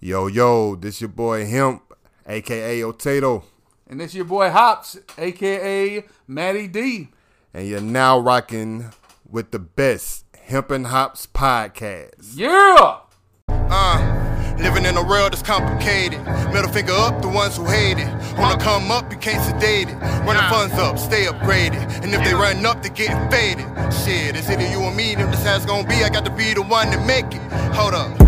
Yo, 0.00 0.26
yo, 0.28 0.76
this 0.76 1.00
your 1.00 1.08
boy 1.08 1.46
Hemp, 1.46 1.82
aka 2.26 2.82
Otato, 2.82 3.44
And 3.86 4.00
this 4.00 4.14
your 4.14 4.24
boy 4.24 4.50
Hops, 4.50 4.98
aka 5.18 6.04
Matty 6.26 6.68
D. 6.68 7.08
and 7.52 7.66
you're 7.68 7.80
now 7.82 8.18
rocking 8.18 8.92
with 9.28 9.50
the 9.50 9.58
best 9.58 10.24
Hemp 10.44 10.70
and 10.70 10.86
Hops 10.86 11.26
podcast. 11.26 12.32
Yeah! 12.34 13.00
Uh, 13.48 14.56
living 14.58 14.86
in 14.86 14.96
a 14.96 15.04
world 15.06 15.32
that's 15.32 15.42
complicated. 15.42 16.18
Middle 16.52 16.72
finger 16.72 16.92
up, 16.92 17.20
the 17.20 17.28
ones 17.28 17.56
who 17.58 17.66
hate 17.66 17.98
it. 17.98 18.08
Wanna 18.38 18.58
come 18.58 18.90
up, 18.90 19.12
you 19.12 19.18
can't 19.18 19.44
sedate 19.44 19.88
it. 19.90 19.94
Run 20.24 20.36
the 20.36 20.42
funds 20.48 20.74
up, 20.76 20.98
stay 20.98 21.26
upgraded. 21.26 21.76
And 22.02 22.14
if 22.14 22.24
they 22.24 22.32
run 22.32 22.64
up, 22.64 22.82
they 22.82 22.88
getting 22.88 23.30
faded. 23.30 23.66
Shit, 23.92 24.34
it's 24.34 24.48
either 24.48 24.66
you 24.66 24.80
or 24.80 24.94
me, 24.94 25.14
them 25.14 25.30
this 25.30 25.44
has 25.44 25.66
gonna 25.66 25.86
be. 25.86 25.96
I 26.02 26.08
got 26.08 26.24
to 26.24 26.30
be 26.30 26.54
the 26.54 26.62
one 26.62 26.90
to 26.90 26.98
make 27.04 27.26
it. 27.26 27.42
Hold 27.74 27.94
up, 27.94 28.18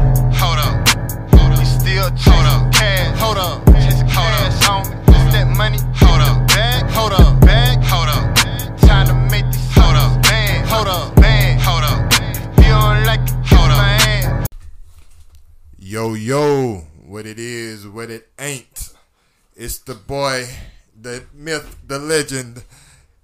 hold 2.02 2.12
up. 2.12 2.18
Hold 2.18 2.46
up, 2.46 2.72
cash, 2.72 3.18
hold 3.18 3.38
up, 3.38 3.66
just 3.66 4.06
cash 4.06 4.68
on 4.68 4.88
me. 4.88 4.96
Just 5.06 5.32
that 5.32 5.46
money, 5.56 5.78
hold 5.94 6.20
up, 6.20 6.48
bag, 6.48 6.84
hold 6.90 7.12
up, 7.12 7.40
bag, 7.40 7.78
hold 7.84 8.08
up. 8.08 8.34
Time 8.78 9.06
to 9.06 9.14
make 9.30 9.46
this, 9.46 9.72
hold 9.74 9.96
up, 9.96 10.22
man, 10.24 10.66
hold 10.66 10.88
up, 10.88 11.18
man, 11.20 11.58
hold 11.60 11.84
up. 11.84 12.12
If 12.58 12.64
you 12.64 12.72
don't 12.72 13.04
like 13.04 13.20
it, 13.20 13.34
hold 13.46 13.70
up, 13.70 13.78
man. 13.78 14.46
Yo, 15.78 16.14
yo, 16.14 16.84
what 17.06 17.26
it 17.26 17.38
is, 17.38 17.86
what 17.86 18.10
it 18.10 18.28
ain't. 18.38 18.92
It's 19.54 19.78
the 19.78 19.94
boy, 19.94 20.46
the 21.00 21.24
myth, 21.32 21.78
the 21.86 21.98
legend, 21.98 22.64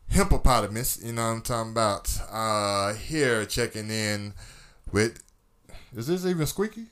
Hippopotamus, 0.08 1.00
you 1.02 1.12
know 1.12 1.22
what 1.22 1.34
I'm 1.34 1.42
talking 1.42 1.72
about. 1.72 2.16
Uh, 2.30 2.94
here 2.94 3.44
checking 3.44 3.90
in 3.90 4.34
with, 4.92 5.22
is 5.96 6.06
this 6.06 6.24
even 6.24 6.46
squeaky? 6.46 6.86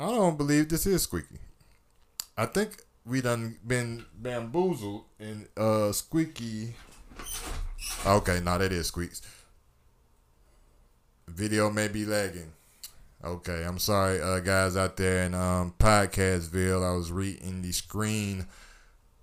I 0.00 0.06
don't 0.10 0.38
believe 0.38 0.68
this 0.68 0.86
is 0.86 1.02
squeaky. 1.02 1.38
I 2.36 2.46
think 2.46 2.82
we 3.04 3.20
done 3.20 3.56
been 3.66 4.04
bamboozled 4.14 5.02
and 5.18 5.48
uh 5.56 5.90
squeaky. 5.90 6.74
Okay, 8.06 8.38
no, 8.40 8.58
that 8.58 8.70
is 8.70 8.86
squeaks. 8.86 9.22
Video 11.26 11.68
may 11.68 11.88
be 11.88 12.04
lagging. 12.04 12.52
Okay, 13.24 13.64
I'm 13.64 13.80
sorry, 13.80 14.20
uh, 14.20 14.38
guys 14.38 14.76
out 14.76 14.96
there 14.96 15.24
in 15.24 15.34
um, 15.34 15.74
Podcastville. 15.80 16.88
I 16.88 16.94
was 16.96 17.10
reading 17.10 17.62
the 17.62 17.72
screen 17.72 18.46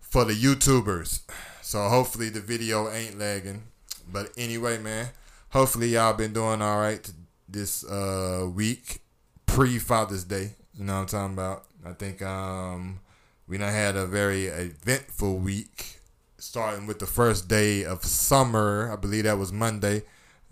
for 0.01 0.25
the 0.25 0.33
YouTubers, 0.33 1.21
so 1.61 1.87
hopefully 1.87 2.27
the 2.27 2.41
video 2.41 2.91
ain't 2.91 3.17
lagging. 3.17 3.63
But 4.11 4.31
anyway, 4.37 4.77
man, 4.79 5.07
hopefully 5.51 5.87
y'all 5.87 6.13
been 6.13 6.33
doing 6.33 6.61
all 6.61 6.79
right 6.81 7.09
this 7.47 7.85
uh, 7.85 8.49
week 8.53 8.99
pre 9.45 9.79
Father's 9.79 10.25
Day. 10.25 10.51
You 10.77 10.83
know 10.85 10.93
what 10.95 10.99
I'm 11.01 11.07
talking 11.07 11.33
about? 11.33 11.65
I 11.85 11.93
think 11.93 12.21
um, 12.21 12.99
we 13.47 13.57
done 13.57 13.71
had 13.71 13.95
a 13.95 14.05
very 14.05 14.45
eventful 14.47 15.37
week, 15.37 15.99
starting 16.37 16.85
with 16.87 16.99
the 16.99 17.05
first 17.05 17.47
day 17.47 17.85
of 17.85 18.03
summer. 18.03 18.89
I 18.91 18.95
believe 18.97 19.23
that 19.23 19.37
was 19.37 19.51
Monday, 19.53 20.03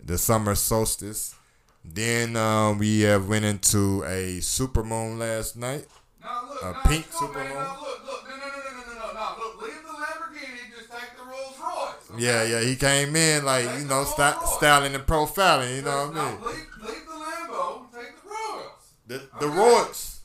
the 0.04 0.18
summer 0.18 0.56
solstice. 0.56 1.36
Then 1.84 2.38
um, 2.38 2.78
we 2.78 3.02
have 3.02 3.28
went 3.28 3.44
into 3.44 4.04
a 4.06 4.40
super 4.40 4.84
moon 4.84 5.20
last 5.20 5.58
night. 5.58 5.86
Now 6.22 6.44
look, 6.48 6.62
A 6.64 6.72
now, 6.72 6.82
pink 6.86 7.12
come 7.12 7.28
on, 7.28 7.34
man, 7.34 7.44
Superman? 7.44 7.64
Now 7.66 7.78
look, 7.82 8.06
look, 8.06 8.24
no, 8.30 8.36
no, 8.38 8.46
no, 8.46 8.48
no, 8.48 8.94
no, 8.94 8.94
no, 8.96 9.14
no, 9.14 9.36
look, 9.44 9.62
leave 9.62 9.84
the 9.84 9.90
Lamborghini, 9.92 10.78
just 10.78 10.90
take 10.90 11.18
the 11.18 11.24
Rolls 11.30 11.60
Royce. 11.60 12.12
okay? 12.12 12.24
Yeah, 12.24 12.44
yeah, 12.46 12.62
he 12.66 12.78
came 12.78 13.14
in 13.18 13.44
like 13.44 13.66
you 13.78 13.86
know 13.86 14.06
st- 14.06 14.42
styling 14.58 14.96
and 14.96 15.06
profiling. 15.06 15.76
You 15.76 15.82
know 15.82 16.08
what 16.08 16.16
I 16.18 16.32
mean? 16.32 16.42
Leave, 16.42 16.56
leave 16.80 17.06
the 17.06 17.12
Lambo, 17.12 17.92
take 17.92 18.16
the 18.24 18.30
Royals. 18.30 18.94
The 19.08 19.18
the 19.42 19.46
Okay. 19.48 19.58
Royce. 19.58 20.22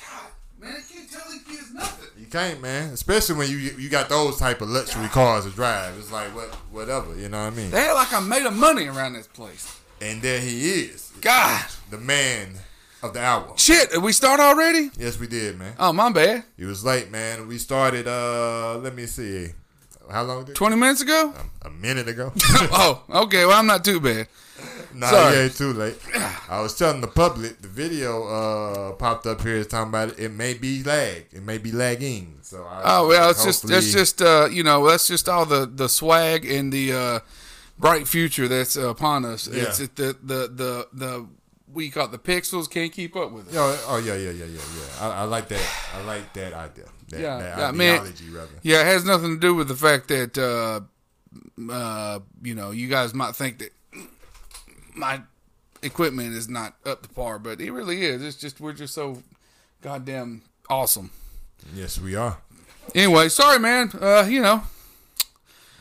God, 0.00 0.30
man, 0.58 0.72
I 0.76 0.92
can't 0.92 1.08
tell 1.08 1.30
these 1.30 1.42
kids 1.44 1.72
nothing. 1.72 2.08
You 2.18 2.21
can't, 2.32 2.62
man. 2.62 2.92
Especially 2.92 3.36
when 3.36 3.50
you 3.50 3.56
you 3.56 3.88
got 3.88 4.08
those 4.08 4.38
type 4.38 4.62
of 4.62 4.68
luxury 4.70 5.08
cars 5.08 5.44
to 5.44 5.50
drive. 5.50 5.96
It's 5.98 6.10
like 6.10 6.34
what 6.34 6.48
whatever. 6.72 7.14
You 7.16 7.28
know 7.28 7.44
what 7.44 7.52
I 7.52 7.56
mean? 7.56 7.70
They 7.70 7.78
act 7.78 7.94
like 7.94 8.12
I 8.12 8.20
made 8.20 8.46
of 8.46 8.56
money 8.56 8.86
around 8.86 9.12
this 9.12 9.26
place. 9.26 9.78
And 10.00 10.20
there 10.22 10.40
he 10.40 10.68
is, 10.70 11.12
God, 11.20 11.64
the 11.90 11.98
man 11.98 12.54
of 13.02 13.12
the 13.14 13.20
hour. 13.20 13.52
shit, 13.56 13.90
did 13.90 14.02
we 14.02 14.12
start 14.12 14.40
already? 14.40 14.90
Yes, 14.98 15.18
we 15.18 15.28
did, 15.28 15.58
man. 15.58 15.74
Oh, 15.78 15.92
my 15.92 16.10
bad. 16.10 16.44
It 16.58 16.64
was 16.64 16.84
late, 16.84 17.10
man. 17.10 17.46
We 17.46 17.58
started. 17.58 18.08
uh 18.08 18.78
Let 18.78 18.94
me 18.94 19.06
see. 19.06 19.48
How 20.10 20.22
long? 20.22 20.44
Did, 20.44 20.56
20 20.56 20.76
minutes 20.76 21.02
ago? 21.02 21.32
a 21.62 21.70
minute 21.70 22.08
ago. 22.08 22.32
oh, 22.72 23.02
okay, 23.24 23.46
well, 23.46 23.58
I'm 23.58 23.66
not 23.66 23.84
too 23.84 24.00
bad. 24.00 24.26
Nah, 24.94 25.10
Sorry. 25.10 25.36
yeah, 25.36 25.48
too 25.48 25.72
late. 25.72 25.96
I 26.48 26.60
was 26.60 26.76
telling 26.76 27.00
the 27.00 27.06
public 27.08 27.60
the 27.62 27.68
video 27.68 28.26
uh 28.26 28.92
popped 28.92 29.26
up 29.26 29.40
here. 29.42 29.56
It's 29.56 29.68
talking 29.70 29.88
about 29.88 30.10
it. 30.10 30.18
It 30.18 30.30
may 30.32 30.54
be 30.54 30.82
lag. 30.82 31.26
It 31.32 31.42
may 31.42 31.58
be 31.58 31.72
lagging. 31.72 32.38
So 32.42 32.64
I, 32.64 32.82
Oh 32.84 33.08
well, 33.08 33.30
it's 33.30 33.44
just 33.44 33.66
that's 33.66 33.92
just 33.92 34.20
uh, 34.20 34.48
you 34.50 34.62
know 34.62 34.86
that's 34.88 35.08
just 35.08 35.28
all 35.28 35.46
the 35.46 35.66
the 35.66 35.88
swag 35.88 36.44
and 36.44 36.72
the 36.72 36.92
uh, 36.92 37.18
bright 37.78 38.06
future 38.06 38.48
that's 38.48 38.76
uh, 38.76 38.88
upon 38.90 39.24
us. 39.24 39.46
It's 39.46 39.78
Yeah. 39.80 39.84
it, 39.84 39.96
the 39.96 40.16
the 40.22 40.48
the 40.48 40.88
the 40.92 41.26
we 41.72 41.88
call 41.90 42.04
it 42.04 42.10
the 42.12 42.18
pixels 42.18 42.68
can't 42.70 42.92
keep 42.92 43.16
up 43.16 43.32
with 43.32 43.48
it. 43.48 43.54
Yo, 43.54 43.62
oh 43.88 43.96
yeah, 44.04 44.14
yeah, 44.14 44.30
yeah, 44.30 44.44
yeah, 44.44 44.60
yeah. 44.76 45.06
I, 45.08 45.20
I 45.20 45.24
like 45.24 45.48
that. 45.48 45.66
I 45.94 46.02
like 46.02 46.32
that 46.34 46.52
idea. 46.52 46.84
That, 47.08 47.20
Yeah, 47.20 47.38
that 47.38 47.58
yeah, 47.58 47.70
man. 47.72 48.12
rather. 48.32 48.48
Yeah, 48.62 48.80
it 48.82 48.86
has 48.86 49.04
nothing 49.06 49.34
to 49.36 49.40
do 49.40 49.54
with 49.54 49.68
the 49.68 49.74
fact 49.76 50.08
that 50.08 50.36
uh, 50.36 50.80
uh, 51.72 52.18
you 52.42 52.54
know 52.54 52.70
you 52.72 52.88
guys 52.88 53.14
might 53.14 53.34
think 53.34 53.58
that 53.60 53.70
my 54.94 55.22
equipment 55.82 56.34
is 56.34 56.48
not 56.48 56.74
up 56.84 57.02
to 57.02 57.08
par, 57.08 57.38
but 57.38 57.60
it 57.60 57.70
really 57.72 58.04
is. 58.04 58.22
It's 58.22 58.36
just 58.36 58.60
we're 58.60 58.72
just 58.72 58.94
so 58.94 59.22
goddamn 59.80 60.42
awesome. 60.68 61.10
Yes, 61.74 62.00
we 62.00 62.14
are. 62.14 62.38
Anyway, 62.94 63.28
sorry, 63.28 63.58
man. 63.58 63.90
Uh, 64.00 64.26
you 64.28 64.40
know, 64.42 64.62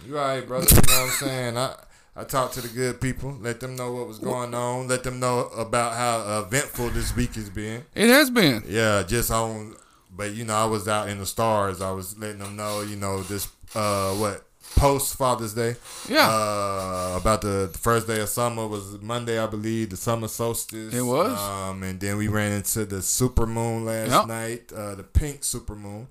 You 0.07 0.17
all 0.17 0.25
right, 0.25 0.47
brother? 0.47 0.67
You 0.69 0.75
know 0.75 0.81
what 0.81 1.03
I'm 1.03 1.09
saying? 1.09 1.57
I 1.57 1.75
I 2.16 2.23
talked 2.25 2.55
to 2.55 2.61
the 2.61 2.67
good 2.67 2.99
people, 2.99 3.38
let 3.39 3.59
them 3.61 3.75
know 3.75 3.94
what 3.94 4.07
was 4.07 4.19
going 4.19 4.53
on, 4.53 4.88
let 4.89 5.03
them 5.03 5.19
know 5.19 5.47
about 5.57 5.93
how 5.93 6.41
eventful 6.41 6.89
this 6.89 7.16
week 7.16 7.35
has 7.35 7.49
been. 7.49 7.85
it 7.95 8.09
has 8.09 8.29
been. 8.29 8.63
Yeah, 8.67 9.03
just 9.03 9.31
on. 9.31 9.75
But 10.13 10.33
you 10.33 10.43
know, 10.43 10.55
I 10.55 10.66
was 10.66 10.88
out 10.89 11.07
in 11.07 11.19
the 11.19 11.25
stars. 11.25 11.81
I 11.81 11.91
was 11.91 12.17
letting 12.17 12.39
them 12.39 12.55
know, 12.57 12.81
you 12.81 12.97
know, 12.97 13.23
this 13.23 13.47
uh 13.75 14.11
what 14.16 14.43
post 14.76 15.16
Father's 15.18 15.54
Day. 15.54 15.76
Yeah. 16.09 16.28
Uh, 16.30 17.18
about 17.20 17.42
the, 17.42 17.70
the 17.72 17.78
first 17.78 18.08
day 18.08 18.20
of 18.22 18.30
summer 18.30 18.68
was 18.68 19.00
Monday, 19.02 19.38
I 19.40 19.48
believe, 19.48 19.90
the 19.90 19.98
summer 19.98 20.28
solstice. 20.28 20.94
It 20.94 21.02
was. 21.02 21.38
Um, 21.40 21.84
and 21.84 22.00
then 22.00 22.18
we 22.18 22.28
ran 22.28 22.52
into 22.52 22.86
the 22.86 23.02
super 23.02 23.46
moon 23.46 23.86
last 23.86 24.09
Yep. 24.12 24.28
night, 24.28 24.72
uh, 24.76 24.96
the 24.96 25.04
pink 25.04 25.44
super 25.44 25.76
moon. 25.76 26.08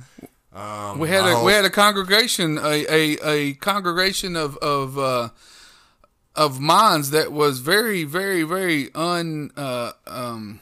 Um, 0.53 0.99
We 0.99 1.09
had 1.09 1.25
a 1.25 1.37
hope- 1.37 1.45
we 1.47 1.53
had 1.53 1.65
a 1.65 1.71
congregation 1.71 2.59
a 2.59 2.85
a, 2.89 3.03
a 3.25 3.53
congregation 3.55 4.35
of 4.37 4.57
of 4.59 4.99
uh, 4.99 5.29
of 6.35 6.59
minds 6.61 7.11
that 7.11 7.31
was 7.33 7.61
very 7.61 8.03
very 8.05 8.43
very 8.43 8.91
un 8.95 9.51
uh, 9.57 9.93
um 10.07 10.59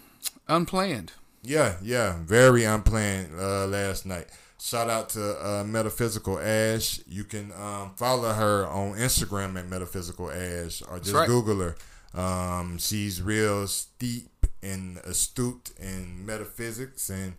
unplanned. 0.47 1.13
Yeah, 1.43 1.77
yeah, 1.83 2.17
very 2.23 2.65
unplanned 2.65 3.31
uh, 3.41 3.67
last 3.67 4.05
night. 4.05 4.27
Shout 4.61 4.91
out 4.91 5.11
to 5.11 5.47
uh, 5.47 5.65
Metaphysical 5.65 6.39
Ash. 6.41 7.01
You 7.07 7.23
can 7.25 7.53
um, 7.53 7.93
follow 7.97 8.33
her 8.33 8.67
on 8.67 8.95
Instagram 8.95 9.57
at 9.57 9.69
Metaphysical 9.69 10.31
Ash, 10.31 10.83
or 10.91 10.99
just 10.99 11.15
right. 11.15 11.29
Google 11.29 11.61
her. 11.61 11.77
Um, 12.21 12.79
she's 12.79 13.23
real 13.23 13.67
steep 13.69 14.47
and 14.63 14.99
astute 14.99 15.71
in 15.79 16.27
metaphysics, 16.27 17.09
and 17.09 17.35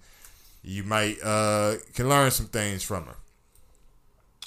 you 0.63 0.83
might 0.83 1.17
uh, 1.21 1.75
can 1.93 2.07
learn 2.07 2.31
some 2.31 2.45
things 2.47 2.83
from 2.83 3.05
her. 3.05 3.15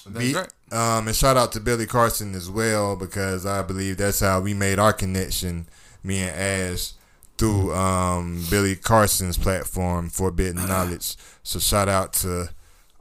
That's 0.07 0.33
Be- 0.33 0.35
right. 0.35 0.53
Um, 0.73 1.07
and 1.07 1.15
shout 1.15 1.37
out 1.37 1.53
to 1.53 1.61
Billy 1.61 1.87
Carson 1.87 2.35
as 2.35 2.51
well 2.51 2.97
because 2.97 3.45
I 3.45 3.61
believe 3.61 3.99
that's 3.99 4.21
how 4.21 4.41
we 4.41 4.55
made 4.55 4.79
our 4.79 4.95
connection, 4.95 5.67
me 6.03 6.21
and 6.21 6.73
Ash, 6.75 6.93
through 7.37 7.75
um, 7.75 8.43
Billy 8.49 8.77
Carson's 8.77 9.37
platform, 9.37 10.09
Forbidden 10.09 10.67
Knowledge. 10.69 11.17
So 11.43 11.59
shout 11.59 11.91
out 11.91 12.15
to 12.15 12.49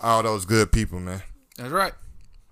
all 0.01 0.23
those 0.23 0.45
good 0.45 0.71
people, 0.71 0.99
man. 0.99 1.21
That's 1.57 1.71
right. 1.71 1.93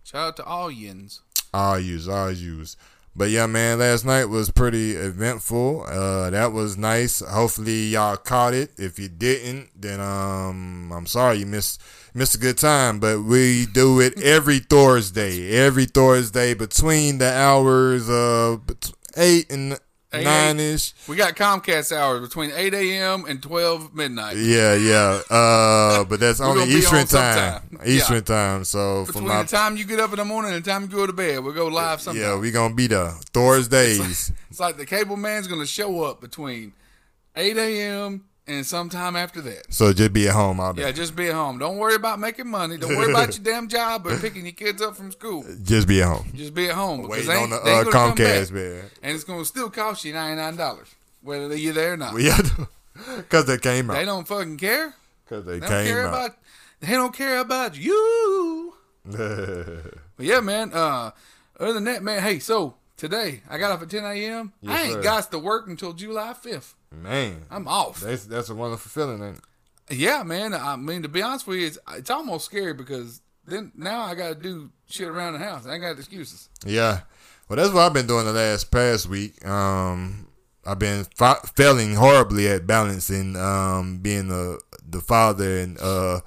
Shout 0.04 0.28
out 0.28 0.36
to 0.38 0.44
all 0.44 0.72
yins. 0.72 1.22
All 1.54 1.80
yous, 1.80 2.07
all 2.07 2.31
yous. 2.31 2.78
But 3.16 3.31
yeah, 3.31 3.48
man, 3.48 3.80
last 3.80 4.06
night 4.06 4.25
was 4.25 4.51
pretty 4.51 4.92
eventful. 4.92 5.86
Uh, 5.88 6.30
that 6.30 6.54
was 6.54 6.78
nice. 6.78 7.19
Hopefully 7.19 7.88
y'all 7.88 8.18
caught 8.18 8.54
it. 8.54 8.72
If 8.78 8.98
you 9.00 9.10
didn't, 9.10 9.69
then 9.75 10.00
um, 10.00 10.92
I'm 10.94 11.06
sorry 11.06 11.40
you 11.40 11.46
missed 11.46 11.81
missed 12.13 12.36
a 12.36 12.38
good 12.38 12.57
time. 12.57 13.00
But 13.00 13.24
we 13.24 13.66
do 13.66 14.00
it 14.00 14.19
every 14.24 14.60
Thursday, 14.60 15.52
every 15.52 15.86
Thursday 15.86 16.54
between 16.54 17.18
the 17.18 17.31
hours 17.31 18.10
of 18.10 18.62
eight 19.18 19.52
and 19.52 19.78
nine 20.14 20.60
ish. 20.60 20.94
We 21.08 21.16
got 21.16 21.36
Comcast 21.36 21.96
hours 21.96 22.22
between 22.22 22.52
eight 22.56 22.74
a.m. 22.74 23.26
and 23.26 23.42
twelve 23.42 23.94
midnight. 23.94 24.38
Yeah, 24.38 24.76
yeah. 24.76 25.22
Uh, 25.30 26.04
but 26.06 26.20
that's 26.20 26.40
only 26.42 26.64
Eastern 26.70 27.00
on 27.00 27.06
time. 27.08 27.62
sometime. 27.70 27.88
Eastern 27.88 28.16
Yeah. 28.18 28.22
time. 28.22 28.64
So 28.66 29.06
Between 29.06 29.24
from 29.26 29.28
my 29.30 29.44
the 29.44 29.50
time 29.50 29.78
you 29.78 29.86
get 29.86 30.00
up 30.00 30.12
in 30.12 30.18
the 30.18 30.26
morning 30.26 30.54
and 30.54 30.64
the 30.64 30.70
time 30.70 30.84
you 30.84 30.88
go 30.88 31.06
to 31.06 31.14
bed, 31.14 31.40
we'll 31.44 31.54
go 31.54 31.68
live 31.68 32.02
sometime. 32.02 32.22
yeah, 32.24 32.38
we 32.40 32.52
gonna 32.52 32.74
be 32.74 32.88
there 32.88 33.12
Thursdays. 33.34 34.32
It's 34.50 34.60
like 34.60 34.78
the 34.78 34.86
cable 34.86 35.18
man's 35.18 35.48
gonna 35.48 35.66
show 35.68 36.04
up 36.04 36.22
between 36.22 36.74
eight 37.36 37.58
a.m. 37.58 38.26
and 38.50 38.66
sometime 38.66 39.16
after 39.16 39.40
that. 39.42 39.72
So 39.74 39.94
just 39.94 40.12
be 40.12 40.28
at 40.28 40.34
home 40.34 40.60
all 40.60 40.74
day. 40.74 40.81
Yeah, 40.81 40.92
just 40.92 41.16
be 41.16 41.28
at 41.28 41.34
home. 41.36 41.60
Don't 41.60 41.78
worry 41.78 41.96
about 41.96 42.19
making 42.19 42.48
money. 42.50 42.78
Don't 42.78 42.96
worry 42.98 43.12
about 43.12 43.36
your 43.38 43.44
damn 43.44 43.68
job 43.68 44.06
or 44.07 44.18
picking 44.18 44.44
your 44.46 44.54
kids 44.54 44.81
up 44.81 44.96
from 44.96 45.12
school. 45.12 45.46
Just 45.63 45.88
be 45.88 46.01
at 46.01 46.07
home. 46.07 46.31
Just 46.36 46.54
be 46.54 46.68
at 46.69 46.75
home 46.75 47.07
Waiting 47.07 47.28
they 47.28 47.36
on 47.36 47.50
the 47.51 47.60
they 47.60 47.72
uh, 47.80 47.84
Comcast, 47.86 48.51
man. 48.51 48.84
and 49.04 49.16
it's 49.16 49.24
going 49.24 49.40
to 49.40 49.46
still 49.46 49.69
cost 49.69 50.04
you 50.04 50.13
ninety 50.13 50.36
nine 50.42 50.56
dollars 50.56 50.88
whether 51.22 51.56
you're 51.56 51.74
there 51.74 51.94
or 51.94 51.98
not. 51.98 52.19
Yeah, 52.19 52.38
because 53.18 53.46
they 53.46 53.57
came 53.57 53.90
out. 53.90 53.94
They 53.94 54.06
don't 54.06 54.28
fucking 54.28 54.57
care. 54.57 54.94
Because 55.25 55.45
they, 55.45 55.54
They 55.54 55.60
don't 55.60 55.69
came 55.69 55.86
care 55.88 56.07
out. 56.07 56.13
about. 56.13 56.38
They 56.80 56.92
don't 56.94 57.13
care 57.13 57.40
about 57.40 57.78
you. 57.78 58.74
But 60.18 60.25
yeah, 60.25 60.42
man. 60.42 60.74
Uh, 60.74 61.12
other 61.60 61.74
than 61.74 61.86
that, 61.86 62.04
man. 62.04 62.22
Hey, 62.22 62.40
so 62.40 62.75
today 62.98 63.42
I 63.50 63.57
got 63.57 63.72
off 63.72 63.81
at 63.81 63.90
ten 63.90 64.04
a.m. 64.04 64.52
I 64.68 64.81
ain't 64.84 64.94
sir. 64.94 65.02
got 65.02 65.31
to 65.31 65.40
work 65.40 65.68
until 65.68 65.94
July 65.94 66.34
fifth. 66.34 66.75
Man, 66.92 67.46
I'm 67.50 67.68
off. 67.68 68.02
that's 68.02 68.26
that's 68.26 68.50
a 68.50 68.56
wonderful 68.56 68.90
feeling, 68.90 69.24
ain't 69.24 69.38
it? 69.38 69.44
Yeah, 69.98 70.24
man. 70.24 70.54
I 70.54 70.76
mean, 70.76 71.02
to 71.02 71.10
be 71.10 71.22
honest 71.22 71.48
with 71.48 71.60
you, 71.60 71.68
it's, 71.68 71.80
it's 71.94 72.10
almost 72.10 72.46
scary 72.46 72.74
because 72.74 73.22
then 73.46 73.72
now 73.76 74.02
I 74.02 74.16
got 74.16 74.30
to 74.30 74.36
do 74.36 74.70
shit 74.88 75.08
around 75.08 75.34
the 75.34 75.40
house. 75.40 75.66
I 75.66 75.74
ain't 75.74 75.82
got 75.82 75.98
excuses. 75.98 76.50
Yeah. 76.66 77.02
Well, 77.48 77.58
that's 77.58 77.74
what 77.74 77.82
I've 77.82 77.94
been 77.94 78.06
doing 78.06 78.26
the 78.26 78.34
last 78.34 78.70
past 78.72 79.10
week. 79.10 79.44
Um, 79.46 80.28
I've 80.66 80.78
been 80.78 81.06
fa- 81.16 81.42
failing 81.56 81.96
horribly 81.96 82.48
at 82.48 82.68
balancing 82.68 83.36
um, 83.36 83.98
being 83.98 84.28
the 84.28 84.60
the 84.88 85.02
father 85.02 85.60
and 85.60 85.80
uh, 85.80 86.20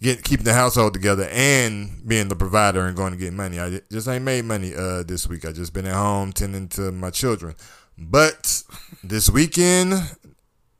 get 0.00 0.24
keeping 0.24 0.44
the 0.44 0.54
household 0.54 0.94
together 0.94 1.28
and 1.30 2.02
being 2.06 2.28
the 2.28 2.36
provider 2.36 2.86
and 2.86 2.96
going 2.96 3.12
to 3.12 3.18
get 3.18 3.32
money. 3.32 3.60
I 3.60 3.80
just 3.90 4.08
ain't 4.08 4.24
made 4.24 4.44
money 4.44 4.74
uh, 4.74 5.04
this 5.04 5.28
week. 5.28 5.44
I 5.44 5.52
just 5.52 5.72
been 5.72 5.86
at 5.86 5.94
home 5.94 6.32
tending 6.32 6.68
to 6.70 6.90
my 6.90 7.10
children. 7.10 7.54
But 7.98 8.62
this 9.02 9.30
weekend, 9.30 9.94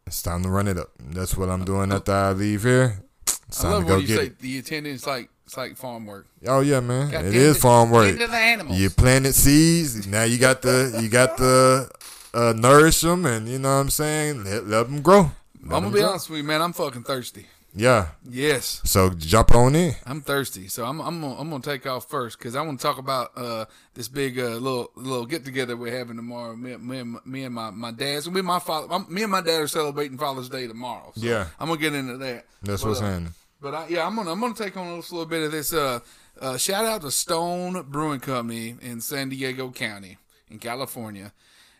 it's 0.06 0.22
time 0.22 0.42
to 0.42 0.48
run 0.48 0.68
it 0.68 0.78
up. 0.78 0.90
That's 0.98 1.36
what 1.36 1.48
I'm 1.48 1.64
doing 1.64 1.92
after 1.92 2.12
I 2.12 2.32
leave 2.32 2.62
here. 2.62 3.02
It's 3.26 3.60
I 3.60 3.62
time 3.64 3.72
love 3.72 3.82
to 3.82 3.88
go 3.88 3.92
when 3.94 4.00
you 4.02 4.06
get 4.08 4.18
say 4.18 4.26
it. 4.26 4.38
the 4.38 4.58
attendance 4.58 5.06
like 5.06 5.28
it's 5.46 5.56
like 5.56 5.76
farm 5.76 6.06
work. 6.06 6.26
Oh 6.46 6.60
yeah, 6.60 6.80
man. 6.80 7.10
Got 7.10 7.24
it 7.26 7.34
is 7.34 7.58
farm 7.58 7.90
work. 7.90 8.18
to 8.18 8.26
the 8.26 8.36
animals. 8.36 8.78
You 8.78 8.90
planted 8.90 9.34
seeds. 9.34 10.06
Now 10.06 10.24
you 10.24 10.38
got 10.38 10.62
the 10.62 10.98
you 11.00 11.08
got 11.08 11.36
the 11.36 11.90
uh, 12.32 12.52
nourish 12.56 13.00
them, 13.02 13.26
and 13.26 13.48
you 13.48 13.58
know 13.58 13.68
what 13.74 13.80
I'm 13.82 13.90
saying. 13.90 14.44
Let, 14.44 14.66
let 14.66 14.86
them 14.88 15.02
grow. 15.02 15.22
Let 15.22 15.32
I'm 15.62 15.68
gonna 15.68 15.90
be 15.90 16.00
grow. 16.00 16.10
honest 16.10 16.30
with 16.30 16.38
you, 16.38 16.44
man. 16.44 16.60
I'm 16.62 16.72
fucking 16.72 17.04
thirsty. 17.04 17.46
Yeah. 17.76 18.08
Yes, 18.28 18.80
So 18.84 19.10
jump 19.10 19.52
on 19.54 19.74
in. 19.74 19.94
I'm 20.06 20.20
thirsty. 20.20 20.68
So 20.68 20.84
I'm 20.84 21.00
I'm 21.00 21.20
gonna, 21.20 21.34
I'm 21.40 21.50
gonna 21.50 21.62
take 21.62 21.86
off 21.86 22.08
first 22.08 22.38
because 22.38 22.54
I 22.54 22.62
want 22.62 22.78
to 22.78 22.82
talk 22.86 22.98
about 22.98 23.32
uh 23.36 23.64
this 23.94 24.06
big 24.06 24.38
uh, 24.38 24.50
little 24.58 24.90
little 24.94 25.26
get 25.26 25.44
together 25.44 25.76
we're 25.76 25.96
having 25.96 26.16
tomorrow. 26.16 26.54
Me, 26.54 26.76
me, 26.76 26.98
and, 27.00 27.10
my- 27.12 27.20
me 27.24 27.44
and 27.44 27.54
my 27.54 27.70
my 27.70 27.90
dad's 27.90 28.30
me 28.30 28.38
and 28.38 28.46
my 28.46 28.60
father. 28.60 28.86
I'm, 28.92 29.12
me 29.12 29.22
and 29.24 29.32
my 29.32 29.40
dad 29.40 29.60
are 29.60 29.66
celebrating 29.66 30.16
Father's 30.18 30.48
Day 30.48 30.68
tomorrow. 30.68 31.12
So 31.16 31.26
Yeah. 31.26 31.46
I'm 31.58 31.66
gonna 31.68 31.80
get 31.80 31.94
into 31.94 32.16
that. 32.18 32.46
That's 32.62 32.82
But, 32.82 32.88
what's 32.88 33.00
uh, 33.00 33.06
happening. 33.06 33.34
But 33.60 33.74
I, 33.74 33.88
yeah, 33.88 34.06
I'm 34.06 34.14
gonna 34.14 34.30
I'm 34.30 34.40
gonna 34.40 34.54
take 34.54 34.76
on 34.76 34.86
a 34.86 34.94
little, 34.96 35.18
little 35.18 35.28
bit 35.30 35.42
of 35.42 35.50
this. 35.52 35.72
Uh, 35.72 35.98
uh, 36.40 36.56
shout 36.56 36.84
out 36.84 37.00
to 37.02 37.10
Stone 37.10 37.82
Brewing 37.90 38.20
Company 38.20 38.76
in 38.82 39.00
San 39.00 39.30
Diego 39.30 39.70
County 39.70 40.18
in 40.48 40.58
California. 40.60 41.32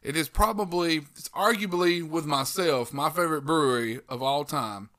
It 0.02 0.16
is 0.16 0.28
probably, 0.28 0.96
it's 1.16 1.30
arguably 1.30 2.06
with 2.06 2.26
myself, 2.26 2.92
my 2.92 3.08
favorite 3.08 3.42
brewery 3.46 4.00
of 4.08 4.22
all 4.22 4.44
time. 4.44 4.90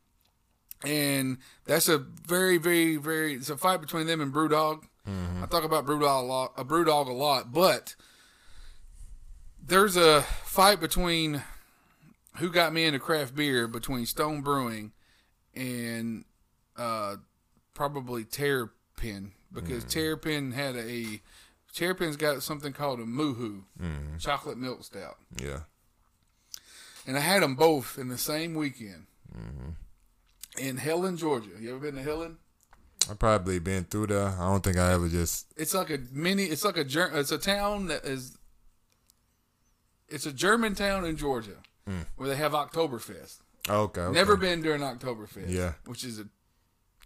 And 0.85 1.39
that's 1.65 1.89
a 1.89 1.97
very, 1.97 2.57
very, 2.57 2.97
very. 2.97 3.33
It's 3.33 3.49
a 3.49 3.57
fight 3.57 3.81
between 3.81 4.07
them 4.07 4.21
and 4.21 4.33
BrewDog. 4.33 4.83
Mm-hmm. 5.07 5.43
I 5.43 5.47
talk 5.47 5.63
about 5.63 5.85
BrewDog 5.85 6.21
a 6.21 6.25
lot, 6.25 6.53
a 6.57 6.65
BrewDog 6.65 7.07
a 7.07 7.13
lot, 7.13 7.51
but 7.51 7.95
there's 9.63 9.97
a 9.97 10.21
fight 10.43 10.79
between 10.79 11.43
who 12.37 12.51
got 12.51 12.73
me 12.73 12.85
into 12.85 12.99
craft 12.99 13.35
beer 13.35 13.67
between 13.67 14.05
Stone 14.05 14.41
Brewing 14.41 14.91
and 15.55 16.25
uh, 16.77 17.15
probably 17.73 18.23
Terrapin 18.23 19.31
because 19.51 19.85
mm. 19.85 19.89
Terrapin 19.89 20.51
had 20.51 20.75
a 20.75 21.21
Terrapin's 21.73 22.15
got 22.15 22.41
something 22.41 22.73
called 22.73 22.99
a 22.99 23.05
Moo-Hoo 23.05 23.65
mm-hmm. 23.81 24.17
chocolate 24.17 24.57
milk 24.57 24.83
stout, 24.83 25.17
Yeah. 25.37 25.61
and 27.05 27.17
I 27.17 27.19
had 27.19 27.43
them 27.43 27.55
both 27.55 27.97
in 27.97 28.07
the 28.07 28.17
same 28.17 28.53
weekend 28.53 29.07
mm-hmm. 29.35 29.71
In 30.57 30.77
Helen, 30.77 31.17
Georgia. 31.17 31.49
You 31.59 31.71
ever 31.71 31.79
been 31.79 31.95
to 31.95 32.01
Helen? 32.03 32.37
I've 33.09 33.19
probably 33.19 33.59
been 33.59 33.83
through 33.83 34.07
there. 34.07 34.27
I 34.29 34.49
don't 34.49 34.63
think 34.63 34.77
I 34.77 34.93
ever 34.93 35.07
just. 35.09 35.47
It's 35.57 35.73
like 35.73 35.89
a 35.89 35.99
mini. 36.11 36.45
It's 36.45 36.63
like 36.65 36.77
a 36.77 36.85
it's 37.19 37.31
a 37.31 37.37
town 37.37 37.87
that 37.87 38.03
is. 38.05 38.37
It's 40.07 40.25
a 40.25 40.31
German 40.31 40.75
town 40.75 41.05
in 41.05 41.17
Georgia 41.17 41.57
where 42.15 42.29
they 42.29 42.35
have 42.35 42.53
Oktoberfest. 42.53 43.39
Okay. 43.69 44.01
okay. 44.01 44.13
Never 44.13 44.37
been 44.37 44.61
during 44.61 44.81
Oktoberfest. 44.81 45.49
Yeah. 45.49 45.73
which 45.85 46.03
is 46.03 46.19
a 46.19 46.25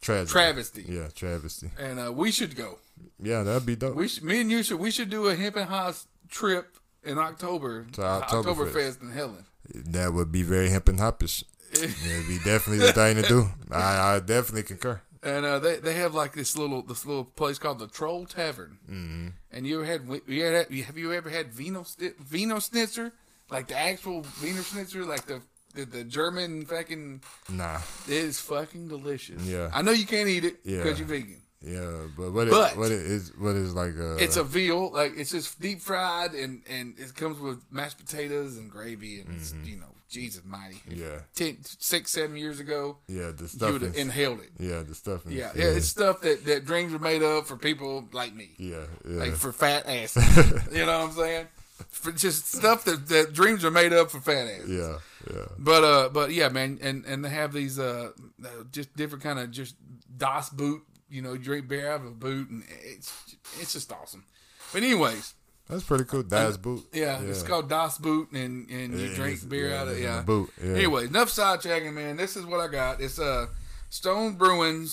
Tragedy. 0.01 0.31
travesty. 0.31 0.86
Yeah, 0.88 1.07
travesty. 1.13 1.72
And 1.78 2.00
uh, 2.00 2.12
we 2.13 2.31
should 2.31 2.56
go. 2.56 2.80
Yeah, 3.22 3.44
that'd 3.44 3.66
be 3.66 3.75
dope. 3.75 3.96
We 3.96 4.07
should, 4.07 4.24
me 4.24 4.42
and 4.42 4.51
you 4.51 4.63
should 4.63 4.80
we 4.80 4.92
should 4.92 5.10
do 5.10 5.28
a 5.28 5.36
Hemp 5.36 5.56
and 5.57 5.69
Hops 5.69 6.07
trip 6.30 6.78
in 7.04 7.18
October 7.18 7.86
To 7.94 8.01
Oktoberfest. 8.01 8.44
Oktoberfest 8.44 9.01
in 9.01 9.12
Helen. 9.12 9.46
that 9.74 10.13
would 10.13 10.31
be 10.31 10.44
very 10.44 10.69
hemp 10.69 10.88
and 10.88 11.00
hoppish. 11.00 11.44
It'd 11.74 12.27
be 12.27 12.38
definitely 12.44 12.86
the 12.86 12.94
thing 12.94 13.16
to 13.21 13.21
do. 13.27 13.48
I, 13.71 14.16
I 14.16 14.19
definitely 14.19 14.63
concur. 14.63 15.01
And 15.21 15.45
uh, 15.45 15.60
they 15.60 15.75
they 15.77 15.94
have 15.95 16.13
like 16.13 16.33
this 16.33 16.57
little 16.57 16.81
this 16.81 17.06
little 17.06 17.25
place 17.25 17.60
called 17.60 17.80
the 17.80 17.88
Troll 17.88 18.25
Tavern. 18.25 18.77
Mm-hmm. 18.89 19.27
And 19.51 19.68
you 19.68 19.81
ever 19.81 19.86
had 19.86 20.21
you 20.27 20.45
ever 20.45 20.57
had, 20.57 20.71
have 20.86 20.98
you 20.98 21.12
ever 21.13 21.30
had 21.30 21.51
Vino 21.54 21.86
Vino 22.19 22.60
Schnitzer 22.60 23.12
like 23.51 23.68
the 23.68 23.77
actual 23.77 24.25
Wiener 24.42 24.62
Schnitzer 24.63 25.04
like 25.04 25.25
the 25.25 25.42
the, 25.75 25.86
the 25.86 26.04
German 26.06 26.66
fucking 26.66 27.21
Nah. 27.50 27.80
it 28.07 28.13
is 28.13 28.39
fucking 28.39 28.88
delicious. 28.88 29.44
Yeah. 29.44 29.69
I 29.74 29.81
know 29.81 29.92
you 29.92 30.06
can't 30.06 30.30
eat 30.30 30.45
it 30.45 30.57
Yeah. 30.63 30.77
because 30.83 30.98
you're 31.00 31.07
vegan. 31.07 31.42
Yeah, 31.62 32.07
but 32.18 32.31
what 32.31 32.50
But- 32.50 32.72
it, 32.72 32.77
what 32.77 32.92
it 32.92 33.01
is 33.01 33.33
what 33.38 33.56
is 33.57 33.74
like 33.74 33.98
uh 34.00 34.15
It's 34.15 34.38
a 34.38 34.44
veal, 34.45 34.92
like 34.94 35.13
it's 35.18 35.31
just 35.31 35.60
deep 35.60 35.81
fried, 35.81 36.33
and 36.33 36.63
and 36.69 36.98
it 36.98 37.13
comes 37.13 37.38
with 37.39 37.60
mashed 37.69 37.98
potatoes 37.98 38.56
and 38.57 38.72
gravy, 38.72 39.19
and 39.19 39.36
it's, 39.36 39.54
you 39.65 39.75
know, 39.75 39.94
Jesus 40.09 40.44
mighty. 40.45 40.81
Yeah. 40.89 41.19
Ten, 41.35 41.57
six, 41.63 42.11
seven 42.11 42.35
years 42.35 42.59
ago, 42.59 42.97
yeah 43.07 43.31
the 43.35 43.47
stuff. 43.47 43.67
You 43.67 43.73
would 43.73 43.81
have 43.83 43.95
inhaled 43.97 44.39
it. 44.41 44.50
yeah 44.59 44.81
the 44.83 44.95
stuff 44.95 45.25
is- 45.27 45.33
Yeah, 45.33 45.51
yeah, 45.56 45.65
it's 45.77 45.88
stuff 45.88 46.21
that 46.21 46.45
that 46.45 46.65
dreams 46.65 46.94
are 46.94 47.00
made 47.00 47.21
of 47.23 47.47
for 47.47 47.56
people 47.57 48.07
like 48.11 48.33
me, 48.35 48.50
yeah 48.57 48.85
yeah 49.07 49.15
like 49.19 49.33
for 49.35 49.51
fat 49.51 49.85
asses. 49.88 50.25
you 50.71 50.85
know 50.85 51.00
what 51.00 51.09
I'm 51.09 51.11
saying? 51.15 51.47
For 51.89 52.11
just 52.11 52.51
stuff 52.51 52.83
that 52.85 53.07
that 53.07 53.33
dreams 53.33 53.63
are 53.63 53.71
made 53.71 53.94
of 53.94 54.11
for 54.11 54.19
fat 54.19 54.47
asses. 54.47 54.69
yeah 54.69 54.97
yeah 55.33 55.45
But 55.57 55.83
uh, 55.83 56.09
but 56.09 56.31
yeah, 56.31 56.50
man, 56.50 56.79
and 56.81 57.05
and 57.05 57.23
they 57.23 57.29
have 57.29 57.53
these 57.53 57.77
uh, 57.79 58.12
uh, 58.43 58.48
just 58.72 58.95
different 58.98 59.24
kind 59.24 59.39
of 59.39 59.51
just 59.51 59.75
Das 60.17 60.50
Boot, 60.50 60.81
you 61.10 61.22
know, 61.22 61.38
drink 61.38 61.67
beer 61.69 61.91
out 61.91 62.01
of 62.01 62.07
a 62.07 62.12
boot, 62.12 62.50
and 62.50 62.63
it's 62.84 63.13
it's 63.62 63.74
just 63.74 63.91
awesome. 63.93 64.25
But 64.74 64.84
anyways, 64.84 65.34
that's 65.69 65.83
pretty 65.83 66.03
cool. 66.05 66.23
Das 66.23 66.57
boot. 66.57 66.85
yeah, 66.91 67.21
it's 67.21 67.43
called 67.43 67.69
Das 67.69 67.97
Boot, 67.97 68.31
and 68.31 68.69
and 68.69 68.93
you 68.99 69.07
Yeah, 69.07 69.15
drink 69.15 69.33
it's- 69.35 69.43
beer 69.45 69.69
yeah, 69.69 69.81
out 69.81 69.88
of 69.88 69.99
yeah. 69.99 70.21
boot, 70.21 70.51
yeah. 70.61 70.73
Anyway, 70.73 71.05
enough 71.05 71.29
sidetracking, 71.29 71.93
man. 71.93 72.17
This 72.17 72.35
is 72.35 72.45
what 72.45 72.59
I 72.59 72.67
got. 72.67 72.99
It's 73.01 73.19
uh 73.19 73.47
Stone 73.89 74.33
Brewing. 74.35 74.88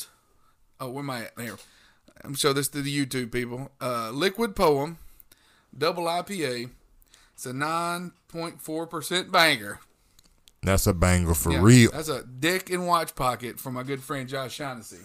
Oh, 0.78 0.90
where 0.90 1.02
am 1.02 1.11
I 1.11 1.23
at? 1.25 1.40
Here. 1.40 1.56
I'm 2.23 2.35
show 2.35 2.52
this 2.52 2.68
to 2.68 2.83
the 2.83 3.06
YouTube 3.06 3.30
people. 3.33 3.71
Uh, 3.80 4.11
Liquid 4.11 4.54
Poem, 4.56 4.99
double 5.76 6.04
IPA. 6.04 6.71
It's 7.35 7.47
a 7.47 7.52
nine 7.52 8.12
point 8.28 8.61
four 8.61 8.87
percent 8.87 9.30
banger. 9.33 9.80
That's 10.62 10.87
a 10.87 10.95
banger 10.95 11.35
for 11.35 11.52
Yeah, 11.52 11.61
real. 11.62 11.90
That's 11.92 12.09
a 12.09 12.25
dick 12.25 12.71
and 12.71 12.87
watch 12.87 13.14
pocket 13.14 13.61
from 13.61 13.75
my 13.75 13.83
good 13.85 14.02
friend 14.02 14.28
Josh 14.28 14.54
Shaughnessy. 14.54 15.04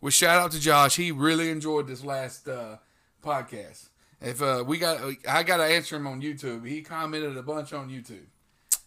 Well, 0.00 0.10
shout 0.10 0.38
out 0.38 0.52
to 0.52 0.60
Josh. 0.60 0.96
He 0.96 1.10
really 1.10 1.50
enjoyed 1.50 1.86
this 1.88 2.04
last 2.04 2.46
uh, 2.48 2.76
podcast. 3.24 3.88
If 4.24 4.40
uh, 4.42 4.64
we 4.66 4.78
got, 4.78 4.98
I 5.28 5.42
got 5.42 5.56
to 5.58 5.64
answer 5.64 5.96
him 5.96 6.06
on 6.06 6.20
YouTube. 6.22 6.66
He 6.66 6.82
commented 6.82 7.36
a 7.36 7.42
bunch 7.42 7.72
on 7.72 7.88
YouTube. 7.90 8.26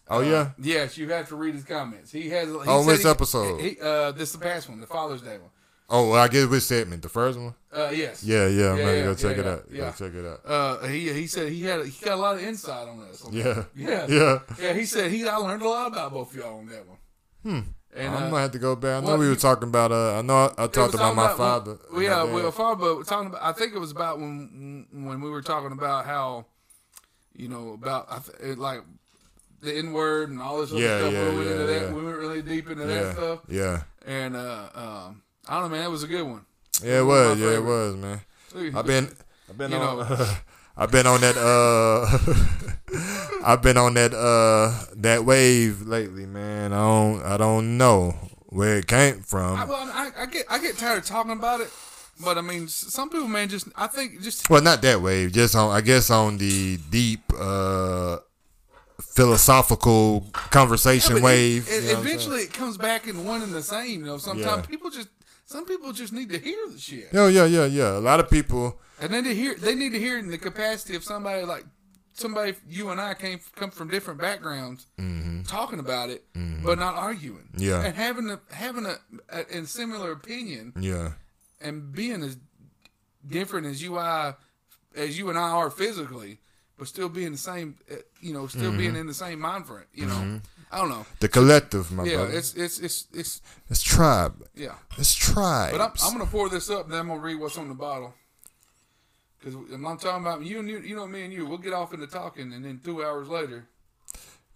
Oh 0.08 0.20
yeah, 0.20 0.50
Yes, 0.58 0.96
you 0.96 1.08
have 1.10 1.28
to 1.28 1.36
read 1.36 1.54
his 1.54 1.64
comments. 1.64 2.12
He 2.12 2.28
has. 2.30 2.48
He 2.48 2.54
Oh, 2.54 2.82
said 2.82 2.86
which 2.92 3.02
he- 3.02 3.08
episode? 3.08 3.60
He, 3.60 3.76
uh, 3.80 4.12
this 4.12 4.28
is 4.32 4.38
the 4.38 4.44
past 4.44 4.68
one, 4.68 4.80
the 4.80 4.86
Father's 4.86 5.20
Day 5.20 5.36
one. 5.38 5.50
Oh, 5.88 6.10
well, 6.10 6.20
I 6.22 6.28
get 6.28 6.48
which 6.50 6.62
segment? 6.64 7.02
The 7.02 7.08
first 7.08 7.38
one? 7.38 7.54
Uh, 7.72 7.90
yes. 7.94 8.22
Yeah, 8.24 8.46
yeah. 8.48 8.70
I'm 8.72 8.76
Yeah, 8.78 8.82
gonna 8.84 8.96
yeah, 8.96 9.02
go 9.04 9.14
check 9.14 9.36
yeah, 9.36 9.42
it 9.42 9.46
out. 9.48 9.64
yeah. 9.70 9.80
Go 9.98 10.06
check 10.06 10.14
it 10.14 10.26
out. 10.26 10.40
Uh, 10.44 10.86
he 10.86 11.12
he 11.12 11.26
said 11.26 11.50
he 11.52 11.62
had 11.62 11.84
he 11.86 12.04
got 12.04 12.14
a 12.14 12.20
lot 12.20 12.36
of 12.36 12.42
insight 12.42 12.88
on 12.88 13.00
this. 13.00 13.24
Yeah, 13.30 13.64
Yeah. 13.74 14.06
yeah. 14.08 14.38
Yeah. 14.60 14.72
He 14.74 14.84
said 14.84 15.10
he 15.10 15.28
I 15.28 15.36
learned 15.36 15.62
a 15.62 15.68
lot 15.68 15.88
about 15.88 16.12
both 16.12 16.30
of 16.32 16.36
y'all 16.36 16.58
on 16.58 16.66
that 16.66 16.84
one. 16.86 16.98
Hmm. 17.42 17.68
And 17.96 18.14
I'm 18.14 18.24
uh, 18.24 18.30
gonna 18.30 18.42
have 18.42 18.50
to 18.52 18.58
go 18.58 18.76
back. 18.76 18.98
I 18.98 19.00
know 19.00 19.06
well, 19.08 19.18
we 19.18 19.26
were 19.26 19.32
you- 19.32 19.38
talking 19.38 19.68
about. 19.68 19.90
Uh, 19.90 20.18
I 20.18 20.22
know 20.22 20.36
I, 20.58 20.64
I 20.64 20.66
talked 20.66 20.94
about 20.94 21.14
my 21.16 21.28
when- 21.28 21.36
father. 21.36 21.78
well, 21.92 22.02
yeah, 22.02 22.24
we 22.24 22.42
were 22.42 22.52
father, 22.52 22.76
but 22.94 23.06
talking 23.06 23.28
about. 23.28 23.42
I 23.42 23.52
think 23.52 23.74
it 23.74 23.78
was 23.78 23.90
about 23.90 24.18
when 24.18 24.86
when 24.92 25.20
we 25.22 25.30
were 25.30 25.40
talking 25.42 25.72
about 25.72 26.04
how, 26.04 26.44
you 27.34 27.48
know, 27.48 27.72
about 27.72 28.06
it, 28.42 28.58
like 28.58 28.82
the 29.62 29.74
N 29.74 29.92
word 29.92 30.28
and 30.30 30.42
all 30.42 30.60
this 30.60 30.70
other 30.72 30.80
Yeah, 30.80 30.98
stuff. 30.98 31.12
yeah, 31.14 31.30
we 31.30 31.36
went 31.38 31.50
into 31.50 31.72
yeah, 31.72 31.78
that. 31.80 31.92
We 31.94 32.04
went 32.04 32.18
really 32.18 32.42
deep 32.42 32.68
into 32.68 32.86
yeah, 32.86 33.02
that 33.02 33.14
stuff, 33.16 33.38
yeah, 33.48 33.82
and 34.06 34.36
uh, 34.36 34.68
um, 34.74 35.22
I 35.48 35.54
don't 35.54 35.62
know, 35.64 35.68
man. 35.70 35.84
That 35.84 35.90
was 35.90 36.02
a 36.02 36.06
good 36.08 36.22
one. 36.24 36.44
yeah. 36.84 36.98
It 36.98 37.02
one 37.02 37.08
was, 37.08 37.38
my 37.38 37.44
yeah, 37.46 37.54
it 37.54 37.64
was, 37.64 37.96
man. 37.96 38.20
I've 38.76 38.86
been, 38.86 39.08
I've 39.48 39.56
been 39.58 39.70
You 39.70 39.76
on. 39.78 39.98
know. 40.08 40.26
I've 40.78 40.90
been 40.92 41.06
on 41.06 41.22
that 41.22 41.36
uh 41.38 42.04
I've 43.48 43.62
been 43.62 43.76
on 43.76 43.94
that 43.94 44.12
uh 44.12 44.72
that 44.96 45.24
wave 45.24 45.82
lately, 45.82 46.26
man. 46.26 46.72
I 46.72 46.78
don't 46.78 47.22
I 47.22 47.36
don't 47.36 47.78
know 47.78 48.12
where 48.48 48.76
it 48.78 48.86
came 48.88 49.18
I, 49.18 49.22
from. 49.22 49.68
well, 49.68 49.90
I, 49.92 50.10
I 50.18 50.26
get 50.26 50.46
I 50.50 50.58
get 50.58 50.76
tired 50.76 50.98
of 50.98 51.04
talking 51.04 51.30
about 51.32 51.60
it, 51.60 51.70
but 52.24 52.38
I 52.38 52.40
mean, 52.40 52.66
some 52.68 53.08
people, 53.08 53.28
man, 53.28 53.48
just 53.48 53.68
I 53.76 53.86
think 53.86 54.20
just 54.20 54.50
Well, 54.50 54.62
not 54.62 54.82
that 54.82 55.00
wave, 55.00 55.32
just 55.32 55.54
on 55.54 55.70
I 55.70 55.80
guess 55.80 56.10
on 56.10 56.38
the 56.38 56.78
deep 56.90 57.20
uh 57.38 58.18
philosophical 59.00 60.26
conversation 60.50 61.18
it- 61.18 61.22
wave. 61.22 61.68
it- 61.68 61.84
you 61.84 61.92
know 61.92 62.00
eventually, 62.00 62.40
it 62.42 62.52
comes 62.52 62.76
back 62.76 63.06
in 63.06 63.24
one 63.24 63.42
and 63.42 63.52
the 63.54 63.62
same. 63.62 64.00
You 64.00 64.06
know, 64.06 64.18
sometimes 64.18 64.62
Yeah. 64.64 64.70
people 64.70 64.90
just 64.90 65.08
some 65.44 65.64
people 65.64 65.92
just 65.92 66.12
need 66.12 66.28
to 66.30 66.38
hear 66.38 66.58
the 66.72 66.78
shit. 66.78 67.08
Yeah, 67.12 67.28
yeah, 67.28 67.44
yeah, 67.44 67.66
yeah. 67.66 67.96
A 67.96 68.00
lot 68.00 68.18
of 68.18 68.28
people 68.28 68.80
and 69.00 69.12
then 69.12 69.24
to 69.24 69.34
hear 69.34 69.54
they 69.54 69.74
need 69.74 69.92
to 69.92 69.98
hear 69.98 70.16
it 70.18 70.24
in 70.24 70.30
the 70.30 70.38
capacity 70.38 70.96
of 70.96 71.04
somebody 71.04 71.44
like 71.44 71.64
somebody 72.18 72.54
you 72.68 72.88
and 72.90 73.00
I 73.00 73.14
came 73.14 73.40
come 73.54 73.70
from 73.70 73.88
different 73.88 74.20
backgrounds, 74.20 74.86
talking 75.46 75.78
about 75.78 76.10
it, 76.10 76.24
but 76.64 76.78
not 76.78 76.94
arguing. 76.94 77.48
Mm-hmm. 77.54 77.62
Yeah. 77.62 77.82
and 77.84 77.94
having 77.94 78.30
a 78.30 78.40
having 78.50 78.86
a, 78.86 78.96
a, 79.30 79.58
a 79.58 79.66
similar 79.66 80.12
opinion 80.12 80.72
Yeah. 80.78 81.12
and 81.60 81.92
being 81.92 82.22
as 82.22 82.36
different 83.26 83.66
as 83.66 83.82
you 83.82 83.96
are 83.96 84.36
as 84.96 85.18
you 85.18 85.28
and 85.28 85.38
I 85.38 85.50
are 85.50 85.70
physically, 85.70 86.38
but 86.78 86.88
still 86.88 87.08
being 87.08 87.32
the 87.32 87.38
same. 87.38 87.76
uh, 87.90 87.96
You 88.20 88.32
know, 88.32 88.46
still 88.46 88.70
Mm-hmm. 88.70 88.78
being 88.78 88.96
in 88.96 89.06
the 89.06 89.14
same 89.14 89.40
mind 89.40 89.66
frame. 89.66 89.84
You 89.94 90.06
know, 90.06 90.40
I 90.72 90.78
don't 90.78 90.88
know. 90.88 91.06
The 91.20 91.28
collective, 91.28 91.92
my 91.92 92.04
Yeah, 92.04 92.16
brother. 92.16 92.38
it's 92.38 92.54
it's 92.54 92.78
it's 92.80 93.06
it's 93.12 93.42
It's 93.68 93.82
tribe. 93.82 94.36
yeah. 94.54 94.74
It's 94.98 95.14
tribe. 95.14 95.72
But 95.72 95.80
I'm, 95.80 95.92
I'm 96.02 96.12
gonna 96.18 96.30
pour 96.30 96.48
this 96.48 96.70
up, 96.70 96.84
and 96.84 96.92
then 96.92 97.00
I'm 97.00 97.08
gonna 97.08 97.20
read 97.20 97.36
what's 97.40 97.58
on 97.58 97.68
the 97.68 97.74
bottle. 97.74 98.14
Because 99.46 99.72
I'm 99.72 99.96
talking 99.96 100.26
about 100.26 100.42
you 100.44 100.58
and 100.58 100.68
you, 100.68 100.80
you 100.80 100.96
know 100.96 101.06
me 101.06 101.22
and 101.22 101.32
you. 101.32 101.46
We'll 101.46 101.58
get 101.58 101.72
off 101.72 101.94
into 101.94 102.08
talking, 102.08 102.52
and 102.52 102.64
then 102.64 102.80
two 102.84 103.04
hours 103.04 103.28
later, 103.28 103.68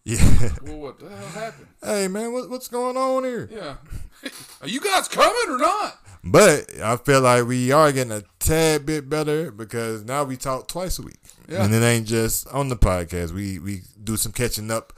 yeah. 0.05 0.19
well, 0.63 0.79
what 0.79 0.99
the 0.99 1.09
hell 1.09 1.29
happened? 1.29 1.69
hey 1.83 2.09
man, 2.09 2.33
what, 2.33 2.51
what's 2.51 2.67
going 2.67 2.97
on 2.97 3.23
here? 3.23 3.49
Yeah, 3.53 3.77
are 4.61 4.69
you 4.69 4.81
guys 4.81 5.07
coming 5.07 5.37
or 5.49 5.59
not? 5.59 5.99
But 6.25 6.81
I 6.83 6.97
feel 6.97 7.21
like 7.21 7.47
we 7.47 7.71
are 7.71 7.93
getting 7.93 8.13
a 8.13 8.25
tad 8.41 8.85
bit 8.85 9.09
better 9.09 9.53
because 9.53 10.05
now 10.05 10.25
we 10.25 10.37
talk 10.37 10.67
twice 10.67 10.99
a 10.99 11.03
week, 11.03 11.21
Yeah. 11.49 11.65
and 11.65 11.73
it 11.73 11.83
ain't 11.83 12.09
just 12.09 12.49
on 12.49 12.69
the 12.69 12.77
podcast. 12.77 13.31
We 13.31 13.61
we 13.61 13.83
do 14.03 14.17
some 14.17 14.33
catching 14.33 14.71
up. 14.73 14.93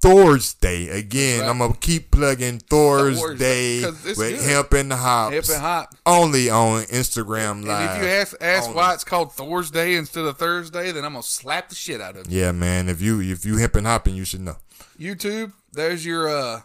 Thursday 0.00 0.88
again. 0.88 1.40
right. 1.40 1.48
I'm 1.48 1.58
gonna 1.58 1.74
keep 1.74 2.10
plugging 2.10 2.60
Thursday 2.60 3.82
'cause 3.82 4.06
it's 4.06 4.18
with 4.18 4.38
good. 4.40 4.48
hemp 4.48 4.72
and 4.72 4.90
the 4.92 4.96
hops. 4.96 5.34
Hip 5.34 5.44
and 5.48 5.60
hop. 5.60 5.94
Only 6.06 6.50
on 6.50 6.84
Instagram 6.84 7.64
Live. 7.66 7.90
And 7.90 7.96
if 7.98 8.02
you 8.08 8.14
ask 8.16 8.36
ask 8.40 8.64
Only. 8.68 8.76
why 8.76 8.94
it's 8.94 9.04
called 9.04 9.32
Thursday 9.34 9.94
instead 9.96 10.24
of 10.24 10.38
Thursday, 10.38 10.92
then 10.92 11.04
I'm 11.04 11.12
gonna 11.14 11.22
slap 11.22 11.68
the 11.68 11.74
shit 11.74 12.00
out 12.00 12.16
of 12.16 12.30
you. 12.30 12.40
yeah, 12.40 12.52
man. 12.52 12.88
If 12.88 13.00
you 13.02 13.20
if 13.20 13.44
you 13.44 13.56
hemp 13.56 13.74
and 13.76 13.86
hopping, 13.86 14.14
you 14.14 14.24
should 14.24 14.40
know. 14.42 14.56
YouTube, 14.98 15.52
there's 15.72 16.04
your 16.06 16.28
uh, 16.28 16.62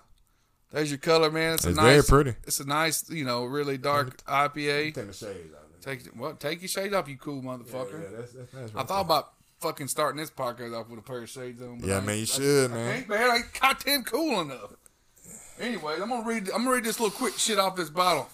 there's 0.71 0.89
your 0.91 0.99
color, 0.99 1.31
man. 1.31 1.55
It's, 1.55 1.65
It's 1.65 1.77
a 1.77 1.81
very 1.81 1.95
nice, 1.97 2.09
pretty. 2.09 2.35
It's 2.45 2.59
a 2.59 2.65
nice, 2.65 3.09
you 3.09 3.25
know, 3.25 3.45
really 3.45 3.77
dark 3.77 4.23
IPA. 4.25 4.93
Take 4.93 5.07
the 5.07 5.13
shades 5.13 5.53
out. 5.53 5.59
Take 5.81 6.05
what? 6.15 6.39
Take 6.39 6.61
your 6.61 6.69
shade 6.69 6.93
off, 6.93 7.07
you 7.09 7.17
cool 7.17 7.41
motherfucker. 7.41 8.15
that's, 8.17 8.31
that's 8.33 8.53
nice 8.53 8.69
I 8.75 8.83
thought 8.83 9.01
about 9.01 9.33
fucking 9.63 9.87
starting 9.87 10.19
this 10.19 10.29
podcast 10.29 10.77
off 10.79 10.89
with 10.89 10.99
a 10.99 11.01
pair 11.01 11.23
of 11.23 11.29
shades 11.29 11.61
on. 11.61 11.79
Yeah, 11.83 11.97
I 11.97 12.01
man, 12.01 12.15
you 12.15 12.19
ain't- 12.21 12.29
should, 12.29 12.71
I, 12.71 12.73
man. 12.75 12.89
I 12.91 12.95
ain't 12.97 13.07
bad. 13.07 13.29
I 13.29 13.35
ain't 13.37 13.59
goddamn 13.59 14.03
cool 14.03 14.41
enough. 14.41 14.73
Anyway, 15.59 15.93
I'm 16.01 16.09
gonna 16.09 16.27
read. 16.27 16.49
I'm 16.51 16.63
gonna 16.65 16.71
read 16.75 16.83
this 16.83 16.99
little 16.99 17.15
quick 17.17 17.37
shit 17.37 17.57
off 17.57 17.75
this 17.75 17.89
bottle. 17.89 18.29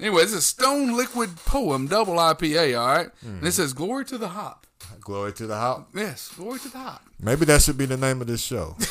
Anyway, 0.00 0.22
this 0.22 0.32
is 0.32 0.46
Stone 0.46 0.96
Liquid 0.96 1.36
Poem 1.46 1.86
Double 1.86 2.14
IPA. 2.14 2.78
All 2.80 2.86
right, 2.86 3.08
Hmm. 3.20 3.28
and 3.38 3.46
it 3.46 3.52
says 3.52 3.72
"Glory 3.72 4.04
to 4.06 4.18
the 4.18 4.28
Hop." 4.28 4.66
Glory 5.00 5.32
to 5.34 5.46
the 5.46 5.56
hop. 5.58 5.90
Yes, 5.94 6.30
glory 6.34 6.58
to 6.60 6.68
the 6.70 6.78
hop. 6.78 7.02
Maybe 7.20 7.44
that 7.44 7.60
should 7.60 7.76
be 7.76 7.84
the 7.84 7.96
name 7.98 8.20
of 8.22 8.26
this 8.26 8.40
show. 8.40 8.76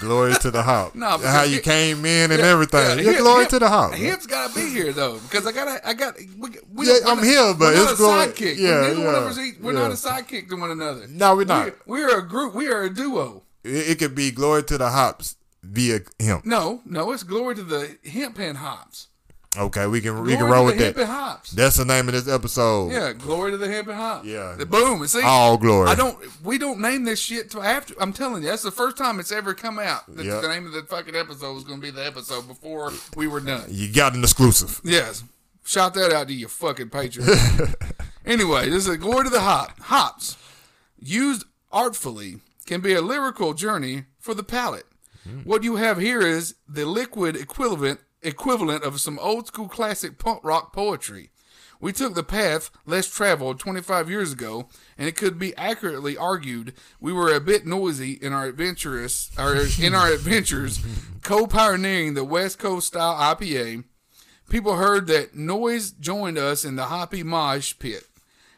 glory 0.00 0.34
to 0.34 0.50
the 0.50 0.62
hop. 0.70 0.94
No, 0.94 1.18
how 1.18 1.42
you 1.44 1.60
came 1.60 2.04
in 2.04 2.30
and 2.32 2.40
everything. 2.40 2.98
Yeah, 2.98 3.12
Hip- 3.12 3.18
glory 3.20 3.46
to 3.46 3.58
the 3.58 3.68
hop. 3.68 3.92
Hip's 3.94 4.26
gotta 4.26 4.54
be 4.54 4.68
here 4.68 4.92
though, 4.92 5.18
because 5.20 5.46
I 5.46 5.52
gotta. 5.52 5.86
I 5.88 5.94
got. 5.94 6.16
We, 6.38 6.50
we, 6.72 6.86
Yeah, 6.86 6.98
I'm 7.06 7.16
not- 7.18 7.24
here, 7.24 7.54
but 7.54 7.60
we're 7.60 7.74
not 7.74 7.82
it's 7.82 7.92
a 7.92 7.96
glory- 7.96 8.26
sidekick. 8.26 8.56
yeah, 8.58 8.68
yeah, 8.68 8.98
We're 9.60 9.72
yeah. 9.72 9.78
not 9.78 9.90
a 9.90 9.94
sidekick 9.94 10.48
to 10.48 10.56
one 10.56 10.70
another. 10.70 11.06
No, 11.08 11.36
we're 11.36 11.44
not. 11.44 11.72
We're, 11.86 12.06
we're 12.08 12.18
a 12.18 12.22
group. 12.28 12.54
We 12.54 12.68
are 12.68 12.82
a 12.82 12.90
duo. 12.92 13.42
It, 13.64 13.90
it 13.90 13.98
could 13.98 14.14
be 14.14 14.30
glory 14.30 14.62
to 14.64 14.78
the 14.78 14.90
hops 14.90 15.36
via 15.62 16.00
him. 16.18 16.42
No, 16.44 16.80
no, 16.84 17.12
it's 17.12 17.22
glory 17.22 17.54
to 17.56 17.62
the 17.62 17.96
hemp 18.04 18.38
and 18.38 18.58
hops. 18.58 19.08
Okay, 19.58 19.86
we 19.86 20.00
can 20.00 20.14
Glory 20.14 20.28
we 20.28 20.36
can 20.36 20.46
roll 20.46 20.64
with 20.64 20.78
that. 20.78 20.96
hops. 21.06 21.50
That's 21.50 21.76
the 21.76 21.84
name 21.84 22.08
of 22.08 22.14
this 22.14 22.26
episode. 22.26 22.90
Yeah, 22.90 23.12
glory 23.12 23.50
to 23.50 23.58
the 23.58 23.68
hemp 23.68 23.88
and 23.88 23.96
hops. 23.96 24.26
Yeah. 24.26 24.56
Boom. 24.66 25.02
And 25.02 25.10
see, 25.10 25.20
All 25.22 25.58
glory. 25.58 25.90
I 25.90 25.94
don't. 25.94 26.16
We 26.42 26.56
don't 26.56 26.80
name 26.80 27.04
this 27.04 27.20
shit 27.20 27.50
till 27.50 27.62
after. 27.62 27.94
I'm 28.00 28.14
telling 28.14 28.42
you, 28.42 28.48
that's 28.48 28.62
the 28.62 28.70
first 28.70 28.96
time 28.96 29.20
it's 29.20 29.30
ever 29.30 29.52
come 29.52 29.78
out. 29.78 30.06
That 30.16 30.24
Yep. 30.24 30.42
The 30.42 30.48
name 30.48 30.66
of 30.66 30.72
the 30.72 30.82
fucking 30.84 31.14
episode 31.14 31.52
was 31.52 31.64
going 31.64 31.80
to 31.80 31.82
be 31.82 31.90
the 31.90 32.04
episode 32.04 32.48
before 32.48 32.92
we 33.14 33.26
were 33.26 33.40
done. 33.40 33.64
You 33.68 33.92
got 33.92 34.14
an 34.14 34.22
exclusive. 34.22 34.80
Yes. 34.84 35.22
Shout 35.64 35.94
that 35.94 36.12
out 36.12 36.28
to 36.28 36.34
you 36.34 36.48
fucking 36.48 36.88
patron. 36.88 37.28
anyway, 38.26 38.70
this 38.70 38.86
is 38.86 38.96
glory 38.96 39.24
to 39.24 39.30
the 39.30 39.40
hop. 39.40 39.78
Hops, 39.80 40.36
used 40.98 41.44
artfully, 41.70 42.38
can 42.66 42.80
be 42.80 42.94
a 42.94 43.02
lyrical 43.02 43.52
journey 43.54 44.04
for 44.18 44.34
the 44.34 44.42
palate. 44.42 44.86
Hmm. 45.24 45.40
What 45.40 45.62
you 45.62 45.76
have 45.76 45.98
here 45.98 46.20
is 46.22 46.54
the 46.66 46.84
liquid 46.84 47.36
equivalent 47.36 48.00
equivalent 48.22 48.84
of 48.84 49.00
some 49.00 49.18
old 49.18 49.46
school 49.46 49.68
classic 49.68 50.18
punk 50.18 50.40
rock 50.42 50.72
poetry. 50.72 51.30
We 51.82 51.92
took 51.92 52.14
the 52.14 52.22
path 52.22 52.70
less 52.86 53.08
traveled 53.08 53.58
25 53.58 54.08
years 54.08 54.32
ago, 54.32 54.68
and 54.96 55.08
it 55.08 55.16
could 55.16 55.36
be 55.36 55.54
accurately 55.56 56.16
argued 56.16 56.74
we 57.00 57.12
were 57.12 57.34
a 57.34 57.40
bit 57.40 57.66
noisy 57.66 58.12
in 58.12 58.32
our 58.32 58.46
adventurous, 58.46 59.32
or 59.36 59.56
in 59.82 59.92
our 59.92 60.12
adventures, 60.12 60.78
co-pioneering 61.22 62.14
the 62.14 62.22
West 62.24 62.60
Coast 62.60 62.86
style 62.86 63.16
IPA. 63.34 63.82
People 64.48 64.76
heard 64.76 65.08
that 65.08 65.34
noise 65.34 65.90
joined 65.90 66.38
us 66.38 66.64
in 66.64 66.76
the 66.76 66.84
hoppy 66.84 67.24
mosh 67.24 67.76
pit, 67.80 68.04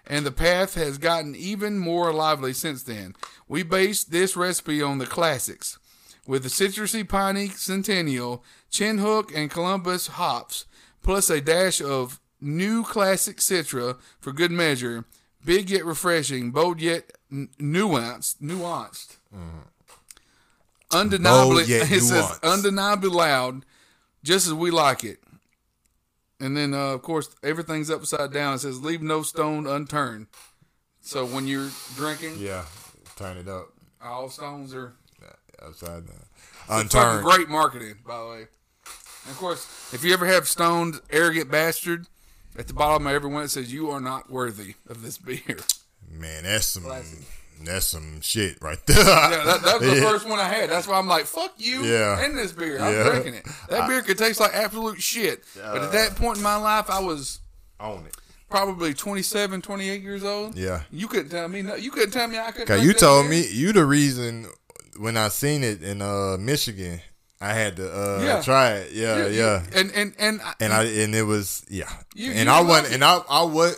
and 0.07 0.27
the 0.27 0.33
path 0.33 0.75
has 0.75 0.99
gotten 0.99 1.35
even 1.35 1.79
more 1.79 2.13
lively 2.13 2.53
since 2.53 2.83
then. 2.83 3.15
We 3.49 3.63
based 3.63 4.11
this 4.11 4.37
recipe 4.37 4.83
on 4.83 4.99
the 4.99 5.07
classics, 5.07 5.79
with 6.27 6.43
the 6.43 6.49
citrusy 6.49 7.07
piney 7.09 7.49
centennial, 7.49 8.43
Chinook, 8.71 9.35
and 9.35 9.51
Columbus 9.51 10.07
hops, 10.09 10.65
plus 11.03 11.29
a 11.31 11.41
dash 11.41 11.81
of 11.81 12.21
new 12.41 12.83
classic 12.85 13.39
citra 13.39 13.99
for 14.21 14.33
good 14.33 14.51
measure. 14.51 15.05
Big 15.45 15.69
yet 15.71 15.85
refreshing, 15.85 16.51
bold 16.53 16.81
yet 16.81 17.13
n- 17.31 17.51
nuanced, 17.61 18.37
nuanced. 18.41 19.17
Undeniably, 20.91 21.57
Bold 21.57 21.69
yet 21.69 21.91
it 21.93 22.01
says 22.01 22.39
undeniably 22.43 23.11
loud, 23.11 23.65
just 24.23 24.47
as 24.47 24.55
we 24.55 24.71
like 24.71 25.03
it. 25.05 25.19
And 26.41 26.57
then, 26.57 26.75
uh, 26.75 26.93
of 26.93 27.03
course, 27.03 27.29
everything's 27.43 27.91
upside 27.91 28.33
down. 28.33 28.55
It 28.55 28.59
says, 28.61 28.81
"Leave 28.83 29.03
no 29.03 29.23
stone 29.23 29.67
unturned." 29.67 30.27
So 31.01 31.25
when 31.27 31.47
you're 31.47 31.71
drinking, 31.97 32.39
Yeah. 32.39 32.65
Turn 33.17 33.37
it 33.37 33.49
up. 33.49 33.69
all 34.03 34.29
stones 34.29 34.75
are 34.75 34.95
Upside 35.67 36.07
down. 36.07 36.17
fucking 36.67 36.81
Unturned. 36.83 37.25
great 37.25 37.49
marketing, 37.49 37.95
by 38.07 38.19
the 38.21 38.27
way. 38.27 38.39
And 39.27 39.31
of 39.33 39.37
course, 39.39 39.67
if 39.93 40.05
you 40.05 40.13
ever 40.13 40.27
have 40.27 40.47
stoned, 40.49 41.01
arrogant 41.11 41.51
bastard, 41.51 42.07
at 42.59 42.67
the 42.69 42.75
bottom 42.75 43.07
of 43.07 43.13
every 43.13 43.31
one 43.31 43.43
it 43.45 43.49
says, 43.51 43.73
"You 43.73 43.91
are 43.91 44.01
not 44.01 44.31
worthy 44.31 44.75
of 44.89 45.03
this 45.03 45.19
beer." 45.19 45.57
Man, 46.11 46.45
that's 46.45 46.67
some 46.67 46.85
Classic. 46.85 47.19
that's 47.65 47.87
some 47.87 48.21
shit 48.21 48.59
right 48.61 48.79
there. 48.87 48.99
Yeah, 48.99 49.43
that, 49.45 49.63
that 49.63 49.81
was 49.81 49.91
the 49.91 49.97
Yeah. 50.03 50.11
first 50.11 50.29
one 50.29 50.39
I 50.39 50.49
had. 50.49 50.69
That's 50.71 50.87
why 50.87 50.99
I'm 50.99 51.09
like, 51.09 51.25
"Fuck 51.25 51.55
you!" 51.57 51.83
Yeah. 51.83 52.23
and 52.23 52.37
this 52.39 52.53
beer, 52.53 52.79
I'm 52.81 52.93
Yeah. 52.93 53.09
drinking 53.11 53.35
it. 53.35 53.47
That 53.71 53.89
beer 53.89 54.03
could 54.03 54.19
taste 54.19 54.39
like 54.41 54.53
absolute 54.55 55.01
shit. 55.03 55.43
but 55.57 55.83
at 55.83 55.93
that 55.93 56.15
point 56.17 56.37
in 56.37 56.43
my 56.45 56.57
life, 56.57 56.89
I 56.91 57.01
was 57.01 57.41
Own 57.81 58.05
it. 58.07 58.15
probably 58.51 58.93
27, 58.95 59.63
28 59.63 60.03
years 60.03 60.23
old. 60.23 60.55
Yeah. 60.57 60.83
You 60.93 61.09
couldn't 61.09 61.31
tell 61.31 61.49
me. 61.49 61.63
No, 61.63 61.75
you 61.75 61.91
couldn't 61.91 62.11
tell 62.13 62.29
me 62.29 62.39
I 62.39 62.51
couldn't. 62.53 62.67
Drink 62.67 62.85
you 62.85 62.93
that 62.93 62.99
told 63.01 63.23
beer. 63.31 63.41
me 63.41 63.49
you 63.49 63.73
the 63.73 63.87
reason 63.87 64.47
when 64.99 65.17
I 65.17 65.29
seen 65.29 65.63
it 65.65 65.83
in 65.83 66.03
uh 66.03 66.37
Michigan, 66.39 67.01
I 67.41 67.53
had 67.53 67.77
to 67.77 67.87
uh 67.93 68.21
Yeah. 68.23 68.43
try 68.43 68.71
it. 68.73 68.93
Yeah, 68.93 69.17
You- 69.17 69.33
you- 69.33 69.39
yeah. 69.41 69.63
and 69.75 69.91
and 69.93 70.15
and 70.19 70.41
I, 70.43 70.55
and 70.61 70.73
I 70.73 70.85
and 70.85 71.15
it 71.15 71.23
was 71.25 71.65
yeah. 71.69 71.91
You- 72.15 72.33
and 72.33 72.49
I 72.49 72.61
wasn't 72.63 72.95
and 72.95 73.05
I 73.05 73.19
I 73.29 73.43
would 73.45 73.75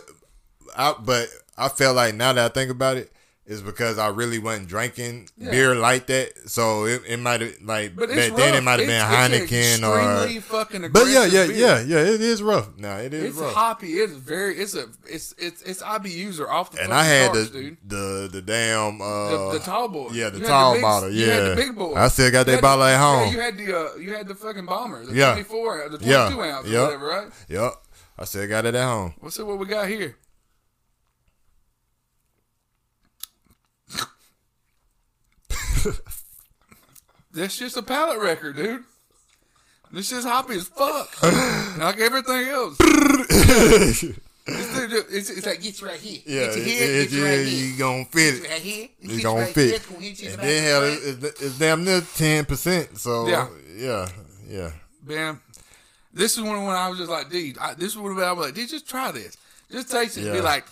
I 0.75 0.93
but 0.99 1.27
I 1.57 1.69
felt 1.69 1.95
like 1.95 2.15
now 2.15 2.33
that 2.33 2.51
I 2.51 2.53
think 2.53 2.69
about 2.71 2.97
it 2.97 3.11
is 3.47 3.61
because 3.61 3.97
I 3.97 4.09
really 4.09 4.39
wasn't 4.39 4.67
drinking 4.67 5.29
Yeah. 5.37 5.51
beer 5.51 5.73
like 5.75 6.07
that. 6.07 6.49
So 6.49 6.85
it, 6.85 7.01
it 7.07 7.17
might 7.17 7.39
have 7.39 7.53
like 7.63 7.95
but 7.95 8.09
back 8.09 8.33
then 8.35 8.55
it 8.55 8.61
might 8.61 8.79
have 8.79 8.87
been 8.87 9.41
It's- 9.41 9.49
Heineken 9.49 9.87
or 9.87 10.89
But 10.89 11.07
yeah, 11.07 11.25
yeah, 11.25 11.47
beer. 11.47 11.55
yeah, 11.55 11.79
yeah, 11.81 11.99
it 12.13 12.19
is 12.21 12.43
rough. 12.43 12.69
No, 12.77 12.97
it 12.97 13.13
is 13.13 13.23
It's 13.23 13.37
rough. 13.37 13.53
hoppy. 13.53 13.93
It's 13.93 14.11
very. 14.13 14.57
It's 14.57 14.75
a. 14.75 14.87
It's 15.05 15.33
it's 15.37 15.61
it's 15.61 15.81
IBUs 15.81 16.39
are 16.41 16.49
off 16.51 16.71
the. 16.71 16.83
and 16.83 16.93
I 16.93 17.03
had 17.05 17.31
charts, 17.33 17.49
the, 17.51 17.59
dude. 17.61 17.77
the 17.87 18.29
the 18.33 18.41
damn 18.41 19.01
uh 19.01 19.29
The, 19.53 19.59
the 19.59 19.59
tall 19.59 19.87
boy. 19.87 20.09
yeah, 20.11 20.29
the 20.29 20.39
You 20.39 20.45
tall 20.45 20.73
big- 20.73 20.81
bottle, 20.81 21.09
You 21.09 21.29
had 21.29 21.43
yeah. 21.43 21.49
the 21.49 21.55
big 21.55 21.75
boy. 21.75 21.93
I 21.95 22.07
still 22.09 22.29
got 22.31 22.45
that 22.47 22.61
bottle 22.61 22.83
at 22.83 22.99
home. 22.99 23.27
Yeah, 23.27 23.31
you 23.33 23.39
had 23.39 23.57
the 23.57 23.77
uh, 23.79 23.95
you 23.95 24.13
had 24.13 24.27
the 24.27 24.35
fucking 24.35 24.65
bomber, 24.65 25.05
the 25.05 25.13
Yeah. 25.15 25.31
twenty 25.31 25.43
four, 25.43 25.87
the 25.89 25.97
twenty 25.97 26.11
Yeah. 26.11 26.29
two 26.29 26.41
ounce, 26.41 26.67
or 26.67 26.69
Yep. 26.69 26.83
whatever, 26.83 27.05
right? 27.07 27.27
Yep. 27.47 27.73
I 28.19 28.25
still 28.25 28.47
got 28.47 28.65
it 28.65 28.75
at 28.75 28.83
home. 28.83 29.13
What's 29.19 29.39
it? 29.39 29.45
What 29.45 29.57
we 29.59 29.67
got 29.67 29.87
here? 29.87 30.17
That's 37.33 37.57
just 37.57 37.77
a 37.77 37.81
pallet 37.81 38.19
record, 38.19 38.55
dude. 38.55 38.83
This 39.91 40.11
is 40.11 40.23
hoppy 40.25 40.55
as 40.55 40.67
fuck, 40.67 41.21
like 41.77 41.99
everything 41.99 42.47
else. 42.49 42.77
It's, 44.49 44.77
it's, 45.11 45.29
it's 45.29 45.45
like 45.45 45.65
it's 45.65 45.81
right 45.83 45.99
here. 45.99 46.21
Yeah, 46.25 46.41
it's 46.47 46.55
it, 46.55 46.63
here. 46.65 46.83
it, 46.83 46.89
It's 47.03 47.13
yeah, 47.13 47.23
right 47.23 47.47
here. 47.47 47.65
you 47.71 47.77
gonna 47.77 48.05
fit 48.05 48.33
it. 48.35 48.49
right 48.49 48.61
here. 48.61 48.87
It's 49.01 49.13
It's 49.15 49.23
gonna 49.23 49.41
right 49.41 49.53
fit. 49.53 49.65
here. 49.65 49.75
It's 49.75 49.85
gonna 49.85 50.01
hit 50.01 50.21
you 50.21 50.29
And 50.29 50.39
then 50.39 50.63
hell, 50.63 50.83
it's, 50.83 51.41
it's 51.41 51.59
damn 51.59 51.83
near 51.83 52.01
ten 52.15 52.45
percent. 52.45 52.97
So 52.97 53.27
Yeah. 53.27 53.49
yeah, 53.75 54.07
yeah, 54.47 54.71
Man, 55.05 55.39
this 56.13 56.37
is 56.37 56.43
one 56.43 56.63
when 56.65 56.75
I 56.77 56.87
was 56.87 56.97
just 56.97 57.09
like, 57.11 57.29
dude, 57.29 57.57
I, 57.57 57.73
this 57.73 57.91
is 57.91 57.97
one 57.97 58.15
when 58.15 58.23
I 58.23 58.31
was 58.31 58.45
like, 58.45 58.55
dude, 58.55 58.69
just 58.69 58.87
try 58.87 59.11
this. 59.11 59.35
Just 59.69 59.91
taste 59.91 60.17
it. 60.17 60.31
Be 60.31 60.39
like, 60.41 60.65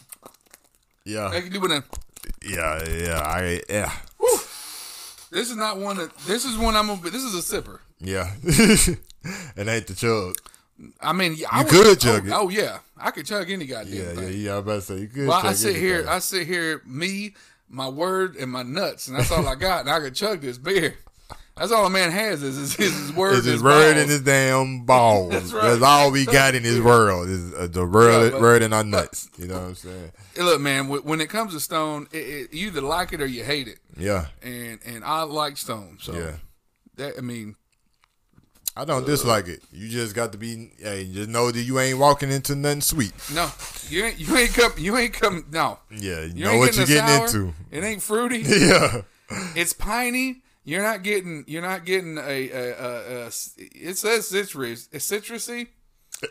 yeah, 1.04 1.28
like 1.28 1.44
you 1.46 1.50
do 1.50 1.66
a. 1.66 1.84
yeah, 2.46 2.90
yeah. 2.90 3.20
I 3.20 3.62
yeah, 3.70 3.92
This 5.36 5.50
is 5.51 5.58
not 5.58 5.77
one 5.77 5.98
that. 5.98 6.15
This 6.20 6.46
is 6.46 6.58
one 6.58 6.77
I'm 6.77 6.88
gonna. 6.88 7.01
be- 7.01 7.10
This 7.10 7.24
is 7.24 7.36
a 7.36 7.39
sipper. 7.62 7.80
yeah. 8.00 8.32
it 8.44 9.68
ain't 9.68 9.86
the 9.88 9.94
chug. 9.94 10.38
I 11.01 11.12
mean, 11.12 11.36
I 11.51 11.60
You 11.60 11.65
would- 11.65 11.72
could 11.74 12.00
chug 12.00 12.24
oh, 12.25 12.27
it. 12.27 12.34
Oh 12.34 12.50
yeah, 12.50 12.77
I 12.98 13.12
could 13.12 13.25
chug 13.25 13.50
any 13.51 13.65
goddamn 13.65 13.94
Yeah, 13.94 14.13
thing. 14.13 14.24
yeah, 14.24 14.30
yeah. 14.30 14.54
I 14.54 14.58
about 14.60 14.75
to 14.75 14.82
say 14.82 14.98
you 15.00 15.08
could. 15.08 15.27
Well, 15.27 15.46
I 15.46 15.51
sit 15.51 15.75
here. 15.75 16.06
I 16.08 16.20
sit 16.20 16.48
here, 16.48 16.82
me, 16.86 17.36
my 17.70 17.89
word, 17.89 18.38
and 18.38 18.50
my 18.50 18.63
nuts, 18.63 19.10
and 19.10 19.18
that's 19.20 19.30
all 19.30 19.46
I 19.46 19.56
got, 19.56 19.82
and 19.82 19.89
I 19.89 20.00
could 20.00 20.15
chug 20.15 20.39
this 20.39 20.58
beer. 20.58 20.96
That's 21.58 21.72
all 21.72 21.86
a 21.86 21.90
man 21.90 22.12
has 22.12 22.44
is 22.44 22.58
his, 22.58 22.76
is 22.78 22.98
his 23.08 23.14
word. 23.14 23.38
It's 23.38 23.46
and 23.46 23.54
his 23.54 23.64
word 23.64 23.94
balls. 23.94 24.02
and 24.02 24.10
his 24.10 24.22
damn 24.22 24.82
balls. 24.86 25.32
That's 25.32 25.54
right. 25.54 25.70
That's, 25.70 25.82
all 25.82 26.12
we 26.12 26.26
got 26.26 26.54
in 26.54 26.64
this 26.64 26.80
world 26.82 27.30
is 27.30 27.54
uh, 27.54 27.68
the 27.72 27.86
word, 27.86 28.34
Yeah, 28.34 28.40
word 28.42 28.62
and 28.62 28.74
our 28.74 28.84
nuts. 28.96 29.30
You 29.38 29.48
know 29.48 29.54
what 29.56 29.64
I'm 29.70 29.76
saying? 29.76 30.12
Look, 30.38 30.60
man, 30.60 30.90
when 30.90 31.22
it 31.22 31.30
comes 31.30 31.54
to 31.54 31.60
Stone, 31.62 32.08
it, 32.12 32.18
it, 32.18 32.54
you 32.54 32.68
either 32.68 32.82
like 32.82 33.14
it 33.14 33.22
or 33.22 33.26
you 33.26 33.46
hate 33.46 33.70
it, 33.70 33.80
Yeah, 33.98 34.26
and 34.44 34.80
and 34.86 35.04
I 35.06 35.24
like 35.24 35.56
Stone, 35.56 36.00
so 36.02 36.14
yeah. 36.14 36.32
that 36.98 37.14
I 37.18 37.22
mean, 37.22 37.56
I 38.76 38.84
don't 38.84 39.06
dislike 39.06 39.48
it. 39.48 39.64
You 39.72 39.88
just 39.88 40.14
got 40.14 40.34
to 40.34 40.38
be. 40.38 40.72
Hey, 40.78 41.10
just 41.10 41.30
know 41.30 41.52
that 41.52 41.62
you 41.62 41.80
ain't 41.80 41.98
walking 42.00 42.32
into 42.32 42.54
nothing 42.56 42.82
sweet. 42.82 43.14
no, 43.34 43.50
you 43.88 44.04
ain't 44.04 44.20
you 44.20 44.36
ain't 44.36 44.54
come 44.54 44.74
you 44.78 44.98
ain't 44.98 45.14
come 45.14 45.46
no. 45.52 45.80
Yeah, 45.90 46.24
you, 46.24 46.34
You 46.36 46.44
know 46.44 46.58
what 46.58 46.76
you're 46.76 46.86
getting, 46.86 47.06
getting 47.06 47.28
sour. 47.30 47.42
into. 47.46 47.54
It 47.72 47.84
ain't 47.86 48.02
fruity. 48.02 48.40
Yeah, 48.46 49.04
it's 49.56 49.72
piney. 49.72 50.42
You're 50.66 50.82
not 50.82 51.04
getting. 51.04 51.44
You're 51.48 51.62
not 51.62 51.86
getting 51.86 52.18
a. 52.18 52.22
a, 52.22 52.72
a, 52.74 53.22
a 53.26 53.28
it 53.28 53.98
says 53.98 54.28
citrus. 54.28 54.90
It's 54.92 55.10
citrusy. 55.10 55.68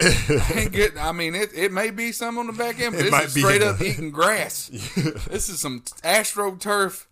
I 0.00 0.52
ain't 0.56 0.72
getting. 0.72 0.98
I 0.98 1.12
mean, 1.12 1.34
it, 1.36 1.50
it 1.54 1.70
may 1.72 1.90
be 1.90 2.10
some 2.10 2.36
on 2.38 2.48
the 2.48 2.52
back 2.52 2.80
end, 2.80 2.96
but 2.96 3.04
It 3.06 3.10
this 3.12 3.36
is 3.36 3.42
straight 3.42 3.62
up 3.62 3.80
eating 3.80 4.10
grass. 4.10 4.70
This 5.30 5.48
is 5.48 5.60
some 5.60 5.82
astroturf. 6.02 7.06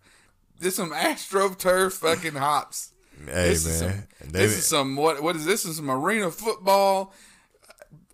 This 0.59 0.73
is 0.73 0.75
some 0.75 0.91
astroturf 0.91 1.93
fucking 1.93 2.33
hops. 2.35 2.91
hey 3.25 3.49
This 3.49 3.65
is 3.65 3.79
some. 3.79 4.03
They- 4.21 4.39
This 4.39 4.57
is 4.57 4.67
some. 4.67 4.95
What? 4.97 5.23
What 5.23 5.35
is 5.37 5.45
this? 5.45 5.63
This 5.63 5.71
is 5.71 5.77
some 5.77 5.89
arena 5.89 6.29
football. 6.29 7.13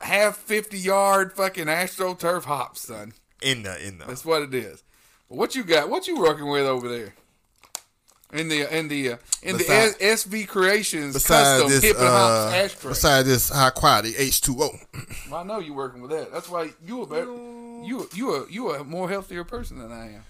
Half 0.01 0.37
fifty 0.37 0.77
yard 0.77 1.33
fucking 1.33 1.65
astroturf 1.65 2.43
hops, 2.43 2.81
son. 2.81 3.13
in 3.41 3.63
the 3.63 3.85
in 3.87 3.97
the. 3.97 4.05
That's 4.05 4.23
what 4.23 4.43
it 4.43 4.53
is. 4.53 4.83
What 5.29 5.55
you 5.55 5.63
got? 5.63 5.89
What 5.89 6.07
you 6.07 6.19
working 6.19 6.47
with 6.47 6.65
over 6.65 6.87
there? 6.87 7.15
In 8.31 8.47
the 8.47 8.77
in 8.77 8.87
the 8.89 9.13
uh, 9.13 9.17
in 9.41 9.57
the 9.57 9.67
S- 9.67 9.97
SV 10.23 10.47
Creations 10.47 11.13
Besides 11.13 11.61
custom 11.63 11.69
this, 11.69 11.81
hip 11.83 11.97
and 11.97 12.05
hops 12.07 12.53
uh, 12.53 12.57
ashtray. 12.57 12.89
besides 12.91 13.27
this 13.27 13.49
high 13.49 13.71
quality 13.71 14.15
H 14.15 14.41
two 14.41 14.55
O. 14.61 14.69
I 15.33 15.43
know 15.43 15.57
you're 15.59 15.75
working 15.75 16.01
with 16.01 16.11
that. 16.11 16.31
That's 16.31 16.47
why 16.47 16.69
you 16.85 17.01
a 17.01 17.07
better, 17.07 17.25
you 17.25 18.07
you 18.13 18.35
a 18.35 18.45
you 18.51 18.71
a 18.75 18.83
more 18.83 19.09
healthier 19.09 19.43
person 19.43 19.79
than 19.79 19.91
I 19.91 20.13
am. 20.13 20.23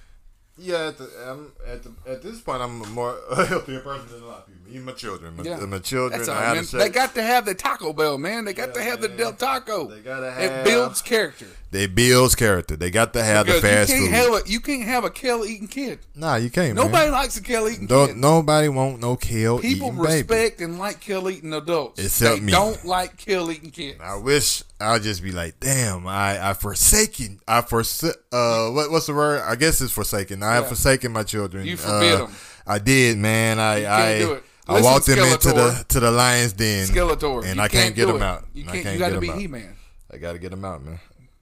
Yeah, 0.59 0.87
at 0.87 0.97
the, 0.97 1.09
um, 1.31 1.51
at 1.65 1.83
the 1.83 1.91
at 2.05 2.21
this 2.21 2.41
point, 2.41 2.61
I'm 2.61 2.81
a 2.81 2.87
more 2.87 3.17
healthier 3.35 3.79
person 3.79 4.09
than 4.11 4.23
a 4.23 4.25
lot 4.27 4.39
of 4.39 4.45
people. 4.47 4.59
Even 4.71 4.85
my 4.85 4.91
children, 4.91 5.35
my, 5.37 5.43
Yeah. 5.43 5.57
my 5.65 5.79
children. 5.79 6.21
All, 6.29 6.35
man. 6.53 6.65
They 6.73 6.89
got 6.89 7.15
to 7.15 7.23
have 7.23 7.45
the 7.45 7.55
Taco 7.55 7.91
Bell, 7.93 8.17
man. 8.17 8.45
They 8.45 8.53
got 8.53 8.73
to 8.75 8.79
Yeah, 8.79 8.85
have 8.87 9.01
the. 9.01 9.07
Del 9.07 9.33
Taco. 9.33 9.87
They 9.87 10.01
gotta 10.01 10.29
have. 10.31 10.41
It 10.43 10.65
builds 10.65 11.01
character. 11.01 11.47
They 11.71 11.87
builds 11.87 12.35
character. 12.35 12.75
They 12.75 12.91
got 12.91 13.13
to 13.13 13.23
have 13.23 13.45
Because 13.45 13.61
the 13.61 13.67
fast 13.67 13.89
you 13.89 13.95
can't 14.09 14.09
food. 14.09 14.33
have 14.35 14.47
a 14.47 14.49
you 14.51 14.59
can't 14.59 14.83
have 14.83 15.03
a 15.05 15.09
kale 15.09 15.45
eating 15.45 15.67
kid. 15.67 15.99
nah, 16.15 16.35
you 16.35 16.49
can't. 16.49 16.75
man. 16.75 16.85
Nobody 16.85 17.09
likes 17.09 17.37
a 17.37 17.41
kale 17.41 17.67
eating 17.69 17.87
Don't 17.87 18.07
kid. 18.09 18.17
nobody 18.17 18.67
want 18.69 18.99
no 18.99 19.15
kale 19.15 19.59
People 19.59 19.87
eating 19.89 20.01
baby. 20.03 20.13
respect 20.17 20.61
and 20.61 20.77
like 20.77 20.99
kill 20.99 21.29
eating 21.29 21.53
adults. 21.53 22.03
Except 22.03 22.35
they 22.35 22.41
me. 22.41 22.51
don't 22.51 22.83
like 22.85 23.17
kill 23.17 23.49
eating 23.51 23.71
kids. 23.71 23.99
I 24.03 24.17
wish 24.17 24.63
I'll 24.81 24.99
just 24.99 25.21
be 25.23 25.31
like, 25.31 25.59
damn, 25.59 26.07
I 26.07 26.49
I 26.49 26.53
forsaken, 26.53 27.39
I 27.47 27.61
forsa- 27.61 28.15
uh, 28.31 28.69
what 28.71 28.91
what's 28.91 29.07
the 29.07 29.13
word? 29.13 29.41
I 29.45 29.55
guess 29.55 29.81
it's 29.81 29.91
forsaken. 29.91 30.41
I 30.43 30.55
have 30.55 30.67
forsaken 30.67 31.11
my 31.11 31.23
children. 31.23 31.65
You 31.65 31.75
forbid 31.77 32.19
Uh, 32.21 32.23
'em. 32.25 32.35
I 32.65 32.79
did, 32.79 33.17
man. 33.17 33.59
I 33.59 33.81
can't 33.81 33.91
I 33.93 34.19
do 34.19 34.31
it. 34.33 34.43
I 34.67 34.81
walked 34.81 35.07
them 35.07 35.19
into 35.19 35.49
the 35.49 35.85
to 35.89 35.99
the 35.99 36.11
lion's 36.11 36.53
den, 36.53 36.87
Skeletor, 36.87 37.43
and 37.45 37.55
you 37.57 37.61
I 37.61 37.67
can't, 37.67 37.95
get 37.95 38.05
them 38.07 38.21
out. 38.21 38.45
You 38.53 38.63
can't. 38.65 38.83
can't 38.83 38.93
you 38.93 38.99
got 38.99 39.09
to 39.09 39.19
be. 39.19 39.31
He 39.31 39.47
Man. 39.47 39.75
I 40.13 40.17
got 40.17 40.33
to 40.33 40.39
get 40.39 40.51
them 40.51 40.63
out, 40.63 40.83
man. 40.83 40.99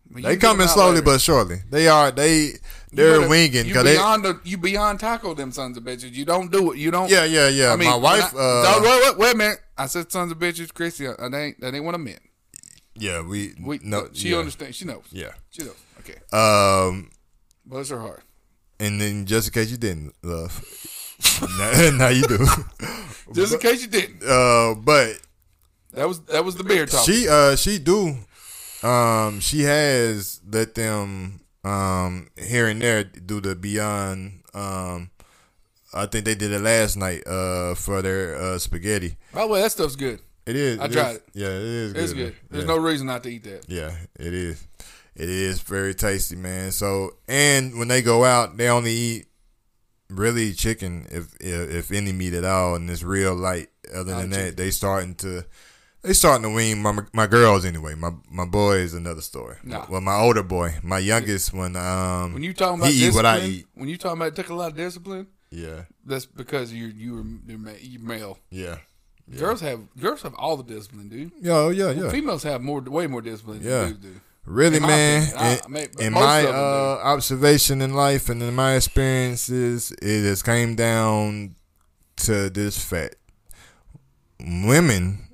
But 0.10 0.24
They 0.24 0.32
you 0.34 0.40
coming 0.40 0.68
slowly 0.70 0.96
later. 0.96 1.04
but 1.04 1.22
surely. 1.22 1.62
They 1.70 1.90
are. 1.90 2.12
They 2.12 2.54
they're 2.94 3.18
better- 3.18 3.28
winging 3.30 3.66
You 3.66 3.74
because 3.74 3.84
they. 3.84 3.96
beyond 3.96 4.24
the, 4.24 4.40
you 4.46 4.58
beyond 4.58 5.02
taco 5.02 5.34
them 5.34 5.52
sons 5.52 5.76
of 5.78 5.84
bitches. 5.84 6.14
You 6.14 6.24
don't 6.24 6.50
do 6.50 6.72
it. 6.72 6.78
You 6.78 6.90
don't. 6.92 7.10
Yeah, 7.10 7.26
yeah, 7.26 7.50
yeah. 7.50 7.74
I 7.74 7.76
mean, 7.76 7.90
my 7.90 7.98
wife. 7.98 8.34
I- 8.34 8.40
uh, 8.40 8.80
No, 8.80 8.82
wait, 8.90 9.04
wait, 9.04 9.18
wait 9.18 9.34
a 9.34 9.38
minute. 9.38 9.60
I 9.78 9.86
said 9.88 10.10
sons 10.12 10.32
of 10.32 10.40
bitches, 10.40 10.74
Chrissy. 10.74 11.08
uh, 11.08 11.14
That 11.30 11.36
ain't 11.38 11.60
that 11.60 11.76
ain't 11.76 11.84
what 11.84 11.94
I 11.94 11.98
meant. 11.98 12.20
Yeah, 13.00 13.22
we. 13.22 13.54
We 13.62 13.80
no. 13.84 14.10
She 14.14 14.30
yeah, 14.30 14.38
understands. 14.38 14.76
She 14.78 14.86
knows. 14.86 15.04
Yeah. 15.12 15.32
She 15.50 15.64
knows. 15.64 15.76
Okay. 16.00 16.16
Um. 16.32 17.10
Bless 17.66 17.90
her 17.90 18.00
heart. 18.00 18.24
And 18.80 19.02
then 19.02 19.26
just 19.26 19.48
in 19.50 19.54
case 19.54 19.72
you 19.72 19.78
didn't, 19.78 20.14
love. 20.24 20.54
now, 21.58 21.90
now 21.98 22.08
you 22.10 22.24
do. 22.24 22.38
Just 23.34 23.54
in 23.56 23.60
case 23.60 23.82
you 23.82 23.88
didn't. 23.88 24.24
Uh, 24.24 24.76
but 24.76 25.20
That 25.94 26.08
was 26.08 26.22
that 26.26 26.46
was 26.46 26.56
the 26.56 26.64
beer 26.64 26.86
talk. 26.86 27.04
she 27.06 27.28
uh 27.28 27.56
she 27.58 27.80
do 27.80 28.16
um 28.84 29.40
she 29.42 29.64
has 29.64 30.40
let 30.50 30.76
them 30.76 31.42
um 31.66 32.30
here 32.38 32.68
and 32.68 32.80
there 32.82 33.04
do 33.04 33.42
the 33.42 33.56
beyond 33.56 34.44
um 34.54 35.10
I 35.94 36.06
think 36.06 36.24
they 36.26 36.36
did 36.36 36.52
it 36.54 36.62
last 36.62 36.96
night 36.98 37.26
uh 37.28 37.74
for 37.76 38.02
their 38.02 38.36
uh 38.38 38.60
spaghetti. 38.60 39.18
By 39.34 39.42
the 39.42 39.48
way, 39.48 39.62
that 39.62 39.72
stuff's 39.72 39.96
good. 39.98 40.22
It 40.48 40.56
is. 40.56 40.80
I 40.80 40.86
it 40.86 40.92
tried 40.92 41.10
is- 41.12 41.18
it. 41.18 41.24
Yeah, 41.34 41.48
it 41.48 41.62
is. 41.64 41.94
Good. 41.94 42.04
It's 42.04 42.14
good. 42.14 42.36
There's 42.50 42.64
yeah. 42.64 42.76
no 42.76 42.78
reason 42.78 43.08
not 43.08 43.24
to 43.24 43.30
eat 43.30 43.44
that. 43.44 43.66
Yeah, 43.68 43.92
it 44.20 44.34
is. 44.34 44.66
It 45.16 45.30
is 45.30 45.62
very 45.62 45.94
tasty, 45.94 46.36
man. 46.36 46.72
So 46.72 47.16
and 47.28 47.78
when 47.80 47.88
they 47.88 48.02
go 48.02 48.24
out, 48.24 48.56
they 48.58 48.70
only 48.70 48.92
eat 48.92 49.26
really 50.10 50.54
chicken 50.54 51.06
if 51.12 51.36
if, 51.42 51.70
if 51.72 51.92
any 51.92 52.14
meat 52.14 52.34
at 52.34 52.46
all, 52.46 52.76
and 52.76 52.90
it's 52.90 53.04
real 53.04 53.36
light. 53.36 53.70
Other 53.94 54.16
than 54.16 54.30
chicken. 54.32 54.46
that, 54.46 54.58
they 54.58 54.72
starting 54.72 55.16
to 55.16 55.44
they 56.04 56.14
starting 56.14 56.44
to 56.44 56.50
wean 56.50 56.82
my 56.82 57.00
my 57.14 57.26
girls 57.28 57.66
anyway. 57.66 57.96
My 57.96 58.12
my 58.30 58.46
boy 58.46 58.78
is 58.78 58.94
another 58.94 59.22
story. 59.22 59.58
Nah. 59.64 59.86
Well, 59.90 60.02
my 60.02 60.16
older 60.16 60.44
boy, 60.44 60.76
my 60.84 61.00
youngest 61.00 61.54
one. 61.54 61.76
Um, 61.76 62.34
When 62.34 62.44
you 62.44 62.54
talking 62.54 62.80
about 62.80 62.92
he 62.92 63.08
eat 63.08 63.14
what 63.14 63.26
I 63.26 63.40
eat. 63.42 63.66
when 63.74 63.90
you 63.90 63.98
talking 63.98 64.18
about 64.20 64.28
it 64.30 64.36
took 64.36 64.50
a 64.50 64.54
lot 64.54 64.72
of 64.72 64.78
discipline, 64.78 65.28
Yeah, 65.52 65.84
that's 66.06 66.26
because 66.26 66.72
you 66.72 66.88
you 66.88 67.14
were 67.16 67.26
you're 67.48 68.00
male. 68.00 68.38
yeah, 68.52 68.78
Girls 69.36 69.60
have 69.62 69.80
girls 70.00 70.22
have 70.22 70.34
all 70.36 70.56
the 70.58 70.64
discipline, 70.64 71.10
dude. 71.10 71.32
yeah, 71.42 71.70
yeah, 71.70 71.92
yeah. 71.92 72.10
Females 72.10 72.44
have 72.44 72.62
more, 72.62 72.80
way 72.82 73.08
more 73.08 73.22
discipline 73.22 73.60
Yeah. 73.62 73.80
than 73.82 73.88
dudes 73.94 74.00
do. 74.00 74.22
Really, 74.46 74.78
In 74.78 74.84
my 74.84 74.88
man. 74.88 75.24
opinion, 75.24 75.52
in 75.52 75.60
I 75.66 75.68
mean, 75.68 75.88
in 76.00 76.14
my 76.14 76.38
of 76.40 76.44
them 76.46 76.54
do. 76.54 76.60
uh, 76.60 77.02
observation 77.04 77.82
in 77.82 77.94
life 77.94 78.30
and 78.30 78.42
in 78.42 78.56
my 78.56 78.76
experiences, 78.76 79.92
it 80.02 80.24
has 80.24 80.42
came 80.42 80.76
down 80.76 81.56
to 82.18 82.50
this 82.50 82.82
fact: 82.82 83.16
women, 84.40 85.28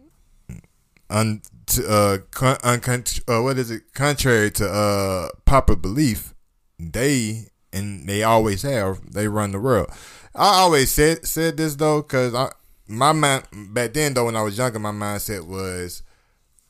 un, 1.09 1.41
to, 1.67 1.87
uh, 1.87 2.17
con, 2.31 2.57
uh, 2.63 3.41
what 3.41 3.57
is 3.59 3.69
it? 3.71 3.93
Contrary 3.93 4.49
to 4.51 4.67
uh, 4.67 5.29
popular 5.45 5.79
belief, 5.79 6.33
they 6.79 7.47
and 7.71 8.07
they 8.09 8.23
always 8.23 8.63
have 8.63 9.11
they 9.13 9.27
run 9.27 9.51
the 9.51 9.59
world. 9.59 9.89
I 10.35 10.61
always 10.61 10.89
said 10.91 11.25
said 11.27 11.57
this 11.57 11.75
though, 11.75 12.01
cause 12.01 12.33
I 12.33 12.51
my 12.87 13.11
mind 13.11 13.43
back 13.73 13.93
then 13.93 14.13
though 14.13 14.25
when 14.25 14.35
I 14.35 14.41
was 14.41 14.57
younger, 14.57 14.79
my 14.79 14.91
mindset 14.91 15.45
was 15.47 16.03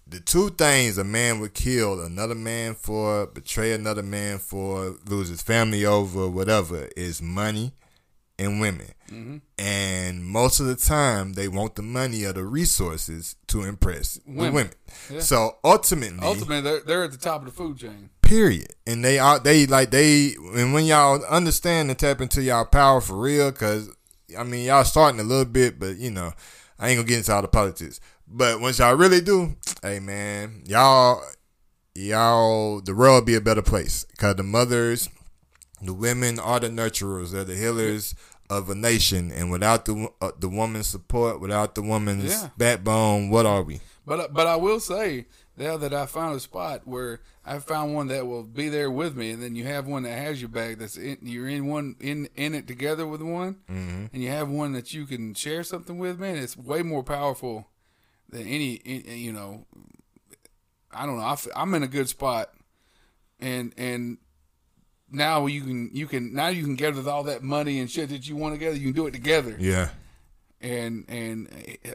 the 0.05 0.19
two 0.19 0.49
things 0.51 0.97
a 0.97 1.03
man 1.03 1.39
would 1.39 1.53
kill 1.53 1.99
another 2.01 2.35
man 2.35 2.75
for, 2.75 3.25
betray 3.25 3.71
another 3.73 4.03
man 4.03 4.37
for, 4.37 4.95
lose 5.09 5.29
his 5.29 5.41
family 5.41 5.85
over, 5.85 6.27
whatever, 6.29 6.89
is 6.95 7.21
money 7.21 7.71
and 8.37 8.59
women. 8.59 8.87
Mm-hmm. 9.09 9.37
And 9.57 10.25
most 10.25 10.59
of 10.59 10.65
the 10.67 10.75
time, 10.75 11.33
they 11.33 11.47
want 11.47 11.75
the 11.75 11.81
money 11.83 12.25
or 12.25 12.33
the 12.33 12.43
resources 12.43 13.35
to 13.47 13.63
impress 13.63 14.15
the 14.15 14.21
Women. 14.33 14.53
women. 14.53 14.71
Yeah. 15.09 15.19
So 15.19 15.57
ultimately, 15.63 16.19
Ultimately, 16.21 16.61
they're, 16.61 16.79
they're 16.81 17.03
at 17.05 17.11
the 17.11 17.17
top 17.17 17.41
of 17.41 17.45
the 17.45 17.51
food 17.53 17.77
chain. 17.77 18.09
period. 18.21 18.73
And 18.85 19.03
they 19.05 19.19
are 19.19 19.39
they 19.39 19.65
like 19.67 19.91
they 19.91 20.33
and 20.55 20.73
when 20.73 20.85
y'all 20.85 21.23
understand 21.25 21.89
and 21.89 21.97
tap 21.97 22.21
into 22.21 22.41
y'all 22.41 22.65
power 22.65 23.01
for 23.01 23.15
real, 23.17 23.51
cause 23.51 23.89
I 24.37 24.43
mean 24.43 24.65
y'all 24.65 24.83
starting 24.83 25.19
a 25.19 25.23
little 25.23 25.45
bit, 25.45 25.79
but 25.79 25.97
you 25.97 26.11
know 26.11 26.33
I 26.79 26.89
ain't 26.89 26.97
gonna 26.97 27.07
get 27.07 27.19
into 27.19 27.33
all 27.33 27.41
the 27.41 27.47
politics. 27.47 27.99
But 28.27 28.59
once 28.59 28.79
y'all 28.79 28.95
really 28.95 29.21
do, 29.21 29.55
hey 29.81 29.99
man, 29.99 30.63
y'all 30.65 31.21
y'all 31.95 32.81
the 32.81 32.95
world 32.95 33.25
be 33.25 33.35
a 33.35 33.41
better 33.41 33.61
place, 33.61 34.05
cause 34.17 34.35
the 34.35 34.43
mothers, 34.43 35.09
the 35.81 35.93
women 35.93 36.39
are 36.39 36.59
the 36.59 36.69
nurturers, 36.69 37.31
they're 37.31 37.43
the 37.43 37.55
healers 37.55 38.15
of 38.49 38.69
a 38.69 38.75
nation, 38.75 39.31
and 39.31 39.51
without 39.51 39.85
the 39.85 40.07
uh, 40.21 40.31
the 40.39 40.49
woman's 40.49 40.87
support, 40.87 41.39
without 41.39 41.75
the 41.75 41.81
woman's 41.81 42.31
Yeah. 42.31 42.49
backbone, 42.57 43.29
what 43.29 43.45
are 43.45 43.63
we? 43.63 43.79
But 44.05 44.33
but 44.33 44.47
I 44.47 44.55
will 44.57 44.79
say 44.79 45.25
now 45.57 45.77
that 45.77 45.93
I 45.93 46.05
found 46.07 46.35
a 46.35 46.39
spot 46.39 46.81
where 46.85 47.19
I 47.45 47.59
found 47.59 47.93
one 47.93 48.07
that 48.07 48.25
will 48.25 48.43
be 48.43 48.69
there 48.69 48.89
with 48.89 49.15
me, 49.15 49.29
and 49.31 49.41
then 49.43 49.55
you 49.55 49.65
have 49.65 49.85
one 49.87 50.03
that 50.03 50.17
has 50.17 50.41
your 50.41 50.49
bag. 50.49 50.79
That's 50.79 50.97
in, 50.97 51.17
you're 51.21 51.47
in 51.47 51.67
one 51.67 51.95
in 51.99 52.27
in 52.35 52.55
it 52.55 52.67
together 52.67 53.05
with 53.05 53.21
one, 53.21 53.57
Mm-hmm. 53.69 54.05
and 54.13 54.23
you 54.23 54.29
have 54.29 54.49
one 54.49 54.73
that 54.73 54.93
you 54.93 55.05
can 55.05 55.33
share 55.33 55.63
something 55.63 55.97
with. 55.97 56.19
Man, 56.19 56.37
it's 56.37 56.57
way 56.57 56.81
more 56.81 57.03
powerful 57.03 57.67
than 58.29 58.47
any. 58.47 58.81
any- 58.85 59.19
You 59.19 59.33
know, 59.33 59.67
I 60.91 61.05
don't 61.05 61.17
know. 61.17 61.35
I'm 61.55 61.73
in 61.75 61.83
a 61.83 61.87
good 61.87 62.09
spot, 62.09 62.51
and 63.39 63.73
and 63.77 64.17
now 65.11 65.45
you 65.45 65.61
can 65.61 65.89
you 65.93 66.07
can 66.07 66.33
now 66.33 66.47
you 66.47 66.63
can 66.63 66.75
gather 66.75 67.07
all 67.09 67.23
that 67.23 67.43
money 67.43 67.79
and 67.79 67.91
shit 67.91 68.09
that 68.09 68.27
you 68.27 68.35
want 68.35 68.55
together. 68.55 68.75
You 68.75 68.85
can 68.85 68.93
do 68.93 69.05
it 69.07 69.11
together 69.11 69.55
Yeah, 69.59 69.89
and 70.63 71.05
and 71.07 71.47
uh, 71.85 71.91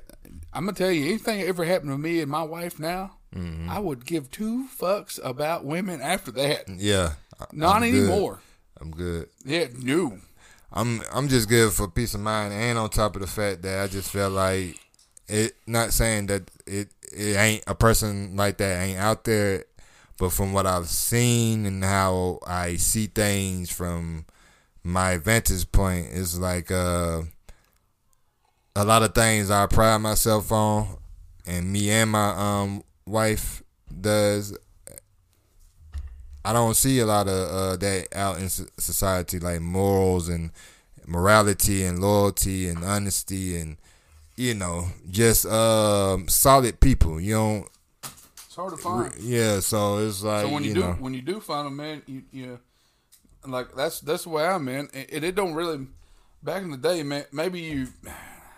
I'm 0.52 0.64
gonna 0.66 0.76
tell 0.76 0.92
you, 0.92 1.06
anything 1.06 1.40
that 1.40 1.46
ever 1.48 1.64
happened 1.64 1.90
to 1.90 1.98
me 1.98 2.20
and 2.20 2.30
my 2.30 2.42
wife 2.42 2.78
now, 2.78 3.12
Mm-hmm. 3.36 3.68
I 3.68 3.78
would 3.78 4.06
give 4.06 4.30
two 4.30 4.68
fucks 4.80 5.20
about 5.22 5.62
women 5.62 6.00
after 6.00 6.30
that. 6.32 6.66
yeah. 6.68 7.12
Not 7.52 7.82
I'm 7.82 7.90
good. 7.90 8.08
anymore. 8.08 8.40
I'm 8.80 8.90
good. 8.90 9.28
Yeah, 9.44 9.66
no. 9.78 10.18
I'm 10.72 11.02
I'm 11.12 11.28
just 11.28 11.46
good 11.48 11.72
for 11.74 11.88
peace 11.88 12.14
of 12.14 12.20
mind, 12.20 12.54
and 12.54 12.78
on 12.78 12.88
top 12.88 13.16
of 13.16 13.20
the 13.20 13.26
fact 13.28 13.60
that 13.62 13.82
I 13.82 13.86
just 13.86 14.10
felt 14.10 14.32
like 14.32 14.80
it. 15.28 15.54
Not 15.66 15.92
saying 15.92 16.28
that 16.28 16.50
it 16.66 16.88
it 17.12 17.36
ain't 17.36 17.64
a 17.66 17.74
person 17.74 18.34
like 18.34 18.56
that 18.58 18.82
ain't 18.82 18.98
out 18.98 19.24
there, 19.24 19.64
but 20.18 20.30
from 20.30 20.54
what 20.54 20.64
I've 20.66 20.88
seen 20.88 21.66
and 21.66 21.84
how 21.84 22.38
I 22.46 22.76
see 22.76 23.08
things 23.08 23.70
from 23.70 24.24
my 24.82 25.18
vantage 25.18 25.70
point, 25.70 26.08
it's 26.12 26.38
like 26.38 26.70
uh, 26.70 27.22
a 28.78 28.84
lot 28.84 29.02
of 29.02 29.12
things 29.14 29.50
I 29.50 29.66
pride 29.66 29.98
myself 29.98 30.52
on, 30.52 30.98
and 31.46 31.72
me 31.72 31.90
and 31.90 32.10
my 32.10 32.30
um 32.30 32.82
wife 33.06 33.62
does. 34.00 34.56
I 36.44 36.52
don't 36.52 36.74
see 36.76 37.00
a 37.00 37.06
lot 37.06 37.26
of 37.28 37.50
uh, 37.50 37.76
that 37.76 38.14
out 38.14 38.38
in 38.38 38.48
society, 38.48 39.38
like 39.40 39.60
morals 39.60 40.28
and 40.28 40.50
morality 41.06 41.84
and 41.84 41.98
loyalty 42.00 42.68
and 42.68 42.84
honesty 42.84 43.58
and 43.58 43.76
you 44.36 44.54
know 44.54 44.86
just 45.10 45.44
um, 45.46 46.28
solid 46.28 46.78
people. 46.80 47.20
You 47.20 47.34
don't, 47.34 47.68
It's 48.46 48.54
hard 48.54 48.70
to 48.70 48.76
find. 48.76 49.12
yeah. 49.20 49.58
So 49.60 49.98
it's 49.98 50.22
like 50.22 50.46
So 50.46 50.52
when 50.52 50.62
you, 50.62 50.68
you 50.70 50.74
do 50.76 50.80
know, 50.80 50.92
when 51.00 51.14
you 51.14 51.22
do 51.22 51.40
find 51.40 51.66
them, 51.66 51.76
man, 51.76 52.02
you 52.06 52.22
you 52.32 52.60
like 53.44 53.74
that's 53.74 54.00
that's 54.00 54.22
the 54.22 54.28
way 54.30 54.46
I'm, 54.46 54.64
man. 54.64 54.88
And 54.94 55.24
it 55.24 55.34
don't 55.34 55.54
really. 55.54 55.86
Back 56.40 56.62
in 56.62 56.70
the 56.70 56.76
day, 56.76 57.02
man, 57.02 57.24
maybe 57.32 57.58
you 57.60 57.88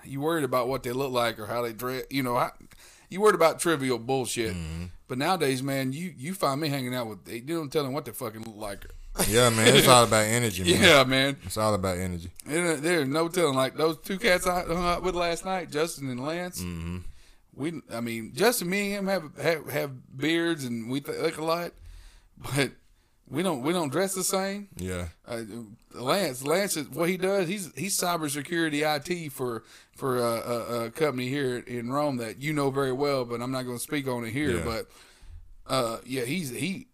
you 0.05 0.21
worried 0.21 0.45
about 0.45 0.69
what 0.69 0.83
they 0.83 0.93
look 0.93 1.13
like 1.13 1.39
or 1.39 1.47
how 1.47 1.63
they 1.63 1.73
dress. 1.73 2.05
You 2.11 2.23
know, 2.23 2.37
how, 2.37 2.53
you 3.09 3.21
worried 3.21 3.35
about 3.35 3.59
trivial 3.61 3.99
bullshit. 3.99 4.55
Mm-hmm. 4.55 4.85
But 5.09 5.19
nowadays, 5.19 5.63
man, 5.63 5.93
you 5.93 6.13
you 6.17 6.35
find 6.35 6.61
me 6.61 6.69
hanging 6.69 6.95
out 6.95 7.07
with 7.09 7.29
you 7.29 7.41
don't 7.43 7.73
tell 7.73 7.83
them 7.85 7.93
what 7.93 8.05
they 8.05 8.13
fucking 8.13 8.43
look 8.43 8.57
like. 8.57 8.87
yeah, 9.29 9.51
man. 9.51 9.75
It's 9.77 9.89
all 9.89 10.05
about 10.05 10.25
energy, 10.27 10.63
man. 10.73 10.83
Yeah, 10.83 11.05
man. 11.05 11.37
It's 11.45 11.57
all 11.57 11.75
about 11.75 11.99
energy. 11.99 12.31
There- 12.47 12.77
There's 12.77 13.09
no 13.09 13.29
telling. 13.29 13.55
Like 13.57 13.77
those 13.77 13.99
two 13.99 14.19
cats 14.19 14.47
I 14.47 14.63
hung 14.65 14.85
out 14.85 15.03
with 15.03 15.15
last 15.17 15.45
night, 15.45 15.71
Justin 15.71 16.09
and 16.11 16.25
Lance. 16.25 16.61
Mm-hmm. 16.63 16.99
We, 17.55 17.83
I 17.93 18.01
mean, 18.01 18.33
Justin, 18.35 18.71
me 18.71 18.95
and 18.95 19.09
him 19.09 19.09
have 19.09 19.37
have, 19.43 19.69
have 19.71 20.17
beards 20.17 20.65
and 20.65 20.89
we 20.89 21.01
th- 21.01 21.19
look 21.19 21.37
a 21.39 21.45
lot, 21.45 21.73
but 22.39 22.71
we 23.31 23.43
don't 23.43 23.63
we 23.63 23.73
don't 23.73 23.91
dress 23.91 24.15
the 24.15 24.25
same. 24.25 24.69
Yeah, 24.77 25.07
Uh, 25.27 25.43
Lance, 25.95 26.45
Lance, 26.45 26.77
is, 26.77 26.89
what 26.89 27.09
he 27.09 27.17
does, 27.17 27.49
he's 27.49 27.71
he's 27.77 27.99
cybersecurity 27.99 28.83
IT 28.85 29.33
for 29.33 29.63
for 29.95 30.19
a, 30.19 30.23
a, 30.23 30.85
a 30.87 30.91
company 30.91 31.29
here 31.29 31.59
in 31.59 31.91
Rome 31.91 32.17
that 32.19 32.43
you 32.43 32.53
know 32.53 32.71
very 32.71 32.93
well, 32.93 33.25
but 33.25 33.41
I'm 33.41 33.53
not 33.53 33.63
going 33.63 33.77
to 33.79 33.83
speak 33.83 34.09
on 34.09 34.25
it 34.25 34.31
here. 34.31 34.59
Yeah. 34.59 34.65
But 34.65 34.87
uh, 35.67 35.99
yeah, 36.05 36.25
he's 36.25 36.51
he 36.51 36.89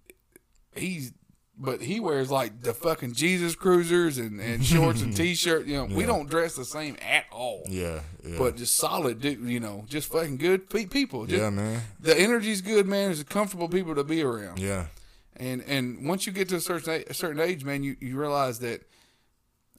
he's 0.75 1.13
but 1.59 1.81
he 1.81 2.01
wears 2.01 2.31
like 2.31 2.61
the 2.63 2.75
fucking 2.75 3.15
Jesus 3.15 3.55
cruisers 3.55 4.19
and, 4.19 4.41
and 4.41 4.63
shorts 4.65 5.01
and 5.01 5.17
t-shirt. 5.17 5.67
You 5.67 5.79
know, 5.79 5.85
we 5.87 6.05
don't 6.05 6.29
dress 6.29 6.55
the 6.55 6.67
same 6.67 6.97
at 7.01 7.25
all. 7.33 7.63
yeah, 7.67 8.01
yeah. 8.23 8.37
But 8.39 8.57
just 8.57 8.77
solid, 8.77 9.21
dude. 9.21 9.41
You 9.41 9.61
know, 9.61 9.85
just 9.89 10.13
fucking 10.13 10.37
good 10.37 10.69
people. 10.69 11.25
Just, 11.25 11.41
yeah, 11.41 11.51
man. 11.51 11.81
The 11.99 12.19
energy's 12.19 12.61
good, 12.61 12.87
man. 12.87 13.11
It's 13.11 13.23
comfortable 13.23 13.69
people 13.69 13.95
to 13.95 14.05
be 14.05 14.23
around. 14.23 14.59
Yeah, 14.59 14.87
And 15.39 15.63
and 15.63 16.09
once 16.09 16.27
you 16.27 16.33
get 16.33 16.49
to 16.51 16.57
a 16.57 16.61
certain 16.61 17.05
a, 17.09 17.15
certain 17.15 17.41
age, 17.41 17.65
man, 17.65 17.83
you, 17.83 17.97
you 18.01 18.19
realize 18.19 18.59
that 18.61 18.83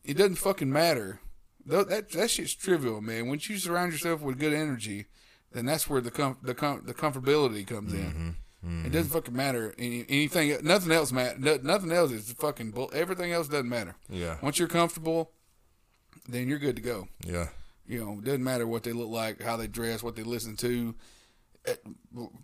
it 0.03 0.15
doesn't 0.17 0.35
fucking 0.35 0.71
matter. 0.71 1.19
Tho- 1.65 1.83
That 1.83 2.11
that 2.11 2.29
shit's 2.29 2.53
trivial, 2.53 3.01
man. 3.01 3.27
Once 3.27 3.49
you 3.49 3.57
surround 3.57 3.91
yourself 3.91 4.21
with 4.21 4.39
good 4.39 4.53
energy, 4.53 5.05
then 5.51 5.65
that's 5.65 5.89
where 5.89 6.01
the 6.01 6.11
com- 6.11 6.37
the 6.43 6.53
com- 6.53 6.83
the 6.85 6.93
comfortability 6.93 7.65
comes 7.65 7.93
in. 7.93 7.99
Mm-hmm. 7.99 8.29
Mm-hmm. 8.69 8.85
It 8.87 8.91
doesn't 8.91 9.11
fucking 9.11 9.35
matter 9.35 9.73
any, 9.77 10.05
anything. 10.09 10.57
Nothing 10.63 10.91
else 10.91 11.11
matter. 11.11 11.37
no- 11.39 11.59
Nothing 11.61 11.91
else 11.91 12.11
is 12.11 12.31
fucking. 12.33 12.71
Bull- 12.71 12.91
everything 12.93 13.31
else 13.31 13.47
doesn't 13.47 13.69
matter. 13.69 13.95
yeah, 14.09 14.37
Once 14.41 14.59
you're 14.59 14.67
comfortable, 14.67 15.31
then 16.27 16.47
you're 16.47 16.59
good 16.59 16.75
to 16.75 16.81
go. 16.81 17.07
yeah, 17.25 17.47
You 17.87 18.03
know, 18.03 18.13
it 18.19 18.23
doesn't 18.25 18.43
matter 18.43 18.67
what 18.67 18.83
they 18.83 18.93
look 18.93 19.09
like, 19.09 19.41
how 19.41 19.57
they 19.57 19.67
dress, 19.67 20.03
what 20.03 20.15
they 20.15 20.23
listen 20.23 20.55
to, 20.57 20.95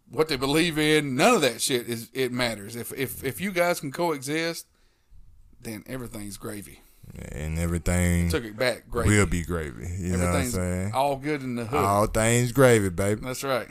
what 0.09 0.27
they 0.27 0.35
believe 0.37 0.77
in. 0.77 1.15
None 1.15 1.35
of 1.35 1.41
that 1.41 1.61
shit 1.61 1.87
is 1.87 2.09
it 2.13 2.31
matters. 2.31 2.75
If 2.75 2.91
if 2.93 3.23
if 3.23 3.41
you 3.41 3.51
guys 3.51 3.79
can 3.79 3.91
coexist, 3.91 4.67
then 5.61 5.83
everything's 5.87 6.37
gravy. 6.37 6.81
and 7.31 7.59
everything 7.59 8.29
Took 8.29 8.45
it 8.45 8.55
back, 8.57 8.89
gravy. 8.89 9.09
will 9.09 9.25
be 9.25 9.43
gravy. 9.43 9.87
You 9.99 10.17
know 10.17 10.25
what 10.27 10.35
I'm 10.35 10.47
saying? 10.49 10.91
all 10.93 11.15
good 11.17 11.41
in 11.43 11.55
the 11.55 11.65
hood. 11.65 11.79
All 11.83 12.07
things 12.07 12.51
gravy, 12.51 12.89
baby. 12.89 13.21
That's 13.23 13.43
right. 13.43 13.67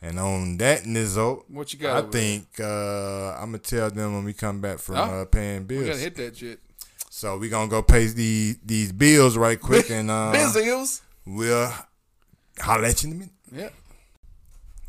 And 0.00 0.18
on 0.18 0.56
that 0.58 0.84
note, 0.84 1.44
What 1.48 1.72
you 1.72 1.78
got? 1.78 2.04
I 2.04 2.08
think 2.10 2.46
uh, 2.58 3.34
I'm 3.34 3.46
gonna 3.52 3.58
tell 3.58 3.88
them 3.90 4.14
when 4.14 4.24
we 4.24 4.32
come 4.32 4.60
back 4.60 4.78
from 4.78 4.96
Oh, 4.96 5.22
uh, 5.22 5.24
paying 5.26 5.64
bills. 5.64 5.82
we 5.82 5.86
gotta 5.88 6.00
hit 6.00 6.16
that 6.16 6.36
shit. 6.36 6.58
So 7.08 7.38
we 7.38 7.48
gonna 7.48 7.70
go 7.70 7.82
pay 7.82 8.06
these 8.06 8.56
these 8.64 8.90
bills 8.90 9.36
right 9.36 9.60
quick, 9.60 9.90
and 9.96 10.10
uh, 10.10 10.32
Bizils. 10.34 11.02
we'll 11.24 11.70
holler 12.58 12.86
at 12.86 13.02
you 13.04 13.10
in 13.10 13.16
a 13.16 13.18
minute. 13.20 13.34
Yeah. 13.54 13.68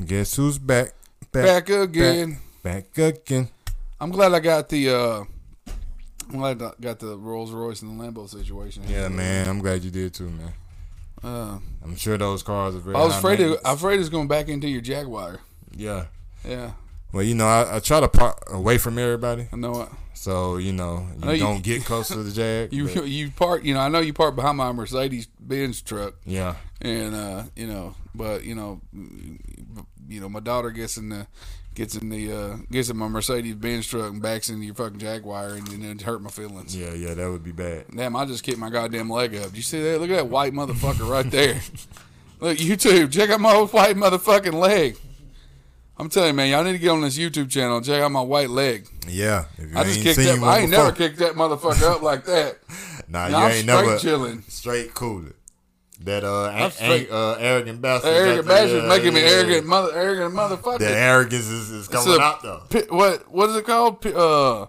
Guess 0.06 0.36
who's 0.36 0.58
back? 0.58 0.94
Back 1.32 1.70
again. 1.70 2.38
Back, 2.62 2.98
again. 2.98 3.50
I'm 4.00 4.12
glad 4.12 4.34
I 4.34 4.40
got 4.40 4.70
the. 4.70 4.90
uh 4.90 5.24
I'm 6.30 6.40
glad 6.40 6.62
I 6.62 6.72
got 6.80 7.00
the 7.00 7.18
Rolls 7.18 7.52
Royce 7.52 7.82
and 7.82 8.00
the 8.00 8.04
Lambo 8.04 8.28
situation. 8.30 8.84
Yeah, 8.88 9.08
man. 9.08 9.48
I'm 9.48 9.60
glad 9.60 9.84
you 9.84 9.92
did 9.92 10.14
too, 10.14 10.30
man. 10.30 10.54
Uh, 11.24 11.60
I'm 11.84 11.96
sure 11.96 12.18
those 12.18 12.44
cars 12.44 12.76
are 12.76 12.80
very. 12.80 12.96
I 12.96 13.04
was 13.04 13.16
afraid. 13.16 13.40
Of. 13.40 13.60
I'm 13.64 13.76
afraid 13.76 14.00
it's 14.00 14.10
going 14.10 14.28
back 14.28 14.50
into 14.50 14.68
your 14.68 14.82
Jaguar. 14.82 15.40
Yeah. 15.76 16.06
Yeah, 16.46 16.72
Well, 17.14 17.24
you 17.24 17.36
know, 17.36 17.48
I, 17.48 17.78
I 17.78 17.80
try 17.80 18.02
to 18.02 18.10
park 18.10 18.44
away 18.52 18.78
from 18.78 18.98
everybody, 18.98 19.48
I 19.54 19.56
know 19.56 19.84
it. 19.84 19.90
So 20.14 20.58
you 20.58 20.74
know 20.74 21.08
you 21.20 21.26
know 21.26 21.32
you- 21.32 21.40
don't 21.40 21.64
get 21.64 21.84
close 21.86 22.08
to 22.10 22.24
the 22.24 22.32
Jag. 22.70 22.74
You 22.74 22.88
but 22.88 23.08
you 23.08 23.32
park, 23.32 23.64
you 23.66 23.74
know. 23.74 23.80
I 23.82 23.90
know 23.90 24.00
you 24.00 24.14
park 24.14 24.36
behind 24.36 24.58
my 24.58 24.72
Mercedes 24.72 25.28
Benz 25.40 25.82
truck, 25.82 26.16
yeah, 26.26 26.56
and 26.82 27.14
uh, 27.16 27.44
you 27.56 27.68
know, 27.68 27.96
but 28.16 28.44
you 28.44 28.56
know, 28.56 28.82
you 30.08 30.20
know, 30.22 30.30
my 30.30 30.40
daughter 30.40 30.72
gets 30.72 30.98
in 30.98 31.10
the 31.10 31.28
gets 31.76 31.96
in 31.96 32.10
the 32.10 32.32
uh, 32.32 32.58
gets 32.72 32.90
in 32.90 32.98
my 32.98 33.08
Mercedes 33.08 33.56
Benz 33.56 33.88
truck 33.88 34.12
and 34.12 34.22
backs 34.22 34.50
into 34.50 34.66
your 34.66 34.76
fucking 34.76 35.00
Jaguar, 35.00 35.50
and 35.50 35.66
then 35.68 35.84
it 35.84 36.02
hurt 36.02 36.22
my 36.22 36.30
feelings. 36.30 36.76
yeah, 36.76 36.94
yeah. 36.94 37.14
That 37.14 37.30
would 37.30 37.44
be 37.44 37.52
bad. 37.52 37.86
Damn, 37.96 38.16
I 38.16 38.26
just 38.26 38.44
kicked 38.44 38.60
my 38.60 38.70
goddamn 38.70 39.10
leg 39.10 39.36
up. 39.36 39.52
Do 39.52 39.58
you 39.58 39.64
see 39.64 39.82
that? 39.82 40.00
Look 40.00 40.10
at 40.10 40.18
that 40.18 40.28
white 40.30 40.54
motherfucker 40.54 41.10
right 41.10 41.30
there. 41.30 41.60
Look, 42.40 42.58
YouTube, 42.58 43.12
check 43.12 43.30
out 43.30 43.40
my 43.40 43.56
white 43.56 43.96
motherfucking 43.96 44.54
leg. 44.54 44.98
I'm 45.98 46.10
telling 46.10 46.30
you, 46.30 46.34
man, 46.34 46.50
y'all 46.50 46.64
need 46.64 46.72
to 46.74 46.80
get 46.80 46.90
on 46.90 47.02
this 47.02 47.18
YouTube 47.18 47.50
channel 47.50 47.78
and 47.78 47.86
check 47.86 48.02
out 48.02 48.12
my 48.12 48.22
white 48.22 48.50
leg. 48.50 48.88
Yeah. 49.08 49.46
If 49.58 49.72
you 49.72 49.78
I 49.78 49.84
just 49.84 49.98
ain't 49.98 50.04
kicked 50.04 50.18
that. 50.18 50.40
I 50.44 50.60
ain't 50.60 50.72
before- 50.72 50.86
never 50.86 50.96
kicked 50.96 51.20
that 51.20 51.34
motherfucker 51.34 51.84
up 51.96 52.02
like 52.02 52.26
that. 52.26 52.58
Nah, 53.10 53.28
you 53.28 53.36
I'm 53.36 53.44
ain't 53.52 53.54
straight 53.64 53.66
never 53.68 53.98
chilling. 54.00 54.42
straight 54.48 54.94
cooler. 54.96 55.34
That 56.04 56.24
uh, 56.24 56.46
I'm 56.46 56.72
ain't, 56.80 56.82
ain't, 56.82 57.12
uh 57.12 57.34
arrogant 57.38 57.80
bastard. 57.82 58.12
Arrogant 58.12 58.48
bastard 58.48 58.86
uh, 58.86 58.88
making 58.88 59.14
me 59.14 59.22
yeah. 59.22 59.28
arrogant, 59.28 59.68
mother, 59.68 59.94
arrogant 59.96 60.34
motherfucker. 60.34 60.80
The 60.80 60.98
arrogance 60.98 61.46
is, 61.48 61.70
is 61.70 61.88
coming 61.88 62.16
a 62.20 62.24
out 62.24 62.42
though. 62.42 62.64
pi- 62.70 62.88
what 62.90 63.32
what 63.32 63.50
is 63.52 63.56
it 63.58 63.66
called? 63.66 64.02
Pi- 64.02 64.14
Uh, 64.14 64.66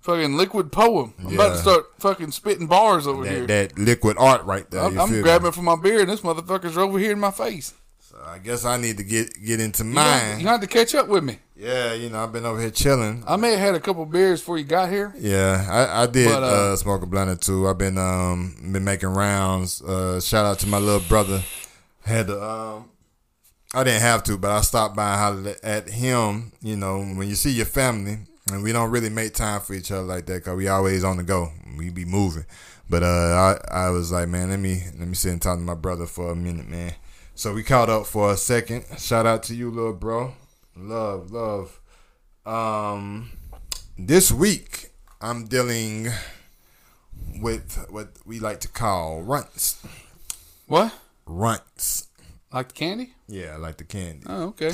fucking 0.00 0.34
liquid 0.36 0.72
poem. 0.72 1.12
I'm 1.18 1.34
about 1.34 1.52
to 1.56 1.58
start 1.58 1.84
fucking 1.98 2.30
spitting 2.30 2.68
bars 2.68 3.06
over 3.06 3.26
here. 3.26 3.46
That, 3.46 3.74
that 3.74 3.78
liquid 3.78 4.16
art 4.18 4.44
right 4.44 4.70
there. 4.70 4.80
I'm, 4.80 4.98
I'm 4.98 5.12
me? 5.12 5.20
grabbing 5.20 5.52
for 5.52 5.62
my 5.62 5.76
beer, 5.76 6.00
and 6.00 6.08
this 6.08 6.22
motherfucker's 6.22 6.78
over 6.78 6.98
here 6.98 7.12
in 7.12 7.20
my 7.20 7.32
face. 7.32 7.74
I 8.34 8.38
guess 8.38 8.64
I 8.64 8.76
need 8.76 8.96
to 8.96 9.04
get 9.04 9.40
get 9.44 9.60
into 9.60 9.84
mine. 9.84 10.40
you 10.40 10.46
have 10.48 10.60
to 10.60 10.66
catch 10.66 10.92
up 10.94 11.06
with 11.06 11.22
me. 11.22 11.38
yeah, 11.56 11.94
you 11.94 12.10
know 12.10 12.18
I've 12.22 12.32
been 12.32 12.44
over 12.44 12.60
here 12.60 12.70
chilling. 12.70 13.22
I 13.28 13.36
may 13.36 13.52
have 13.52 13.60
had 13.60 13.74
a 13.76 13.80
couple 13.80 14.04
beers 14.06 14.40
before 14.40 14.58
you 14.58 14.64
got 14.64 14.90
here. 14.90 15.14
Yeah, 15.16 15.64
I, 15.70 16.02
I 16.02 16.06
did 16.06 16.28
But, 16.28 16.42
uh, 16.42 16.46
uh, 16.46 16.76
smoke 16.76 17.02
a 17.02 17.06
blunt 17.06 17.30
or 17.30 17.36
two. 17.36 17.68
I've 17.68 17.78
been 17.78 17.96
um 17.96 18.56
been 18.72 18.82
making 18.84 19.10
rounds. 19.10 19.80
Uh, 19.82 20.20
shout 20.20 20.44
out 20.44 20.58
to 20.60 20.66
my 20.66 20.78
little 20.78 21.06
brother. 21.08 21.42
Had 22.04 22.26
to 22.26 22.42
um, 22.42 22.90
I 23.72 23.84
didn't 23.84 24.02
have 24.02 24.24
to, 24.24 24.36
but 24.36 24.50
I 24.50 24.60
stopped 24.62 24.96
by 24.96 25.12
and 25.12 25.20
hollered 25.44 25.56
at 25.62 25.88
him. 25.90 26.52
You 26.60 26.74
know, 26.76 26.98
when 26.98 27.28
you 27.28 27.36
see 27.36 27.50
your 27.52 27.66
family, 27.66 28.18
and 28.50 28.64
we 28.64 28.72
don't 28.72 28.90
really 28.90 29.10
make 29.10 29.34
time 29.34 29.60
for 29.60 29.74
each 29.74 29.92
other 29.92 30.02
like 30.02 30.26
that 30.26 30.42
because 30.42 30.56
we 30.56 30.66
always 30.66 31.04
on 31.04 31.18
the 31.18 31.22
go. 31.22 31.52
We 31.78 31.90
be 31.90 32.04
moving. 32.04 32.46
But 32.90 33.04
uh, 33.04 33.06
I 33.70 33.86
I 33.86 33.90
was 33.90 34.10
like, 34.10 34.28
man, 34.28 34.50
let 34.50 34.58
me 34.58 34.82
let 34.98 35.06
me 35.06 35.14
sit 35.14 35.32
and 35.32 35.40
talk 35.40 35.56
to 35.58 35.64
my 35.64 35.74
brother 35.74 36.06
for 36.06 36.32
a 36.32 36.36
minute, 36.36 36.68
man. 36.68 36.94
So 37.36 37.52
we 37.52 37.62
caught 37.62 37.90
up 37.90 38.06
for 38.06 38.30
a 38.32 38.36
second. 38.36 38.84
Shout 38.98 39.26
out 39.26 39.42
to 39.44 39.54
you, 39.54 39.70
little 39.70 39.92
bro. 39.92 40.34
Love, 40.76 41.32
love. 41.32 41.80
Um, 42.46 43.30
this 43.98 44.30
week 44.30 44.90
I'm 45.20 45.46
dealing 45.46 46.08
with 47.40 47.86
what 47.90 48.10
we 48.24 48.38
like 48.38 48.60
to 48.60 48.68
call 48.68 49.22
runts. 49.22 49.84
What? 50.66 50.94
Runts. 51.26 52.08
Like 52.52 52.68
the 52.68 52.74
candy? 52.74 53.14
Yeah, 53.26 53.54
I 53.54 53.56
like 53.56 53.78
the 53.78 53.84
candy. 53.84 54.24
Oh, 54.28 54.44
okay. 54.48 54.72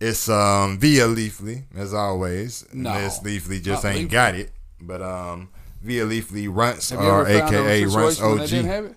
It's 0.00 0.28
um 0.30 0.78
via 0.78 1.06
Leafly 1.06 1.64
as 1.76 1.92
always. 1.92 2.64
No. 2.72 2.90
Unless 2.90 3.22
Leafly 3.22 3.62
just 3.62 3.84
ain't 3.84 4.08
Leafly. 4.08 4.12
got 4.12 4.34
it, 4.34 4.52
but 4.80 5.02
um 5.02 5.50
via 5.82 6.06
Leafly 6.06 6.48
runts 6.50 6.92
or 6.92 7.28
AKA 7.28 7.82
a 7.82 7.86
runts 7.88 8.16
situation 8.16 8.24
when 8.24 8.38
they 8.38 8.46
didn't 8.46 8.86
OG. 8.86 8.96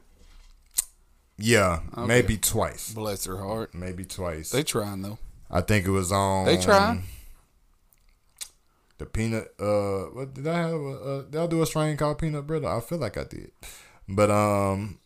Yeah, 1.38 1.80
Okay. 1.98 2.08
maybe 2.08 2.38
twice. 2.38 2.94
Bless 2.94 3.26
their 3.26 3.38
heart. 3.38 3.74
Maybe 3.74 4.06
twice. 4.06 4.52
They 4.52 4.64
trying 4.64 5.02
though. 5.02 5.18
I 5.50 5.62
think 5.62 5.86
it 5.86 5.92
was 5.92 6.12
on. 6.12 6.46
They 6.46 6.58
trying? 6.58 7.04
The 9.00 9.06
peanut. 9.06 9.54
Uh, 9.60 10.04
what 10.14 10.34
did 10.34 10.48
I 10.48 10.58
have? 10.60 10.74
Uh, 10.82 11.22
did 11.24 11.36
I 11.42 11.48
do 11.48 11.62
a 11.62 11.66
strain 11.66 11.98
called 11.98 12.20
peanut 12.20 12.46
butter? 12.48 12.68
I 12.68 12.80
feel 12.80 13.00
like 13.00 13.18
I 13.18 13.24
did, 13.24 13.52
but 14.08 14.30
um, 14.30 15.00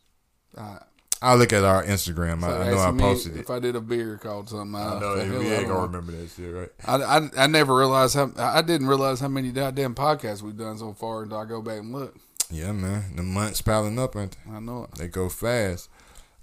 I 0.57 1.31
will 1.31 1.37
look 1.39 1.53
at 1.53 1.63
our 1.63 1.83
Instagram. 1.83 2.41
so 2.41 2.47
I, 2.47 2.67
I 2.67 2.71
know 2.71 2.79
I 2.79 2.91
posted 2.91 3.37
it. 3.37 3.39
If 3.39 3.49
I 3.49 3.59
did 3.59 3.75
a 3.75 3.81
beer 3.81 4.17
called 4.17 4.49
something, 4.49 4.75
I, 4.75 4.95
I 4.95 4.99
know 4.99 5.15
we 5.39 5.47
ain't 5.47 5.67
gonna 5.67 5.87
remember 5.87 6.11
that 6.11 6.29
shit, 6.29 6.53
right? 6.53 6.69
I, 6.85 6.95
I, 7.19 7.29
I 7.45 7.47
never 7.47 7.75
realized 7.75 8.15
how 8.15 8.31
I 8.37 8.61
didn't 8.61 8.87
realize 8.87 9.19
how 9.21 9.29
many 9.29 9.51
goddamn 9.51 9.95
podcasts 9.95 10.41
we've 10.41 10.57
done 10.57 10.77
so 10.77 10.93
far 10.93 11.23
until 11.23 11.37
I 11.37 11.45
go 11.45 11.61
back 11.61 11.79
and 11.79 11.93
look. 11.93 12.15
Yeah, 12.51 12.73
man. 12.73 13.15
The 13.15 13.23
months 13.23 13.61
piling 13.61 13.97
up, 13.99 14.15
ain't 14.15 14.37
they? 14.45 14.51
I 14.53 14.59
know 14.59 14.83
it. 14.83 14.91
They 14.97 15.07
go 15.07 15.29
fast. 15.29 15.89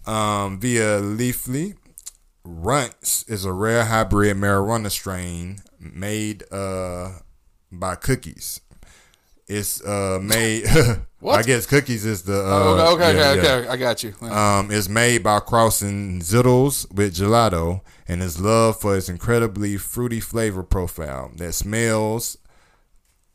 Um, 0.06 0.60
via 0.60 1.00
Leafly, 1.00 1.76
Runts 2.44 3.24
is 3.26 3.44
a 3.44 3.52
rare 3.52 3.84
hybrid 3.84 4.36
marijuana 4.36 4.90
strain 4.90 5.60
made 5.80 6.44
uh 6.52 7.12
by 7.72 7.94
Cookies. 7.94 8.60
It's 9.46 9.84
uh 9.84 10.18
made. 10.22 10.66
What? 11.24 11.38
I 11.38 11.42
guess 11.42 11.64
Cookies 11.64 12.04
is 12.04 12.24
the. 12.24 12.34
Uh, 12.34 12.44
oh, 12.44 12.94
okay, 12.96 13.08
okay, 13.08 13.16
yeah, 13.18 13.30
okay, 13.30 13.42
yeah. 13.42 13.54
okay. 13.54 13.68
I 13.68 13.76
got 13.78 14.02
you. 14.02 14.12
Um, 14.20 14.70
it's 14.70 14.90
made 14.90 15.22
by 15.22 15.40
crossing 15.40 16.20
Zkittlez 16.20 16.94
with 16.94 17.14
gelato, 17.14 17.80
and 18.06 18.22
is 18.22 18.38
loved 18.38 18.82
for 18.82 18.94
its 18.94 19.08
incredibly 19.08 19.78
fruity 19.78 20.20
flavor 20.20 20.62
profile 20.62 21.30
that 21.36 21.54
smells 21.54 22.36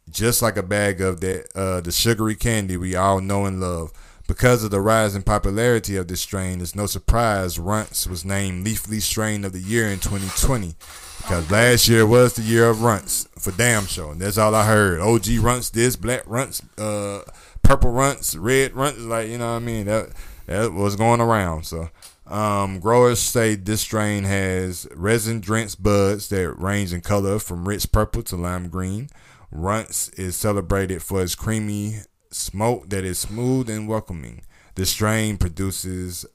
just 0.07 0.43
like 0.43 0.55
a 0.55 0.61
bag 0.61 1.01
of 1.01 1.19
that 1.21 1.47
uh, 1.55 1.81
the 1.81 1.91
sugary 1.91 2.35
candy 2.35 2.77
we 2.77 2.95
all 2.95 3.21
know 3.21 3.45
and 3.45 3.59
love. 3.59 3.91
Because 4.29 4.63
of 4.63 4.69
the 4.69 4.79
rising 4.79 5.23
popularity 5.23 5.95
of 5.95 6.07
this 6.07 6.21
strain, 6.21 6.61
it's 6.61 6.75
no 6.75 6.85
surprise 6.85 7.57
Runts 7.57 8.05
was 8.05 8.23
named 8.23 8.63
Leafly 8.63 9.01
Strain 9.01 9.43
of 9.43 9.53
the 9.53 9.59
Year 9.59 9.87
in 9.87 9.97
2020. 9.97 10.75
Because 11.17 11.49
last 11.49 11.87
year 11.87 12.05
was 12.05 12.35
the 12.35 12.43
year 12.43 12.69
of 12.69 12.83
Runts 12.83 13.27
for 13.39 13.51
damn 13.51 13.87
sure, 13.87 14.11
and 14.11 14.21
that's 14.21 14.37
all 14.37 14.53
I 14.53 14.67
heard. 14.67 15.01
OG 15.01 15.39
Runts, 15.39 15.71
this 15.71 15.95
black 15.95 16.21
Runts, 16.27 16.61
uh, 16.77 17.21
purple 17.63 17.89
Runts, 17.89 18.35
red 18.35 18.75
Runts, 18.75 18.99
like 18.99 19.29
you 19.29 19.39
know 19.39 19.49
what 19.49 19.63
I 19.63 19.65
mean. 19.65 19.87
That 19.87 20.11
that 20.45 20.73
was 20.73 20.95
going 20.95 21.21
around. 21.21 21.63
So, 21.63 21.89
um, 22.27 22.79
growers 22.79 23.19
say 23.19 23.55
this 23.55 23.81
strain 23.81 24.25
has 24.25 24.87
resin 24.95 25.39
drenched 25.39 25.81
buds 25.81 26.29
that 26.29 26.51
range 26.51 26.93
in 26.93 27.01
color 27.01 27.39
from 27.39 27.67
rich 27.67 27.91
purple 27.91 28.21
to 28.21 28.35
lime 28.35 28.69
green. 28.69 29.09
Runts 29.51 30.09
is 30.09 30.35
celebrated 30.35 31.01
for 31.01 31.23
its 31.23 31.33
creamy 31.33 32.01
smoke 32.31 32.89
that 32.89 33.03
is 33.03 33.19
smooth 33.19 33.69
and 33.69 33.87
welcoming. 33.87 34.41
The 34.75 34.85
strain 34.85 35.37
produces 35.37 36.25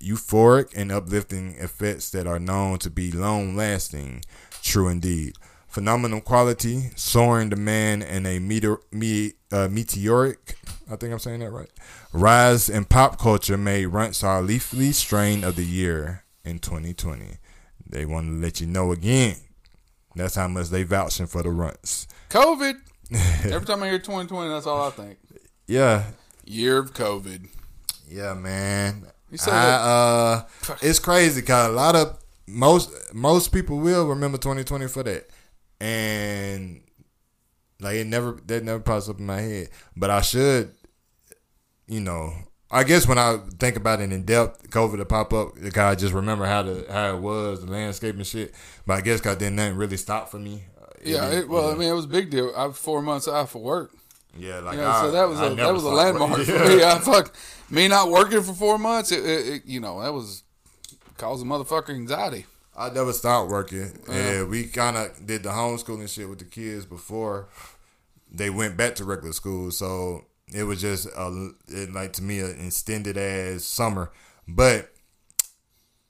euphoric 0.00 0.72
and 0.76 0.90
uplifting 0.90 1.54
effects 1.58 2.10
that 2.10 2.26
are 2.26 2.38
known 2.38 2.78
to 2.80 2.90
be 2.90 3.12
long 3.12 3.56
lasting. 3.56 4.22
True 4.62 4.88
indeed. 4.88 5.34
Phenomenal 5.68 6.20
quality, 6.20 6.90
soaring 6.96 7.48
demand, 7.48 8.02
and 8.02 8.26
a 8.26 8.40
meteor, 8.40 8.78
me, 8.90 9.34
uh, 9.52 9.68
meteoric, 9.70 10.56
I 10.90 10.96
think 10.96 11.12
I'm 11.12 11.20
saying 11.20 11.40
that 11.40 11.50
right, 11.50 11.70
rise 12.12 12.68
in 12.68 12.84
pop 12.84 13.16
culture 13.20 13.56
made 13.56 13.86
Runts 13.86 14.24
our 14.24 14.42
Leafly 14.42 14.92
strain 14.92 15.44
of 15.44 15.54
the 15.54 15.64
year 15.64 16.24
in 16.44 16.58
2020. 16.58 17.36
They 17.86 18.04
want 18.04 18.26
to 18.26 18.32
let 18.32 18.60
you 18.60 18.66
know 18.66 18.90
again. 18.90 19.36
That's 20.16 20.34
how 20.34 20.48
much 20.48 20.70
they 20.70 20.82
vouching 20.82 21.26
for 21.26 21.44
the 21.44 21.50
Runts. 21.50 22.08
COVID. 22.30 22.74
Every 23.44 23.66
time 23.66 23.84
I 23.84 23.88
hear 23.88 23.98
2020, 23.98 24.50
that's 24.50 24.66
all 24.66 24.88
I 24.88 24.90
think. 24.90 25.18
Yeah, 25.70 26.02
Year 26.44 26.78
of 26.78 26.92
COVID. 26.94 27.46
Yeah, 28.08 28.34
man. 28.34 29.06
You 29.30 29.38
said 29.38 29.54
I, 29.54 29.64
that- 29.66 29.80
uh, 29.80 30.76
it's 30.82 30.98
crazy 30.98 31.42
because 31.42 31.68
a 31.68 31.72
lot 31.72 31.94
of 31.94 32.18
most 32.48 32.90
most 33.14 33.52
people 33.52 33.78
will 33.78 34.08
remember 34.08 34.36
2020 34.36 34.88
for 34.88 35.04
that, 35.04 35.30
and 35.80 36.80
like 37.80 37.94
it 37.96 38.08
never 38.08 38.32
that 38.46 38.64
never 38.64 38.80
pops 38.80 39.08
up 39.08 39.20
in 39.20 39.26
my 39.26 39.40
head. 39.40 39.68
But 39.96 40.10
I 40.10 40.22
should, 40.22 40.74
you 41.86 42.00
know, 42.00 42.32
I 42.68 42.82
guess 42.82 43.06
when 43.06 43.18
I 43.18 43.38
think 43.60 43.76
about 43.76 44.00
it 44.00 44.12
in 44.12 44.24
depth, 44.24 44.70
COVID 44.70 44.96
to 44.96 45.04
pop 45.04 45.32
up, 45.32 45.54
because 45.54 45.78
I 45.78 45.94
just 45.94 46.12
remember 46.12 46.46
how 46.46 46.64
the 46.64 46.84
how 46.90 47.14
it 47.14 47.20
was, 47.20 47.64
the 47.64 47.70
landscape 47.70 48.16
and 48.16 48.26
shit. 48.26 48.52
But 48.88 48.94
I 48.94 49.00
guess 49.02 49.20
because 49.20 49.36
then 49.38 49.54
nothing 49.54 49.76
really 49.76 49.96
stopped 49.98 50.32
for 50.32 50.40
me. 50.40 50.64
Uh, 50.82 50.86
Yeah, 51.04 51.30
it, 51.30 51.48
well. 51.48 51.70
I 51.70 51.76
mean, 51.76 51.88
it 51.88 51.94
was 51.94 52.06
a 52.06 52.08
big 52.08 52.28
deal. 52.30 52.52
I 52.56 52.66
was 52.66 52.76
four 52.76 53.02
months 53.02 53.28
out 53.28 53.48
for 53.50 53.62
work. 53.62 53.92
Yeah, 54.38 54.60
like 54.60 54.78
Yeah, 54.78 54.90
I, 54.90 55.02
so 55.02 55.10
that 55.10 55.28
was 55.28 55.40
I 55.40 55.46
a 55.46 55.54
that 55.54 55.72
was 55.72 55.84
a 55.84 55.88
landmark 55.88 56.42
for 56.42 56.68
me. 56.68 56.82
I 56.84 56.98
fuck 56.98 57.34
me 57.70 57.88
not 57.88 58.10
working 58.10 58.42
for 58.42 58.52
four 58.52 58.78
months. 58.78 59.12
It, 59.12 59.24
it, 59.24 59.48
it, 59.48 59.62
you 59.66 59.80
know 59.80 60.02
that 60.02 60.12
was 60.12 60.42
causing 61.16 61.48
motherfucker 61.48 61.90
anxiety. 61.90 62.46
I 62.76 62.88
never 62.90 63.12
stopped 63.12 63.50
working. 63.50 63.92
Yeah. 64.08 64.32
Yeah, 64.32 64.44
we 64.44 64.64
kind 64.64 64.96
of 64.96 65.26
did 65.26 65.42
the 65.42 65.50
homeschooling 65.50 66.08
shit 66.08 66.28
with 66.28 66.38
the 66.38 66.44
kids 66.44 66.86
before 66.86 67.48
they 68.30 68.48
went 68.48 68.76
back 68.76 68.94
to 68.96 69.04
regular 69.04 69.32
school. 69.32 69.70
So 69.70 70.24
it 70.52 70.64
was 70.64 70.80
just 70.80 71.06
a, 71.06 71.50
it, 71.68 71.92
like 71.92 72.12
to 72.14 72.22
me 72.22 72.40
an 72.40 72.66
extended 72.66 73.16
as 73.16 73.66
summer, 73.66 74.12
but 74.46 74.92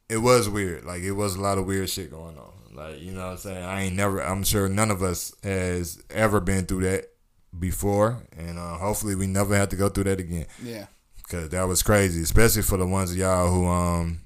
it 0.08 0.18
was 0.18 0.48
weird. 0.48 0.84
Like 0.84 1.02
it 1.02 1.12
was 1.12 1.34
a 1.34 1.40
lot 1.40 1.58
of 1.58 1.66
weird 1.66 1.90
shit 1.90 2.10
going 2.10 2.36
on. 2.36 2.52
Like 2.72 3.00
you 3.00 3.12
know 3.12 3.24
what 3.24 3.32
I'm 3.32 3.38
saying. 3.38 3.64
I 3.64 3.82
ain't 3.82 3.96
never. 3.96 4.22
I'm 4.22 4.44
sure 4.44 4.68
none 4.68 4.90
of 4.90 5.02
us 5.02 5.34
has 5.42 6.02
ever 6.10 6.40
been 6.40 6.66
through 6.66 6.82
that 6.82 7.06
before, 7.58 8.22
and 8.36 8.58
uh, 8.58 8.76
hopefully 8.78 9.14
we 9.14 9.26
never 9.26 9.54
have 9.56 9.68
to 9.70 9.76
go 9.76 9.88
through 9.88 10.04
that 10.04 10.20
again 10.20 10.46
Yeah, 10.62 10.86
because 11.16 11.48
that 11.50 11.64
was 11.66 11.82
crazy, 11.82 12.22
especially 12.22 12.62
for 12.62 12.76
the 12.76 12.86
ones 12.86 13.10
of 13.10 13.16
y'all 13.16 13.50
who 13.50 13.66
um 13.66 14.20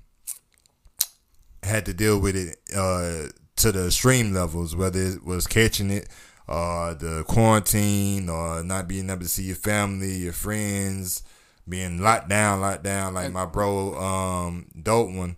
had 1.62 1.86
to 1.86 1.94
deal 1.94 2.18
with 2.18 2.36
it 2.36 2.58
uh 2.76 3.28
to 3.56 3.72
the 3.72 3.86
extreme 3.86 4.32
levels, 4.34 4.76
whether 4.76 5.00
it 5.00 5.24
was 5.24 5.46
catching 5.46 5.90
it, 5.90 6.08
uh 6.48 6.94
the 6.94 7.24
quarantine, 7.26 8.28
or 8.28 8.62
not 8.62 8.88
being 8.88 9.08
able 9.08 9.22
to 9.22 9.28
see 9.28 9.44
your 9.44 9.56
family, 9.56 10.12
your 10.16 10.32
friends, 10.32 11.22
being 11.68 12.00
locked 12.02 12.28
down, 12.28 12.60
locked 12.60 12.82
down. 12.82 13.14
Like 13.14 13.32
my 13.32 13.46
bro, 13.46 13.94
um, 13.98 14.66
dope 14.80 15.10
one. 15.10 15.36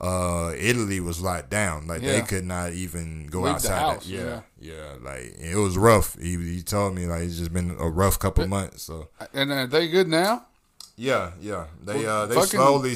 Uh, 0.00 0.52
Italy 0.56 1.00
was 1.00 1.20
locked 1.20 1.50
down. 1.50 1.86
Like 1.88 2.02
they 2.02 2.20
could 2.22 2.44
not 2.44 2.72
even 2.72 3.26
go 3.26 3.40
Leave 3.40 3.46
the 3.62 3.72
outside. 3.72 3.78
house, 3.94 4.06
yeah, 4.06 4.42
yeah, 4.60 4.94
Like 5.02 5.34
it 5.40 5.56
was 5.56 5.76
rough. 5.76 6.16
He 6.20 6.36
he 6.36 6.62
told 6.62 6.94
me 6.94 7.06
like 7.06 7.22
it's 7.22 7.36
just 7.38 7.52
been 7.52 7.76
a 7.80 7.88
rough 7.88 8.16
couple 8.18 8.46
months. 8.46 8.84
So 8.84 9.08
and 9.34 9.50
are 9.50 9.66
they 9.66 9.88
good 9.88 10.06
now? 10.06 10.46
yeah, 10.96 11.32
yeah. 11.40 11.66
They 11.82 12.04
Well, 12.04 12.22
uh 12.22 12.26
they 12.26 12.34
fucking- 12.36 12.48
slowly, 12.60 12.94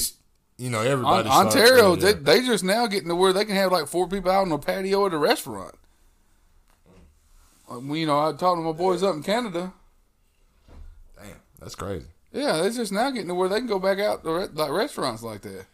you 0.58 0.70
know, 0.70 0.78
On, 0.80 0.86
everybody. 0.86 1.28
Ontario, 1.28 1.96
started- 1.96 2.24
they, 2.24 2.40
they 2.40 2.46
just 2.46 2.62
now 2.62 2.86
getting 2.86 3.08
to 3.08 3.16
where 3.16 3.32
they 3.32 3.44
can 3.44 3.56
have 3.56 3.72
like 3.72 3.88
four 3.88 4.06
people 4.06 4.30
out 4.30 4.42
on 4.46 4.52
a 4.52 4.58
patio 4.58 5.04
at 5.06 5.12
a 5.12 5.18
restaurant. 5.18 5.74
Like, 7.68 7.82
You 7.98 8.06
know, 8.06 8.20
I 8.20 8.30
talked 8.32 8.58
to 8.58 8.62
my 8.62 8.72
boys 8.72 9.02
up 9.02 9.14
in 9.16 9.22
Canada. 9.24 9.72
damn, 11.16 11.36
that's 11.58 11.74
crazy. 11.74 12.06
Yeah, 12.32 12.58
they're 12.62 12.70
just 12.70 12.92
now 12.92 13.10
getting 13.10 13.28
to 13.28 13.34
where 13.34 13.48
they 13.48 13.58
can 13.58 13.66
go 13.66 13.78
back 13.80 13.98
out 13.98 14.22
to 14.24 14.32
re- 14.32 14.48
like 14.52 14.70
restaurants 14.70 15.22
like 15.24 15.40
that. 15.42 15.64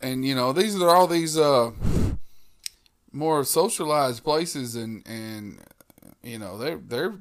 And 0.00 0.24
you 0.24 0.34
know, 0.34 0.52
these 0.52 0.80
are 0.80 0.88
all 0.88 1.06
these 1.06 1.38
uh 1.38 1.70
more 3.12 3.44
socialized 3.44 4.22
places, 4.22 4.76
and 4.76 5.06
and 5.06 5.60
you 6.22 6.38
know 6.38 6.58
they're 6.58 6.78
they're 6.78 7.14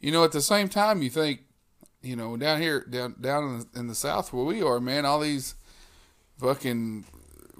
you 0.00 0.12
know 0.12 0.24
at 0.24 0.32
the 0.32 0.40
same 0.40 0.68
time 0.68 1.02
you 1.02 1.10
think 1.10 1.40
you 2.02 2.16
know 2.16 2.36
down 2.36 2.60
here 2.60 2.84
down 2.88 3.14
down 3.20 3.44
in 3.44 3.58
the, 3.58 3.80
in 3.80 3.86
the 3.86 3.94
south 3.94 4.32
where 4.32 4.44
we 4.44 4.62
are, 4.62 4.80
man, 4.80 5.04
all 5.06 5.20
these 5.20 5.54
fucking 6.38 7.04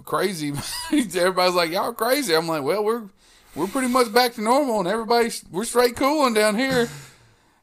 crazy. 0.04 0.52
everybody's 0.92 1.54
like 1.54 1.70
y'all 1.70 1.92
crazy. 1.92 2.34
I'm 2.34 2.48
like, 2.48 2.62
well, 2.62 2.84
we're 2.84 3.08
we're 3.54 3.66
pretty 3.66 3.88
much 3.88 4.12
back 4.12 4.34
to 4.34 4.42
normal, 4.42 4.80
and 4.80 4.88
everybody's 4.88 5.44
we're 5.50 5.64
straight 5.64 5.96
cooling 5.96 6.34
down 6.34 6.56
here. 6.56 6.88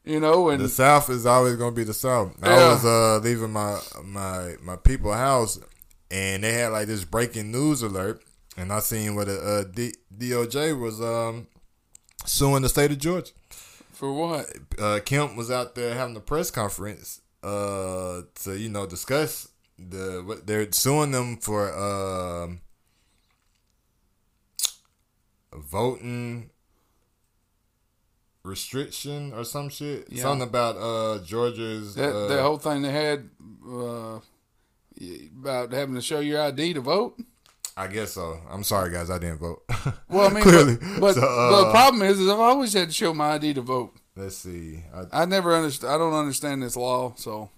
You 0.08 0.20
know, 0.20 0.48
and 0.48 0.62
The 0.64 0.70
South 0.70 1.10
is 1.10 1.26
always 1.26 1.56
gonna 1.56 1.72
be 1.76 1.84
the 1.84 1.92
South. 1.92 2.32
I 2.42 2.54
was 2.70 2.82
uh 2.82 3.18
leaving 3.18 3.52
my 3.52 3.78
my 4.02 4.54
my 4.62 4.76
people 4.76 5.12
house, 5.12 5.60
and 6.10 6.42
they 6.42 6.54
had 6.54 6.68
like 6.68 6.86
this 6.86 7.04
breaking 7.04 7.52
news 7.52 7.82
alert, 7.82 8.22
and 8.56 8.72
I 8.72 8.80
seen 8.80 9.14
where 9.14 9.26
the 9.26 9.38
uh, 9.38 9.64
D- 9.64 9.94
DOJ 10.16 10.80
was 10.80 10.98
um 11.02 11.46
suing 12.24 12.62
the 12.62 12.70
state 12.70 12.90
of 12.90 12.98
Georgia. 12.98 13.32
For 13.92 14.10
what? 14.10 14.46
uh, 14.78 15.00
Kemp 15.04 15.36
was 15.36 15.50
out 15.50 15.74
there 15.74 15.94
having 15.94 16.16
a 16.16 16.20
press 16.20 16.50
conference 16.50 17.20
uh, 17.42 18.22
to 18.44 18.56
you 18.56 18.70
know 18.70 18.86
discuss 18.86 19.48
the 19.78 20.22
what 20.24 20.46
they're 20.46 20.72
suing 20.72 21.10
them 21.10 21.36
for 21.36 21.70
um 21.76 22.60
voting 25.52 26.48
restriction 28.48 29.32
or 29.32 29.44
some 29.44 29.68
shit. 29.68 30.06
Yeah. 30.10 30.22
Something 30.22 30.48
about 30.48 30.76
uh 30.76 31.24
Georgia's 31.24 31.94
That 31.94 32.14
uh, 32.14 32.28
that 32.28 32.42
whole 32.42 32.58
thing 32.58 32.82
they 32.82 32.90
had 32.90 33.28
uh, 33.68 34.20
about 35.40 35.72
having 35.72 35.94
to 35.94 36.00
show 36.00 36.20
your 36.20 36.40
ID 36.42 36.74
to 36.74 36.80
vote. 36.80 37.20
I 37.76 37.86
guess 37.86 38.12
so. 38.12 38.40
I'm 38.50 38.64
sorry 38.64 38.90
guys, 38.90 39.10
I 39.10 39.18
didn't 39.18 39.38
vote. 39.38 39.62
Well, 40.08 40.28
I 40.28 40.32
mean, 40.32 40.42
clearly. 40.42 40.76
but, 40.76 41.00
but, 41.00 41.14
So, 41.14 41.20
but 41.20 41.60
the 41.60 41.68
uh, 41.68 41.70
problem 41.70 42.02
is, 42.02 42.18
is 42.18 42.28
I've 42.28 42.40
always 42.40 42.72
had 42.72 42.88
to 42.88 42.94
show 42.94 43.14
my 43.14 43.32
ID 43.34 43.54
to 43.54 43.60
vote. 43.60 43.94
let's 44.16 44.36
see. 44.38 44.82
I, 44.92 45.22
I 45.22 45.24
never 45.26 45.54
understand. 45.54 45.92
I 45.92 45.98
don't 45.98 46.14
understand 46.14 46.62
this 46.62 46.76
law, 46.76 47.12
so 47.16 47.50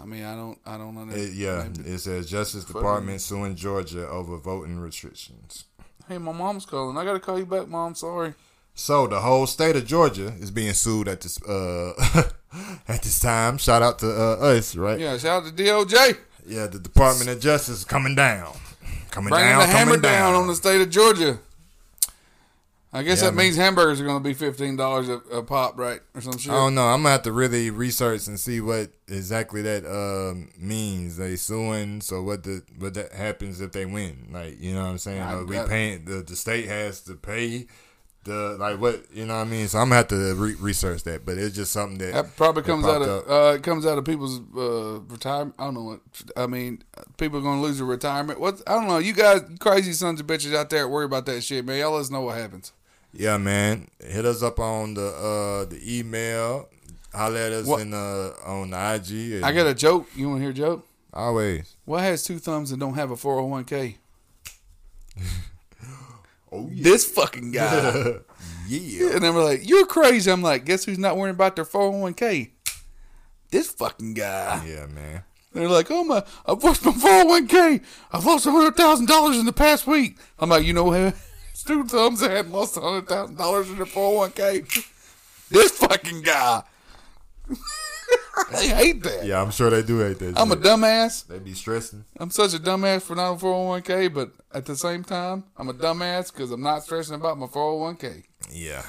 I 0.00 0.04
mean, 0.04 0.24
I 0.24 0.34
don't. 0.34 0.58
I 0.64 0.78
don't 0.78 0.96
understand. 0.96 1.38
it, 1.38 1.48
understand. 1.48 1.86
yeah, 1.86 1.94
it 1.94 1.98
says 1.98 2.30
Justice 2.30 2.64
Department 2.64 3.20
suing 3.20 3.54
Georgia 3.54 4.06
over 4.08 4.36
voting 4.38 4.78
restrictions. 4.78 5.64
Hey, 6.08 6.18
my 6.18 6.32
mom's 6.32 6.66
calling. 6.66 6.96
I 6.96 7.04
gotta 7.04 7.20
call 7.20 7.38
you 7.38 7.46
back, 7.46 7.68
mom. 7.68 7.94
Sorry. 7.94 8.34
So 8.78 9.06
the 9.06 9.20
whole 9.20 9.46
state 9.46 9.74
of 9.74 9.86
Georgia 9.86 10.34
is 10.38 10.50
being 10.50 10.74
sued 10.74 11.08
at 11.08 11.22
this 11.22 11.42
uh 11.42 11.94
at 12.86 13.02
this 13.02 13.18
time. 13.18 13.56
Shout 13.56 13.82
out 13.82 13.98
to 14.00 14.06
uh, 14.08 14.36
us, 14.36 14.76
right? 14.76 15.00
Yeah, 15.00 15.16
shout 15.16 15.44
out 15.44 15.56
to 15.56 15.62
DOJ 15.62 16.18
Yeah, 16.46 16.66
the 16.66 16.78
Department 16.78 17.30
of 17.30 17.40
Justice 17.40 17.78
is 17.78 17.84
coming 17.84 18.14
down, 18.14 18.54
coming 19.10 19.30
bringing 19.30 19.48
down, 19.48 19.60
the 19.60 19.66
hammer 19.66 19.84
coming 19.92 20.00
down. 20.02 20.32
down 20.32 20.42
on 20.42 20.46
the 20.46 20.54
state 20.54 20.82
of 20.82 20.90
Georgia. 20.90 21.38
I 22.92 23.02
guess 23.02 23.18
Yeah, 23.20 23.30
that 23.30 23.34
man. 23.34 23.46
means 23.46 23.56
hamburgers 23.56 23.98
are 24.00 24.04
gonna 24.04 24.20
be 24.20 24.34
fifteen 24.34 24.76
dollars 24.76 25.08
a, 25.08 25.42
pop, 25.42 25.78
right, 25.78 26.00
or 26.14 26.20
some 26.20 26.36
shit. 26.36 26.52
I 26.52 26.56
don't 26.56 26.74
know. 26.74 26.84
I'm 26.84 27.00
gonna 27.02 27.12
have 27.12 27.22
to 27.22 27.32
really 27.32 27.70
research 27.70 28.26
and 28.26 28.38
see 28.38 28.60
what 28.60 28.90
exactly 29.08 29.62
that 29.62 29.84
um, 29.86 30.50
means. 30.58 31.16
They 31.16 31.36
suing. 31.36 32.02
So 32.02 32.22
what 32.22 32.44
the 32.44 32.62
what 32.78 32.92
that 32.94 33.12
happens 33.12 33.60
if 33.62 33.72
they 33.72 33.86
win? 33.86 34.28
Like 34.30 34.60
you 34.60 34.74
know 34.74 34.82
what 34.82 34.90
I'm 34.90 34.98
saying? 34.98 35.22
Are 35.22 35.44
we 35.44 35.58
paying 35.66 36.04
the 36.04 36.22
the 36.22 36.36
state 36.36 36.68
has 36.68 37.00
to 37.02 37.14
pay 37.14 37.66
the 38.26 38.56
like 38.58 38.78
what 38.80 39.04
you 39.12 39.24
know 39.24 39.36
what 39.36 39.46
I 39.46 39.50
mean. 39.50 39.68
So 39.68 39.78
I'm 39.78 39.86
gonna 39.86 39.96
have 39.96 40.08
to 40.08 40.34
re- 40.34 40.56
research 40.60 41.04
that, 41.04 41.24
but 41.24 41.38
it's 41.38 41.56
just 41.56 41.72
something 41.72 41.98
that, 41.98 42.12
that 42.12 42.36
probably 42.36 42.62
that 42.62 42.68
comes 42.68 42.84
out 42.84 43.02
of 43.02 43.30
uh, 43.30 43.54
it 43.54 43.62
comes 43.62 43.86
out 43.86 43.96
of 43.96 44.04
people's 44.04 44.40
uh, 44.56 45.00
retirement. 45.08 45.54
I 45.58 45.64
don't 45.64 45.74
know 45.74 45.82
what 45.84 46.00
I 46.36 46.46
mean. 46.46 46.82
People 47.16 47.38
are 47.38 47.42
gonna 47.42 47.62
lose 47.62 47.78
their 47.78 47.86
retirement. 47.86 48.38
What 48.38 48.60
I 48.66 48.74
don't 48.74 48.88
know. 48.88 48.98
You 48.98 49.14
guys, 49.14 49.40
crazy 49.58 49.92
sons 49.92 50.20
of 50.20 50.26
bitches 50.26 50.54
out 50.54 50.68
there, 50.68 50.86
worry 50.86 51.06
about 51.06 51.24
that 51.26 51.42
shit, 51.42 51.64
man. 51.64 51.78
Y'all 51.78 51.92
let 51.92 52.00
us 52.00 52.10
know 52.10 52.22
what 52.22 52.36
happens. 52.36 52.72
Yeah, 53.12 53.38
man. 53.38 53.88
Hit 53.98 54.26
us 54.26 54.42
up 54.42 54.58
on 54.58 54.94
the 54.94 55.06
uh, 55.06 55.64
the 55.64 55.80
email. 55.82 56.68
Holler 57.14 57.38
at 57.38 57.52
us 57.52 57.66
what? 57.66 57.80
in 57.80 57.94
uh, 57.94 58.32
on 58.44 58.74
IG. 58.74 59.42
I 59.42 59.52
got 59.52 59.66
a 59.66 59.74
joke. 59.74 60.06
You 60.14 60.28
want 60.28 60.40
to 60.40 60.42
hear 60.42 60.50
a 60.50 60.54
joke? 60.54 60.86
Always. 61.14 61.76
What 61.86 62.02
has 62.02 62.22
two 62.22 62.38
thumbs 62.38 62.72
and 62.72 62.80
don't 62.80 62.94
have 62.94 63.10
a 63.10 63.16
401k? 63.16 63.96
Oh, 66.52 66.68
yeah. 66.72 66.84
This 66.84 67.04
fucking 67.04 67.52
guy. 67.52 68.14
yeah. 68.68 69.14
And 69.14 69.22
they 69.22 69.30
were 69.30 69.42
like, 69.42 69.68
You're 69.68 69.86
crazy. 69.86 70.30
I'm 70.30 70.42
like, 70.42 70.64
Guess 70.64 70.84
who's 70.84 70.98
not 70.98 71.16
worrying 71.16 71.34
about 71.34 71.56
their 71.56 71.64
401k? 71.64 72.50
This 73.50 73.70
fucking 73.72 74.14
guy. 74.14 74.64
Yeah, 74.66 74.86
man. 74.86 75.22
They're 75.56 75.68
like, 75.68 75.90
oh 75.90 76.04
my, 76.04 76.22
I've 76.44 76.62
lost 76.62 76.84
my 76.84 76.92
401k. 76.92 77.82
I've 78.12 78.26
lost 78.26 78.44
$100,000 78.44 79.40
in 79.40 79.46
the 79.46 79.52
past 79.52 79.86
week. 79.86 80.18
I'm 80.38 80.50
like, 80.50 80.66
you 80.66 80.74
know 80.74 80.84
what? 80.84 81.14
Stu 81.54 81.84
Thumbs 81.84 82.20
had 82.20 82.50
lost 82.50 82.74
$100,000 82.74 83.70
in 83.70 83.78
the 83.78 83.84
401k. 83.84 85.48
This 85.48 85.70
fucking 85.78 86.22
guy. 86.22 86.62
I 88.52 88.66
hate 88.66 89.02
that. 89.02 89.24
Yeah, 89.24 89.42
I'm 89.42 89.50
sure 89.50 89.70
they 89.70 89.82
do 89.82 89.98
hate 90.00 90.18
that. 90.18 90.38
I'm 90.38 90.52
a 90.52 90.56
dumbass. 90.56 91.26
They 91.26 91.38
be 91.38 91.54
stressing. 91.54 92.04
I'm 92.18 92.30
such 92.30 92.54
a 92.54 92.58
dumbass 92.58 93.02
for 93.02 93.16
not 93.16 93.32
a 93.32 93.36
401k, 93.36 94.12
but 94.12 94.32
at 94.52 94.66
the 94.66 94.76
same 94.76 95.04
time, 95.04 95.44
I'm 95.56 95.68
a 95.68 95.74
dumbass 95.74 96.32
because 96.32 96.50
I'm 96.50 96.62
not 96.62 96.84
stressing 96.84 97.14
about 97.14 97.38
my 97.38 97.46
401k. 97.46 98.24
Yeah. 98.52 98.82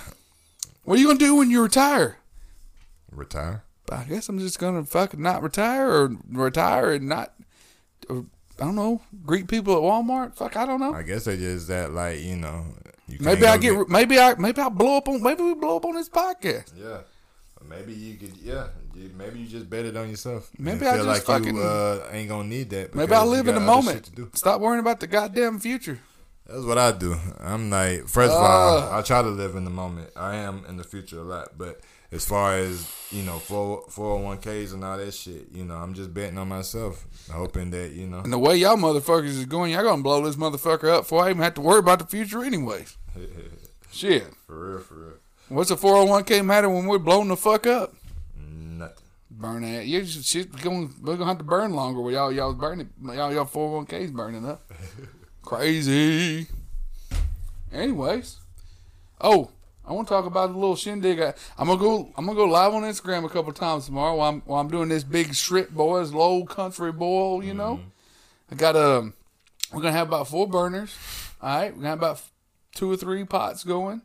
What 0.83 0.97
are 0.97 1.01
you 1.01 1.07
going 1.07 1.17
to 1.17 1.25
do 1.25 1.35
when 1.35 1.49
you 1.49 1.63
retire? 1.63 2.17
Retire. 3.11 3.63
I 3.91 4.03
guess 4.03 4.27
I'm 4.29 4.39
just 4.39 4.59
gonna 4.59 4.83
fucking 4.83 5.21
not 5.21 5.41
retire 5.41 5.89
or 5.89 6.11
retire 6.29 6.93
and 6.93 7.07
not. 7.07 7.33
Or, 8.09 8.25
I 8.59 8.65
don't 8.65 8.75
know. 8.75 9.01
Greet 9.25 9.47
people 9.47 9.75
at 9.75 9.81
Walmart. 9.81 10.35
Fuck, 10.35 10.57
I 10.57 10.65
don't 10.65 10.79
know. 10.79 10.93
I 10.93 11.03
guess 11.03 11.25
they 11.25 11.37
just 11.37 11.67
that 11.67 11.93
like 11.93 12.19
you 12.19 12.35
know. 12.35 12.65
You 13.07 13.19
Maybe 13.21 13.45
I 13.45 13.57
get, 13.57 13.87
Maybe 13.87 14.19
I. 14.19 14.35
Maybe 14.35 14.61
I 14.61 14.69
blow 14.69 14.97
up 14.97 15.07
on. 15.07 15.23
Maybe 15.23 15.43
we 15.43 15.53
blow 15.53 15.77
up 15.77 15.85
on 15.85 15.95
this 15.95 16.09
podcast. 16.09 16.73
Yeah. 16.75 17.01
Maybe 17.69 17.93
you 17.93 18.15
could. 18.15 18.35
Yeah. 18.37 18.67
You- 18.97 19.11
Maybe 19.17 19.39
you 19.39 19.47
just 19.47 19.69
bet 19.69 19.85
it 19.85 19.95
on 19.95 20.09
yourself. 20.09 20.49
Maybe 20.57 20.85
I 20.85 20.95
feel 20.95 21.05
just 21.05 21.07
like 21.07 21.23
fucking- 21.23 21.55
you 21.55 21.61
uh, 21.61 22.07
ain't 22.11 22.29
gonna 22.29 22.47
need 22.47 22.69
that. 22.71 22.93
Maybe 22.95 23.13
I 23.13 23.23
live 23.23 23.47
in 23.47 23.55
the 23.55 23.61
moment. 23.61 23.97
shit 23.97 24.03
to 24.05 24.11
do. 24.11 24.29
Stop 24.33 24.61
worrying 24.61 24.79
about 24.79 24.99
the 24.99 25.07
goddamn 25.07 25.59
future. 25.59 25.99
That's 26.45 26.63
what 26.63 26.77
I 26.77 26.91
do. 26.93 27.15
I'm 27.41 27.69
like, 27.69 28.07
first 28.07 28.31
of 28.31 28.41
all, 28.41 28.77
Ah. 28.79 28.97
I 28.97 29.01
try 29.01 29.21
to 29.21 29.27
live 29.29 29.55
in 29.55 29.65
the 29.65 29.69
moment. 29.69 30.09
I 30.15 30.35
am 30.35 30.63
in 30.69 30.77
the 30.77 30.83
future 30.85 31.19
a 31.19 31.23
lot, 31.23 31.57
but 31.57 31.81
as 32.09 32.23
far 32.25 32.55
as 32.57 32.89
you 33.11 33.21
know, 33.23 33.37
four 33.37 33.83
four 33.89 34.15
hundred 34.15 34.25
one 34.25 34.37
ks 34.65 34.71
and 34.71 34.81
all 34.83 34.97
that 34.97 35.13
shit, 35.13 35.47
you 35.51 35.65
know, 35.65 35.75
I'm 35.75 35.93
just 35.93 36.13
betting 36.13 36.37
on 36.37 36.47
myself, 36.47 37.05
hoping 37.29 37.71
that 37.71 37.91
you 37.91 38.07
know. 38.07 38.19
And 38.19 38.31
the 38.31 38.39
way 38.39 38.55
y'all 38.55 38.77
motherfuckers 38.77 39.25
is 39.25 39.45
going, 39.45 39.73
y'all 39.73 39.83
gonna 39.83 40.01
blow 40.01 40.23
this 40.23 40.37
motherfucker 40.37 40.87
up 40.89 41.01
before 41.03 41.23
I 41.25 41.31
even 41.31 41.41
have 41.41 41.55
to 41.55 41.61
worry 41.61 41.79
about 41.79 41.99
the 41.99 42.05
future, 42.05 42.41
anyways. 42.43 42.95
Shit. 43.91 44.23
for 44.45 44.69
real, 44.71 44.79
for 44.79 44.93
real, 44.95 45.13
What's 45.49 45.71
a 45.71 45.75
401k 45.75 46.45
matter 46.45 46.69
when 46.69 46.85
we're 46.85 46.97
blowing 46.99 47.27
the 47.29 47.37
fuck 47.37 47.65
up? 47.67 47.93
Burn 49.29 49.61
that. 49.63 49.85
You 49.85 50.01
just 50.03 50.25
shit 50.25 50.51
going. 50.61 50.93
We're 51.01 51.15
gonna 51.15 51.25
have 51.29 51.37
to 51.39 51.43
burn 51.43 51.73
longer. 51.73 52.01
Where 52.01 52.13
y'all 52.13 52.31
y'all 52.31 52.53
burning. 52.53 52.89
Y'all 53.03 53.33
y'all 53.33 53.45
401ks 53.45 54.13
burning 54.13 54.47
up. 54.47 54.71
Crazy. 55.41 56.47
Anyways, 57.71 58.37
oh, 59.19 59.51
I 59.85 59.93
want 59.93 60.07
to 60.07 60.13
talk 60.13 60.25
about 60.25 60.51
the 60.51 60.57
little 60.57 60.75
shindig. 60.75 61.19
I, 61.19 61.33
I'm 61.57 61.67
gonna 61.67 61.79
go. 61.79 62.11
I'm 62.17 62.25
gonna 62.25 62.37
go 62.37 62.45
live 62.45 62.73
on 62.73 62.83
Instagram 62.83 63.25
a 63.25 63.29
couple 63.29 63.51
times 63.53 63.85
tomorrow 63.85 64.15
while 64.15 64.29
I'm 64.29 64.41
while 64.41 64.61
I'm 64.61 64.69
doing 64.69 64.89
this 64.89 65.03
big 65.03 65.33
strip 65.33 65.71
boys, 65.71 66.11
low 66.11 66.45
country 66.45 66.91
boil. 66.91 67.43
You 67.43 67.53
know, 67.53 67.75
mm-hmm. 67.75 68.53
I 68.53 68.55
got 68.55 68.75
a. 68.75 69.11
We're 69.73 69.81
gonna 69.81 69.91
have 69.91 70.07
about 70.07 70.27
four 70.27 70.47
burners. 70.47 70.95
All 71.41 71.57
right, 71.57 71.71
we're 71.71 71.77
gonna 71.77 71.89
have 71.89 71.99
about 71.99 72.21
two 72.75 72.91
or 72.91 72.97
three 72.97 73.23
pots 73.25 73.63
going. 73.63 74.01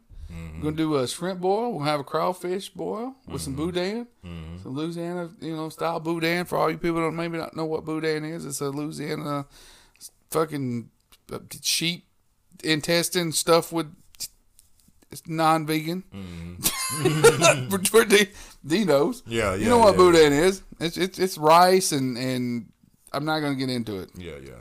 We're 0.56 0.62
gonna 0.62 0.76
do 0.76 0.96
a 0.96 1.08
shrimp 1.08 1.40
boil. 1.40 1.72
We'll 1.72 1.84
have 1.84 2.00
a 2.00 2.04
crawfish 2.04 2.70
boil 2.70 3.14
with 3.26 3.42
some 3.42 3.54
boudin, 3.54 4.06
some 4.22 4.74
Louisiana, 4.74 5.30
you 5.40 5.56
know, 5.56 5.68
style 5.68 6.00
boudin. 6.00 6.44
For 6.46 6.56
all 6.56 6.70
you 6.70 6.78
people 6.78 6.96
that 6.96 7.02
don't 7.02 7.16
maybe 7.16 7.38
not 7.38 7.56
know 7.56 7.64
what 7.64 7.84
boudin 7.84 8.24
is, 8.24 8.46
it's 8.46 8.60
a 8.60 8.70
Louisiana 8.70 9.46
fucking 10.30 10.90
uh, 11.32 11.38
sheep 11.60 12.06
intestine 12.64 13.32
stuff 13.32 13.72
with 13.72 13.94
it's 15.10 15.26
non-vegan. 15.28 16.04
for, 17.70 17.78
for 17.84 18.04
D, 18.04 18.28
Dino's. 18.66 19.22
Yeah, 19.26 19.54
yeah. 19.54 19.56
You 19.56 19.68
know 19.68 19.78
what 19.78 19.92
yeah. 19.92 19.98
boudin 19.98 20.32
is? 20.32 20.62
It's 20.80 20.96
it's 20.96 21.18
it's 21.18 21.38
rice 21.38 21.92
and 21.92 22.16
and 22.16 22.72
I'm 23.12 23.24
not 23.24 23.40
gonna 23.40 23.54
get 23.54 23.68
into 23.68 23.98
it. 24.00 24.10
Yeah, 24.16 24.36
yeah. 24.42 24.52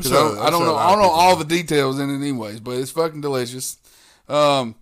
Sure- 0.00 0.12
I 0.16 0.20
don't, 0.20 0.38
I'm 0.38 0.52
don't 0.52 0.64
know. 0.64 0.76
I 0.76 0.90
don't 0.92 1.02
know 1.02 1.10
all 1.10 1.36
the 1.36 1.44
details 1.44 1.98
in 2.00 2.08
it, 2.08 2.14
anyways. 2.14 2.60
But 2.60 2.78
it's 2.78 2.90
fucking 2.90 3.20
delicious. 3.20 3.76
Um, 4.28 4.76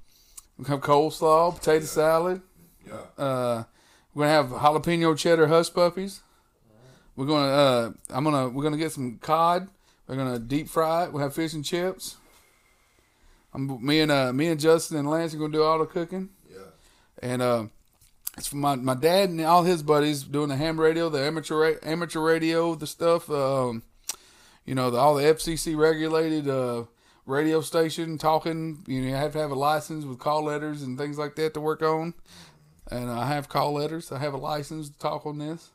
we 0.60 0.66
have 0.66 0.80
coleslaw, 0.80 1.54
potato 1.54 1.86
salad. 1.86 2.42
Yeah. 2.86 3.22
Uh, 3.24 3.64
we're 4.14 4.26
gonna 4.26 4.34
have 4.34 4.60
jalapeno 4.60 5.16
cheddar 5.16 5.46
hush 5.46 5.72
puppies. 5.72 6.20
We're 7.16 7.26
gonna. 7.26 7.48
Uh, 7.48 7.90
I'm 8.10 8.24
gonna. 8.24 8.48
We're 8.50 8.62
gonna 8.62 8.76
get 8.76 8.92
some 8.92 9.18
cod. 9.18 9.68
We're 10.06 10.16
gonna 10.16 10.38
deep 10.38 10.68
fry 10.68 11.04
it. 11.04 11.12
We'll 11.12 11.22
have 11.22 11.34
fish 11.34 11.54
and 11.54 11.64
chips. 11.64 12.16
I'm 13.54 13.84
me 13.84 14.00
and 14.00 14.12
uh 14.12 14.32
me 14.32 14.48
and 14.48 14.60
Justin 14.60 14.98
and 14.98 15.08
Lance 15.08 15.34
are 15.34 15.38
gonna 15.38 15.52
do 15.52 15.62
all 15.62 15.78
the 15.78 15.86
cooking. 15.86 16.28
Yeah. 16.50 16.58
And 17.22 17.40
uh, 17.42 17.64
it's 18.36 18.48
for 18.48 18.56
my 18.56 18.76
my 18.76 18.94
dad 18.94 19.30
and 19.30 19.40
all 19.40 19.62
his 19.62 19.82
buddies 19.82 20.24
doing 20.24 20.50
the 20.50 20.56
ham 20.56 20.78
radio, 20.78 21.08
the 21.08 21.20
amateur 21.20 21.56
ra- 21.56 21.78
amateur 21.82 22.20
radio, 22.20 22.74
the 22.74 22.86
stuff. 22.86 23.30
Um, 23.30 23.82
you 24.66 24.74
know, 24.74 24.90
the, 24.90 24.98
all 24.98 25.14
the 25.14 25.24
FCC 25.24 25.76
regulated 25.76 26.48
uh, 26.48 26.84
radio 27.30 27.60
station 27.60 28.18
talking. 28.18 28.82
You 28.86 29.00
know, 29.00 29.08
you 29.08 29.14
have 29.14 29.32
to 29.32 29.38
have 29.38 29.50
a 29.50 29.54
license 29.54 30.04
with 30.04 30.18
call 30.18 30.44
letters 30.44 30.82
and 30.82 30.98
things 30.98 31.18
like 31.18 31.36
that 31.36 31.54
to 31.54 31.60
work 31.60 31.82
on. 31.82 32.14
And 32.90 33.10
I 33.10 33.26
have 33.26 33.48
call 33.48 33.74
letters. 33.74 34.10
I 34.10 34.18
have 34.18 34.34
a 34.34 34.38
license 34.38 34.90
to 34.90 34.98
talk 34.98 35.24
on 35.24 35.38
this. 35.38 35.70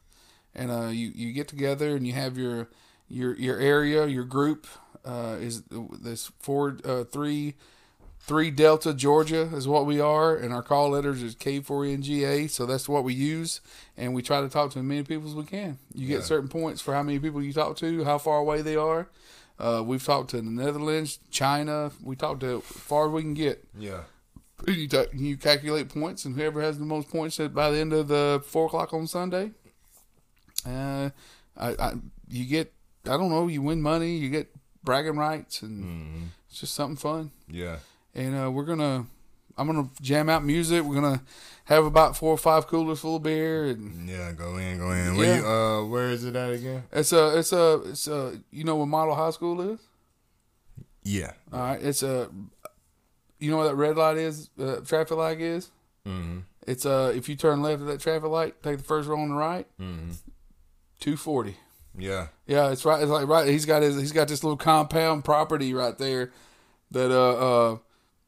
And 0.53 0.71
uh, 0.71 0.87
you 0.87 1.11
you 1.15 1.33
get 1.33 1.47
together 1.47 1.95
and 1.95 2.05
you 2.05 2.13
have 2.13 2.37
your 2.37 2.69
your 3.07 3.35
your 3.35 3.59
area, 3.59 4.05
your 4.07 4.23
group 4.23 4.67
uh, 5.05 5.37
is 5.39 5.63
this 5.69 6.31
four 6.39 6.77
uh, 6.83 7.03
three 7.03 7.55
three 8.19 8.49
Delta 8.49 8.93
Georgia 8.93 9.41
is 9.53 9.67
what 9.67 9.85
we 9.85 9.99
are, 9.99 10.35
and 10.35 10.51
our 10.51 10.63
call 10.63 10.89
letters 10.89 11.21
is 11.21 11.35
K4NGA. 11.35 12.49
So 12.49 12.65
that's 12.65 12.89
what 12.89 13.03
we 13.03 13.13
use, 13.13 13.61
and 13.95 14.13
we 14.13 14.21
try 14.21 14.41
to 14.41 14.49
talk 14.49 14.71
to 14.71 14.79
as 14.79 14.85
many 14.85 15.03
people 15.03 15.29
as 15.29 15.35
we 15.35 15.43
can. 15.43 15.77
You 15.93 16.07
get 16.07 16.23
certain 16.23 16.49
points 16.49 16.81
for 16.81 16.93
how 16.93 17.03
many 17.03 17.19
people 17.19 17.41
you 17.41 17.53
talk 17.53 17.77
to, 17.77 18.03
how 18.03 18.17
far 18.17 18.39
away 18.39 18.61
they 18.61 18.75
are. 18.75 19.07
Uh, 19.57 19.81
we've 19.85 20.03
talked 20.03 20.31
to 20.31 20.37
the 20.37 20.43
Netherlands, 20.43 21.19
China. 21.31 21.91
We 22.03 22.15
talked 22.15 22.41
to 22.41 22.57
as 22.57 22.63
far 22.63 23.07
as 23.07 23.11
we 23.11 23.21
can 23.21 23.33
get. 23.33 23.63
Yeah. 23.77 24.01
You, 24.67 24.87
you 25.13 25.37
calculate 25.37 25.89
points, 25.89 26.25
and 26.25 26.35
whoever 26.35 26.61
has 26.61 26.79
the 26.79 26.85
most 26.85 27.09
points 27.09 27.39
at, 27.39 27.53
by 27.53 27.71
the 27.71 27.77
end 27.77 27.93
of 27.93 28.07
the 28.07 28.41
four 28.45 28.67
o'clock 28.67 28.93
on 28.93 29.05
Sunday, 29.05 29.51
uh, 30.65 31.09
I, 31.57 31.69
I 31.79 31.93
you 32.27 32.45
get 32.45 32.73
I 33.05 33.17
don't 33.17 33.29
know, 33.29 33.47
you 33.47 33.61
win 33.61 33.81
money, 33.81 34.17
you 34.17 34.29
get 34.29 34.47
bragging 34.83 35.17
rights, 35.17 35.61
and 35.61 36.31
it's 36.49 36.59
just 36.59 36.73
something 36.73 36.95
fun. 36.95 37.31
Yeah. 37.47 37.77
And 38.13 38.35
uh, 38.35 38.49
we're 38.49 38.65
gonna, 38.65 39.07
I'm 39.57 39.67
gonna 39.67 39.89
jam 40.01 40.29
out 40.29 40.43
music. 40.43 40.83
We're 40.83 40.95
gonna 40.95 41.21
have 41.65 41.85
about 41.85 42.15
four 42.17 42.31
or 42.31 42.37
five 42.37 42.67
coolers 42.67 42.99
full 42.99 43.15
of 43.17 43.23
beer, 43.23 43.65
and 43.65 44.07
Yeah, 44.09 44.31
go 44.33 44.57
in, 44.57 44.77
go 44.77 44.91
in. 44.91 45.15
Where 45.17 45.25
Yeah. 45.27 45.39
you 45.41 45.47
uh 45.47 45.85
where 45.85 46.09
is 46.09 46.23
it 46.23 46.35
at 46.35 46.51
again? 46.53 46.83
it's 46.91 47.11
a, 47.13 47.37
it's 47.39 47.51
a, 47.53 47.81
it's 47.85 48.07
a, 48.07 48.39
you 48.51 48.63
know 48.63 48.75
where 48.75 48.85
Model 48.85 49.15
High 49.15 49.31
School 49.31 49.61
is? 49.61 49.79
Yeah. 51.03 51.31
All 51.53 51.59
right, 51.59 51.81
it's 51.81 52.03
a, 52.03 52.29
you 53.39 53.51
know 53.51 53.57
what 53.57 53.65
that 53.65 53.75
red 53.75 53.95
light 53.95 54.17
is, 54.17 54.49
uh, 54.59 54.77
traffic 54.85 55.17
light 55.17 55.39
is. 55.41 55.69
Mm-hmm. 56.07 56.39
It's 56.67 56.85
uh, 56.85 57.13
if 57.15 57.29
you 57.29 57.35
turn 57.35 57.61
left 57.61 57.81
at 57.81 57.87
that 57.87 57.99
traffic 57.99 58.29
light, 58.29 58.61
take 58.63 58.77
the 58.77 58.83
first 58.83 59.07
row 59.07 59.19
on 59.19 59.29
the 59.29 59.35
right, 59.35 59.67
Mm-hmm. 59.79 60.11
two 60.99 61.15
forty. 61.17 61.57
Yeah. 61.97 62.27
Yeah, 62.45 62.71
it's 62.71 62.83
right. 62.85 63.01
It's 63.01 63.09
like 63.11 63.27
right. 63.27 63.47
He's 63.47 63.65
got 63.65 63.81
his. 63.81 63.95
He's 63.95 64.11
got 64.11 64.27
this 64.27 64.43
little 64.43 64.57
compound 64.57 65.23
property 65.23 65.73
right 65.73 65.97
there. 65.97 66.31
That 66.91 67.09
uh, 67.11 67.35
uh, 67.73 67.77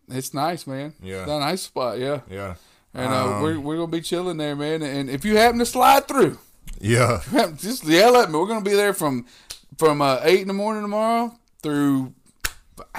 it's 0.09 0.33
nice, 0.33 0.65
man. 0.67 0.93
Yeah. 1.01 1.21
it's 1.23 1.31
a 1.31 1.39
nice 1.39 1.61
spot. 1.63 1.99
Yeah, 1.99 2.21
Yeah. 2.29 2.55
and 2.93 3.13
uh, 3.13 3.25
Um, 3.35 3.41
we're 3.41 3.59
we're 3.59 3.75
gonna 3.75 3.87
be 3.87 4.01
chilling 4.01 4.37
there, 4.37 4.55
man. 4.55 4.81
And 4.81 5.09
if 5.09 5.25
you 5.25 5.37
happen 5.37 5.59
to 5.59 5.65
slide 5.65 6.07
through, 6.07 6.37
Yeah. 6.79 7.21
just 7.57 7.83
yell 7.85 8.15
at 8.17 8.29
me. 8.31 8.39
We're 8.39 8.47
gonna 8.47 8.61
be 8.61 8.73
there 8.75 8.93
from 8.93 9.25
from 9.77 10.01
uh, 10.01 10.19
eight 10.23 10.41
in 10.41 10.47
the 10.47 10.53
morning 10.53 10.81
tomorrow 10.83 11.33
through 11.61 12.13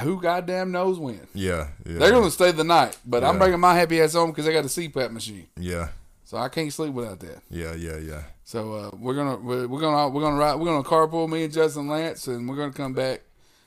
who 0.03 0.21
goddamn 0.21 0.71
knows 0.73 0.99
when. 0.99 1.27
Yeah. 1.35 1.69
Yeah. 1.87 1.99
They're 1.99 2.11
gonna 2.11 2.31
stay 2.31 2.53
the 2.53 2.65
night, 2.65 2.97
but 3.07 3.23
I'm 3.25 3.39
bringing 3.39 3.61
my 3.61 3.75
happy 3.75 4.01
ass 4.01 4.15
home 4.15 4.31
because 4.31 4.47
I 4.49 4.53
got 4.53 4.65
a 4.65 4.69
CPAP 4.69 5.11
machine, 5.13 5.47
Yeah. 5.57 5.89
so 6.25 6.37
I 6.37 6.49
can't 6.49 6.73
sleep 6.73 6.93
without 6.93 7.21
that. 7.21 7.43
Yeah. 7.51 7.75
Yeah. 7.75 7.97
Yeah. 7.99 8.23
So 8.45 8.75
uh, 8.75 8.91
we're 8.99 9.15
gonna 9.15 9.37
we're, 9.37 9.67
we're 9.69 9.81
gonna 9.81 10.09
we're 10.09 10.23
gonna 10.23 10.37
ride 10.37 10.55
we're 10.57 10.67
gonna 10.67 10.83
carpool 10.83 11.29
me 11.29 11.45
and 11.45 11.53
Justin 11.53 11.87
Lance 11.89 12.27
and 12.29 12.49
we're 12.49 12.57
gonna 12.57 12.73
come 12.73 12.93
back 12.95 13.21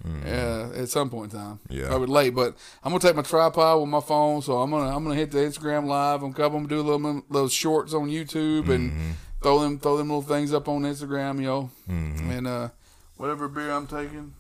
uh, 0.06 0.70
at 0.76 0.90
some 0.90 1.10
point 1.10 1.34
in 1.34 1.40
time. 1.40 1.60
Mm-hmm. 1.70 1.74
Yeah. 1.80 1.88
probably 1.88 2.08
late, 2.08 2.36
but 2.36 2.56
I'm 2.84 2.92
gonna 2.92 3.00
take 3.00 3.16
my 3.16 3.22
tripod 3.22 3.80
with 3.82 3.90
my 3.90 4.00
phone, 4.02 4.42
so 4.42 4.60
I'm 4.60 4.72
gonna 4.72 4.96
I'm 4.96 5.04
gonna 5.04 5.16
hit 5.16 5.32
the 5.32 5.40
Instagram 5.40 5.86
live. 5.86 6.24
I'm 6.24 6.32
gonna 6.32 6.68
do 6.68 6.80
a 6.80 6.82
little 6.82 7.24
little 7.30 7.50
shorts 7.50 7.94
on 7.94 8.10
YouTube 8.10 8.64
Mm-hmm. 8.64 8.72
and 8.72 9.16
throw 9.42 9.60
them 9.60 9.80
throw 9.80 9.98
them 9.98 10.08
little 10.10 10.22
things 10.22 10.54
up 10.54 10.68
on 10.68 10.84
Instagram, 10.84 11.42
yo. 11.42 11.70
Mm-hmm. 11.90 12.32
And 12.32 12.48
uh, 12.48 12.70
whatever 13.18 13.48
beer 13.48 13.72
I'm 13.72 13.88
taking, 13.88 14.34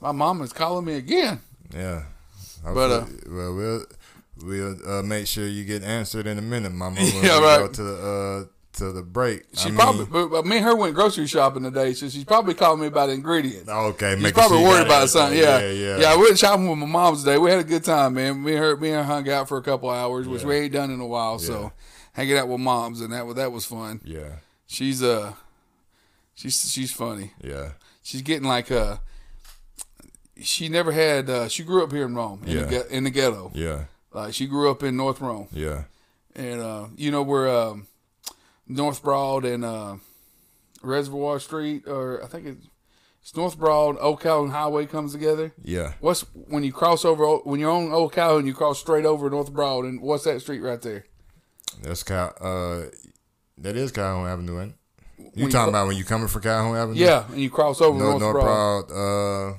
my 0.00 0.12
mom 0.12 0.42
is 0.42 0.52
calling 0.52 0.84
me 0.84 0.94
again. 0.94 1.40
Yeah. 1.74 2.02
But, 2.64 2.90
uh, 2.90 3.04
well, 3.28 3.54
we'll 3.54 3.84
we'll 4.42 4.76
uh, 4.98 5.02
make 5.02 5.26
sure 5.28 5.46
you 5.46 5.64
get 5.64 5.82
answered 5.84 6.26
in 6.26 6.36
a 6.38 6.42
minute, 6.42 6.72
Mama. 6.72 6.96
Yeah, 7.00 7.38
right. 7.40 7.58
Go 7.60 7.68
to 7.68 7.82
the 7.82 7.94
uh 7.96 8.44
to 8.76 8.92
the 8.92 9.02
break. 9.02 9.42
She 9.54 9.68
I 9.70 9.72
probably 9.72 10.04
but, 10.06 10.28
but 10.28 10.46
me 10.46 10.56
and 10.56 10.64
her 10.64 10.74
went 10.76 10.94
grocery 10.94 11.26
shopping 11.26 11.62
today, 11.62 11.92
so 11.94 12.08
she's 12.08 12.24
probably 12.24 12.54
calling 12.54 12.80
me 12.80 12.86
about 12.86 13.08
ingredients. 13.10 13.68
Okay, 13.68 14.16
She's 14.18 14.32
probably 14.32 14.58
sure 14.58 14.68
worried 14.68 14.86
about 14.86 15.08
something. 15.08 15.38
Yeah. 15.38 15.44
everything. 15.56 15.82
yeah, 15.82 15.98
Yeah. 15.98 16.12
I 16.12 16.16
went 16.16 16.38
shopping 16.38 16.68
with 16.68 16.78
my 16.78 16.86
mom 16.86 17.16
today. 17.16 17.38
We 17.38 17.50
had 17.50 17.60
a 17.60 17.64
good 17.64 17.84
time, 17.84 18.14
man. 18.14 18.42
Me 18.42 18.52
and 18.54 18.60
her, 18.64 18.76
me 18.76 18.88
and 18.90 18.98
her 18.98 19.02
hung 19.04 19.28
out 19.28 19.48
for 19.48 19.58
a 19.58 19.62
couple 19.62 19.90
hours, 19.90 20.26
which 20.28 20.42
Yeah. 20.42 20.48
we 20.48 20.54
ain't 20.56 20.72
done 20.72 20.90
in 20.90 21.00
a 21.00 21.06
while. 21.06 21.38
Yeah. 21.40 21.46
So 21.46 21.72
hanging 22.12 22.36
out 22.38 22.48
with 22.48 22.60
moms 22.60 23.00
and 23.00 23.12
that 23.12 23.26
was 23.26 23.36
that 23.36 23.52
was 23.52 23.64
fun. 23.64 24.00
Yeah. 24.04 24.36
She's 24.66 25.02
uh, 25.02 25.32
she's 26.34 26.70
she's 26.70 26.92
funny. 26.92 27.32
Yeah. 27.42 27.70
She's 28.02 28.22
getting 28.22 28.46
like 28.48 28.70
uh, 28.70 28.96
she 30.40 30.68
never 30.68 30.92
had. 30.92 31.30
Uh, 31.30 31.48
she 31.48 31.62
grew 31.64 31.82
up 31.82 31.92
here 31.92 32.04
in 32.04 32.14
Rome, 32.14 32.42
in, 32.46 32.56
Yeah. 32.58 32.64
the, 32.64 32.94
in 32.96 33.04
the 33.04 33.10
ghetto. 33.10 33.50
Yeah. 33.54 33.84
Like 34.12 34.34
she 34.34 34.46
grew 34.46 34.70
up 34.70 34.82
in 34.82 34.96
North 34.96 35.20
Rome, 35.20 35.48
Yeah. 35.52 35.84
and 36.34 36.60
uh, 36.60 36.86
you 36.96 37.10
know 37.10 37.22
where 37.22 37.48
um, 37.48 37.86
North 38.68 39.02
Broad 39.02 39.44
and 39.44 39.64
uh, 39.64 39.96
Reservoir 40.82 41.38
Street, 41.40 41.86
or 41.86 42.22
I 42.22 42.26
think 42.26 42.46
it's, 42.46 42.66
it's 43.22 43.36
North 43.36 43.58
Broad, 43.58 43.96
Old 44.00 44.20
Calhoun 44.20 44.50
Highway 44.50 44.86
comes 44.86 45.12
together. 45.12 45.52
Yeah. 45.62 45.94
What's 46.00 46.22
when 46.48 46.64
you 46.64 46.72
cross 46.72 47.04
over 47.04 47.36
when 47.38 47.60
you're 47.60 47.70
on 47.70 47.92
Old 47.92 48.12
Calhoun, 48.12 48.46
you 48.46 48.54
cross 48.54 48.78
straight 48.78 49.04
over 49.04 49.28
North 49.30 49.52
Broad, 49.52 49.84
and 49.84 50.00
what's 50.00 50.24
that 50.24 50.40
street 50.40 50.60
right 50.60 50.80
there? 50.80 51.06
That's 51.82 52.02
Cal. 52.02 52.34
Uh, 52.40 52.90
that 53.58 53.76
is 53.76 53.92
Calhoun 53.92 54.28
Avenue, 54.28 54.60
ain't 54.60 54.72
it? 54.72 54.76
You 55.34 55.44
When 55.44 55.52
talking 55.52 55.70
about 55.70 55.86
when 55.86 55.96
you're 55.96 56.06
coming 56.06 56.28
from 56.28 56.42
Calhoun 56.42 56.76
Avenue? 56.76 57.00
Yeah, 57.00 57.24
and 57.28 57.40
you 57.40 57.50
cross 57.50 57.80
over 57.80 57.98
North, 57.98 58.20
North, 58.20 58.34
North 58.34 58.44
Broad. 58.44 58.88
Broad. 58.88 59.54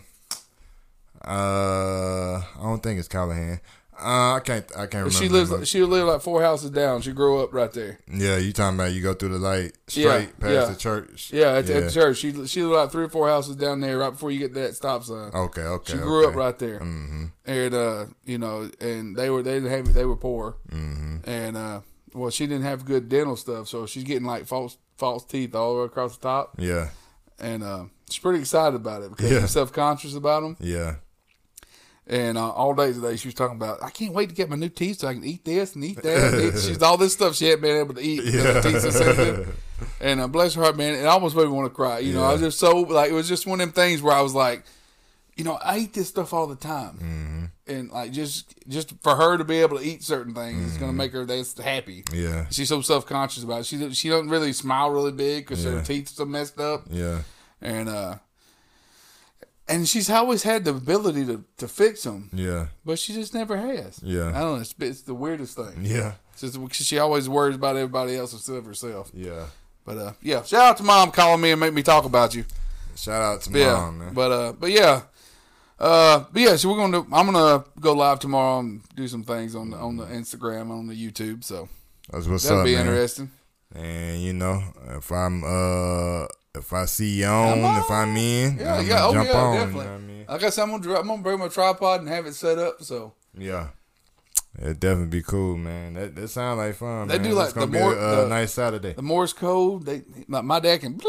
Uh, 1.24 1.28
uh, 1.30 2.42
I 2.60 2.64
don't 2.64 2.82
think 2.82 3.00
it's 3.00 3.08
Callahan. 3.08 3.60
Uh, 4.00 4.36
I 4.36 4.42
can't. 4.44 4.66
I 4.76 4.82
can't 4.88 4.94
remember. 5.06 5.12
She 5.12 5.28
lives. 5.30 5.50
name. 5.52 5.66
She 5.66 5.82
lived 5.84 6.08
like 6.08 6.22
four 6.22 6.42
houses 6.42 6.70
down. 6.72 7.02
She 7.02 7.12
grew 7.14 7.42
up 7.44 7.54
right 7.54 7.72
there. 7.72 8.00
Yeah, 8.12 8.38
you 8.38 8.54
talking 8.54 8.78
about 8.80 8.94
you 8.94 9.02
go 9.02 9.14
through 9.14 9.30
the 9.30 9.40
light 9.40 9.72
straight 9.88 10.06
Yeah, 10.06 10.26
past 10.40 10.54
yeah. 10.54 10.66
the 10.66 10.76
church. 10.76 11.32
Yeah, 11.34 11.52
at, 11.54 11.66
yeah. 11.68 11.76
at 11.78 11.84
the 11.86 11.92
church. 11.92 12.18
She 12.18 12.46
she 12.48 12.62
lived 12.62 12.76
like 12.76 12.92
three 12.92 13.06
or 13.06 13.10
four 13.10 13.28
houses 13.28 13.56
down 13.56 13.80
there 13.82 13.98
right 13.98 14.12
before 14.12 14.30
you 14.32 14.40
get 14.40 14.54
to 14.54 14.60
that 14.62 14.76
stop 14.76 15.04
sign. 15.04 15.32
Okay, 15.34 15.62
okay. 15.62 15.94
she 15.94 15.98
grew 16.00 16.20
okay. 16.26 16.30
up 16.30 16.36
right 16.36 16.60
there, 16.60 16.80
Mm-hmm. 16.80 17.26
and 17.46 17.74
uh, 17.74 18.06
you 18.26 18.38
know, 18.38 18.70
and 18.80 19.16
they 19.16 19.30
were 19.30 19.42
they 19.42 19.56
didn't 19.56 19.72
have 19.72 19.94
they 19.94 20.06
were 20.06 20.16
poor, 20.18 20.58
Mm-hmm. 20.72 21.30
and 21.30 21.58
uh, 21.58 21.82
well, 22.14 22.30
she 22.30 22.46
didn't 22.48 22.64
have 22.66 22.86
good 22.86 23.10
dental 23.10 23.36
stuff, 23.36 23.68
so 23.68 23.86
she's 23.86 24.04
getting 24.04 24.26
like 24.28 24.46
false 24.46 24.78
false 24.98 25.26
teeth 25.26 25.56
all 25.56 25.74
the 25.74 25.80
way 25.82 25.86
across 25.86 26.18
the 26.18 26.22
top, 26.24 26.54
Yeah, 26.60 26.90
and 27.40 27.64
uh, 27.64 27.86
she's 28.10 28.20
pretty 28.22 28.40
excited 28.40 28.76
about 28.76 29.02
it 29.04 29.10
because 29.12 29.32
Yeah. 29.32 29.42
she's 29.42 29.52
self 29.52 29.72
conscious 29.74 30.16
about 30.16 30.42
them. 30.44 30.58
yeah, 30.60 30.96
And 32.10 32.38
uh, 32.38 32.50
all 32.52 32.74
day 32.74 32.94
today, 32.94 33.18
she 33.18 33.28
was 33.28 33.36
talking 33.36 33.58
about, 33.58 33.84
I 33.84 33.90
can't 33.90 34.14
wait 34.14 34.30
to 34.30 34.36
get 34.36 34.50
my 34.50 34.56
new 34.56 34.70
teeth 34.70 35.00
so 35.00 35.10
I 35.10 35.14
can 35.14 35.26
eat 35.26 35.44
this 35.44 35.76
and 35.76 35.84
eat 35.84 36.02
that. 36.04 36.34
And 36.34 36.42
eat. 36.56 36.60
She's 36.62 36.82
all 36.82 36.96
this 36.96 37.12
stuff 37.12 37.36
she 37.36 37.46
hadn't 37.48 37.62
been 37.62 37.76
able 37.82 37.96
to 37.96 38.02
eat 38.02 38.24
her 38.34 38.62
teeth 38.62 38.80
sensitive. 38.82 39.60
And 40.00 40.22
uh, 40.22 40.28
bless 40.30 40.54
her 40.54 40.64
heart, 40.64 40.78
man, 40.78 40.94
it 40.94 41.06
almost 41.06 41.36
made 41.36 41.44
me 41.46 41.52
want 41.52 41.66
to 41.70 41.76
cry. 41.76 42.00
You 42.00 42.14
know, 42.14 42.24
I 42.24 42.32
was 42.32 42.42
just 42.42 42.60
so 42.60 42.80
like 42.80 43.10
it 43.12 43.14
was 43.14 43.28
just 43.28 43.46
one 43.46 43.60
of 43.60 43.68
them 43.68 43.74
things 43.74 44.02
where 44.02 44.16
I 44.16 44.22
was 44.22 44.34
like, 44.34 44.64
you 45.36 45.44
know, 45.44 45.60
I 45.64 45.80
eat 45.80 45.94
this 45.94 46.08
stuff 46.08 46.34
all 46.34 46.48
the 46.48 46.56
time, 46.56 46.96
Mm-hmm. 46.96 47.46
and 47.72 47.92
like 47.92 48.12
just 48.12 48.56
just 48.68 48.94
for 49.04 49.16
her 49.16 49.38
to 49.38 49.44
be 49.44 49.58
able 49.62 49.78
to 49.78 49.84
eat 49.84 50.02
certain 50.02 50.34
things, 50.34 50.72
is 50.72 50.78
gonna 50.78 50.94
make 50.94 51.12
her 51.12 51.26
that's 51.26 51.60
happy. 51.60 52.04
Mm-hmm. 52.04 52.24
yeah, 52.24 52.46
She's 52.50 52.70
so 52.70 52.82
self 52.82 53.06
conscious 53.06 53.44
about 53.44 53.60
it. 53.60 53.66
She 53.68 53.94
she 53.94 54.10
doesn't 54.10 54.30
really 54.30 54.52
smile 54.54 54.90
really 54.90 55.12
big 55.12 55.46
because 55.46 55.64
her 55.66 55.74
Yeah. 55.76 55.84
teeth 55.84 56.08
are 56.12 56.14
so 56.16 56.26
messed 56.26 56.60
up 56.60 56.86
yeah, 56.90 57.20
and 57.62 57.88
uh 57.90 58.16
and 59.70 59.88
she's 59.88 60.10
always 60.10 60.44
had 60.44 60.66
the 60.66 60.72
ability 60.72 61.26
to, 61.26 61.44
to 61.58 61.68
fix 61.68 62.04
them, 62.04 62.30
yeah, 62.34 62.68
but 62.86 63.00
she 63.00 63.14
just 63.14 63.34
never 63.34 63.58
has. 63.58 64.00
Yeah. 64.04 64.30
I 64.30 64.40
don't 64.40 64.56
know. 64.56 64.62
It's, 64.62 64.76
it's 64.80 65.02
the 65.02 65.14
weirdest 65.14 65.56
thing. 65.58 65.80
yeah, 65.84 66.14
It's 66.34 66.42
just 66.42 66.74
she 66.74 67.00
always 67.00 67.28
worries 67.28 67.56
about 67.56 67.76
everybody 67.76 68.16
else 68.16 68.34
instead 68.34 68.56
of 68.58 68.66
herself. 68.66 69.12
yeah. 69.14 69.46
But 69.86 69.98
uh, 69.98 70.12
yeah, 70.22 70.44
shout 70.44 70.62
out 70.64 70.78
to 70.78 70.84
mom 70.84 71.12
calling 71.12 71.40
me 71.42 71.52
and 71.52 71.60
make 71.62 71.74
me 71.74 71.82
talk 71.82 72.04
about 72.04 72.36
you. 72.36 72.44
Shout 72.96 73.22
out 73.22 73.42
to 73.44 73.58
Yeah, 73.58 73.74
mom, 73.74 74.00
man. 74.00 74.14
but 74.14 74.32
uh, 74.32 74.52
but 74.54 74.70
yeah, 74.72 75.04
uh, 75.80 76.26
but 76.32 76.42
yeah. 76.42 76.56
So 76.58 76.70
we're 76.70 76.78
gonna 76.78 77.06
I'm 77.14 77.32
gonna 77.32 77.64
go 77.80 77.94
live 77.94 78.20
tomorrow 78.20 78.60
and 78.60 78.82
do 78.96 79.08
some 79.08 79.24
things 79.24 79.56
on 79.56 79.70
the 79.70 79.78
on 79.78 79.96
the 79.96 80.06
Instagram 80.06 80.72
on 80.72 80.88
the 80.88 80.94
YouTube. 80.94 81.44
So 81.46 81.70
That's 82.12 82.28
what's 82.28 82.44
that'll 82.44 82.60
up, 82.60 82.66
be 82.66 82.76
man. 82.76 82.86
interesting. 82.88 83.32
And 83.76 84.22
you 84.22 84.34
know, 84.34 84.62
if 84.90 85.10
I'm 85.12 85.44
uh, 85.46 86.26
if 86.58 86.74
I 86.74 86.86
see 86.86 87.20
you 87.20 87.26
on, 87.26 87.64
I'm 87.64 87.82
if 87.82 87.90
I'm 87.92 88.16
in, 88.18 88.58
Yeah, 88.60 88.76
I'm 88.76 88.88
yeah, 88.88 89.06
oh 89.06 89.14
jump 89.14 89.30
yeah, 89.30 89.36
on. 89.38 89.56
definitely. 89.56 89.80
You 89.80 89.86
know 89.86 89.92
what 89.94 90.02
I 90.02 90.06
mean? 90.06 90.26
Like 90.28 90.44
I 90.44 90.50
said, 90.50 90.64
I'm 90.64 90.72
gonna 90.82 91.00
I'm 91.00 91.08
gonna 91.08 91.22
bring 91.22 91.40
my 91.40 91.48
tripod 91.48 92.00
and 92.02 92.10
have 92.10 92.26
it 92.26 92.34
set 92.36 92.58
up. 92.58 92.84
So 92.84 93.14
Yeah. 93.38 93.68
It'd 94.60 94.80
definitely 94.80 95.20
be 95.20 95.22
cool, 95.24 95.56
man. 95.56 95.94
That 95.94 96.16
that 96.16 96.28
sounds 96.30 96.58
like 96.58 96.76
fun. 96.76 97.08
They 97.10 97.20
man. 97.20 97.28
do 97.30 97.34
like 97.36 97.54
the 97.54 97.68
more- 97.68 97.94
a, 97.94 97.98
a 97.98 98.16
the- 98.24 98.28
nice 98.30 98.54
Saturday. 98.54 98.94
the 98.94 99.04
Morse 99.04 99.32
code, 99.34 99.86
they 99.86 100.02
like 100.28 100.44
my 100.44 100.60
dad 100.60 100.82
can. 100.82 101.00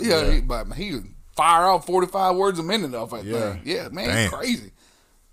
Yeah, 0.00 0.22
Yeah. 0.22 0.30
he, 0.32 0.40
but 0.40 0.72
he 0.74 0.90
can 0.90 1.14
fire 1.36 1.64
out 1.68 1.84
45 1.86 2.36
words 2.36 2.58
a 2.58 2.62
minute 2.62 2.94
off 2.94 3.10
that 3.10 3.24
Yeah. 3.24 3.52
thing. 3.54 3.62
Yeah, 3.64 3.88
man, 3.88 4.08
Damn. 4.08 4.30
crazy. 4.30 4.72